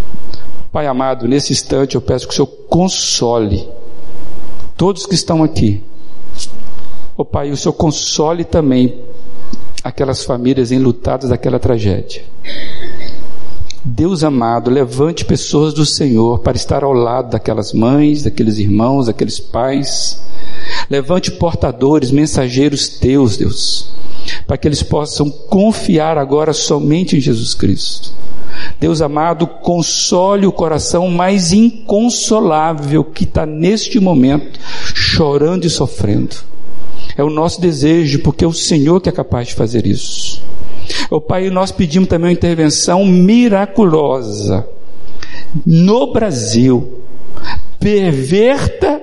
Pai 0.70 0.86
amado, 0.86 1.26
nesse 1.26 1.52
instante 1.52 1.96
eu 1.96 2.00
peço 2.00 2.28
que 2.28 2.32
o 2.32 2.36
Senhor 2.36 2.46
console 2.68 3.68
todos 4.76 5.04
que 5.04 5.14
estão 5.16 5.42
aqui. 5.42 5.82
Oh, 7.16 7.24
Pai, 7.24 7.50
o 7.50 7.56
Senhor 7.56 7.72
console 7.72 8.44
também 8.44 9.00
aquelas 9.82 10.22
famílias 10.22 10.70
enlutadas 10.70 11.30
daquela 11.30 11.58
tragédia. 11.58 12.22
Deus 13.92 14.22
amado, 14.22 14.70
levante 14.70 15.24
pessoas 15.24 15.74
do 15.74 15.84
Senhor 15.84 16.38
para 16.38 16.56
estar 16.56 16.84
ao 16.84 16.92
lado 16.92 17.30
daquelas 17.30 17.72
mães, 17.72 18.22
daqueles 18.22 18.56
irmãos, 18.56 19.06
daqueles 19.06 19.40
pais. 19.40 20.22
Levante 20.88 21.32
portadores, 21.32 22.12
mensageiros 22.12 22.88
teus, 22.88 23.36
Deus, 23.36 23.88
para 24.46 24.56
que 24.56 24.68
eles 24.68 24.80
possam 24.80 25.28
confiar 25.28 26.16
agora 26.18 26.52
somente 26.52 27.16
em 27.16 27.20
Jesus 27.20 27.52
Cristo. 27.52 28.12
Deus 28.78 29.02
amado, 29.02 29.44
console 29.44 30.46
o 30.46 30.52
coração 30.52 31.08
mais 31.08 31.52
inconsolável 31.52 33.02
que 33.02 33.24
está 33.24 33.44
neste 33.44 33.98
momento 33.98 34.60
chorando 34.94 35.64
e 35.64 35.70
sofrendo. 35.70 36.36
É 37.16 37.24
o 37.24 37.30
nosso 37.30 37.60
desejo, 37.60 38.20
porque 38.20 38.44
é 38.44 38.48
o 38.48 38.52
Senhor 38.52 39.00
que 39.00 39.08
é 39.08 39.12
capaz 39.12 39.48
de 39.48 39.54
fazer 39.54 39.84
isso. 39.84 40.40
O 41.10 41.20
Pai, 41.20 41.50
nós 41.50 41.72
pedimos 41.72 42.08
também 42.08 42.28
uma 42.28 42.32
intervenção 42.32 43.04
miraculosa 43.04 44.66
no 45.66 46.12
Brasil. 46.12 47.02
Perverta 47.80 49.00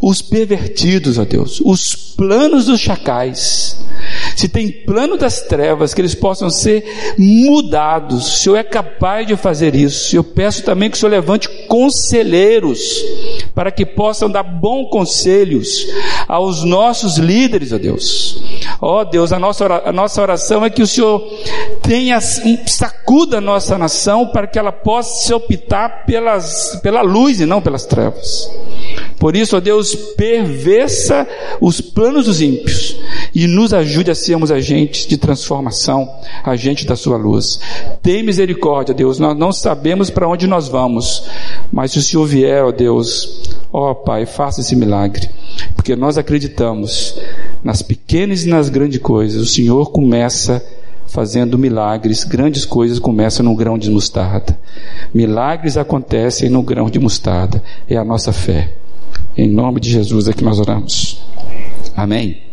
os 0.00 0.22
pervertidos, 0.22 1.18
ó 1.18 1.24
Deus, 1.24 1.60
os 1.64 1.94
planos 1.96 2.66
dos 2.66 2.80
chacais. 2.80 3.84
Se 4.38 4.48
tem 4.48 4.70
plano 4.70 5.16
das 5.16 5.40
trevas, 5.40 5.92
que 5.92 6.00
eles 6.00 6.14
possam 6.14 6.48
ser 6.48 7.16
mudados. 7.18 8.24
O 8.24 8.38
Senhor 8.38 8.56
é 8.56 8.62
capaz 8.62 9.26
de 9.26 9.34
fazer 9.34 9.74
isso. 9.74 10.14
Eu 10.14 10.22
peço 10.22 10.62
também 10.62 10.88
que 10.88 10.96
o 10.96 11.00
Senhor 11.00 11.10
levante 11.10 11.48
conselheiros, 11.66 13.04
para 13.52 13.72
que 13.72 13.84
possam 13.84 14.30
dar 14.30 14.44
bons 14.44 14.90
conselhos 14.90 15.88
aos 16.28 16.62
nossos 16.62 17.16
líderes, 17.18 17.72
ó 17.72 17.78
Deus. 17.78 18.40
Ó 18.80 19.02
Deus, 19.02 19.32
a 19.32 19.40
nossa, 19.40 19.82
a 19.84 19.92
nossa 19.92 20.22
oração 20.22 20.64
é 20.64 20.70
que 20.70 20.82
o 20.82 20.86
Senhor 20.86 21.20
tenha, 21.82 22.20
sacuda 22.20 23.38
a 23.38 23.40
nossa 23.40 23.76
nação 23.76 24.28
para 24.28 24.46
que 24.46 24.56
ela 24.56 24.70
possa 24.70 25.26
se 25.26 25.34
optar 25.34 26.04
pelas, 26.06 26.78
pela 26.80 27.02
luz 27.02 27.40
e 27.40 27.44
não 27.44 27.60
pelas 27.60 27.84
trevas. 27.86 28.48
Por 29.18 29.34
isso, 29.34 29.56
ó 29.56 29.60
Deus, 29.60 29.94
perversa 29.94 31.26
os 31.60 31.80
planos 31.80 32.26
dos 32.26 32.40
ímpios 32.40 32.96
e 33.34 33.46
nos 33.46 33.74
ajude 33.74 34.10
a 34.10 34.14
sermos 34.14 34.50
agentes 34.50 35.06
de 35.06 35.16
transformação, 35.16 36.08
agentes 36.44 36.84
da 36.84 36.94
sua 36.94 37.16
luz. 37.16 37.60
Tem 38.02 38.22
misericórdia, 38.22 38.94
Deus. 38.94 39.18
Nós 39.18 39.36
não 39.36 39.52
sabemos 39.52 40.08
para 40.08 40.28
onde 40.28 40.46
nós 40.46 40.68
vamos, 40.68 41.24
mas 41.72 41.92
se 41.92 41.98
o 41.98 42.02
Senhor 42.02 42.26
vier, 42.26 42.64
ó 42.64 42.70
Deus, 42.70 43.42
ó 43.72 43.92
Pai, 43.92 44.24
faça 44.24 44.60
esse 44.60 44.76
milagre, 44.76 45.28
porque 45.74 45.96
nós 45.96 46.16
acreditamos 46.16 47.18
nas 47.62 47.82
pequenas 47.82 48.44
e 48.44 48.48
nas 48.48 48.68
grandes 48.68 49.00
coisas. 49.00 49.42
O 49.42 49.46
Senhor 49.46 49.90
começa 49.90 50.64
fazendo 51.08 51.58
milagres, 51.58 52.22
grandes 52.22 52.64
coisas 52.64 52.98
começam 52.98 53.44
no 53.44 53.56
grão 53.56 53.78
de 53.78 53.90
mostarda. 53.90 54.58
Milagres 55.12 55.76
acontecem 55.76 56.48
no 56.48 56.62
grão 56.62 56.88
de 56.88 56.98
mostarda. 56.98 57.62
É 57.88 57.96
a 57.96 58.04
nossa 58.04 58.32
fé. 58.32 58.72
Em 59.36 59.48
nome 59.48 59.80
de 59.80 59.90
Jesus 59.90 60.28
é 60.28 60.32
que 60.32 60.42
nós 60.44 60.58
oramos. 60.58 61.22
Amém. 61.96 62.47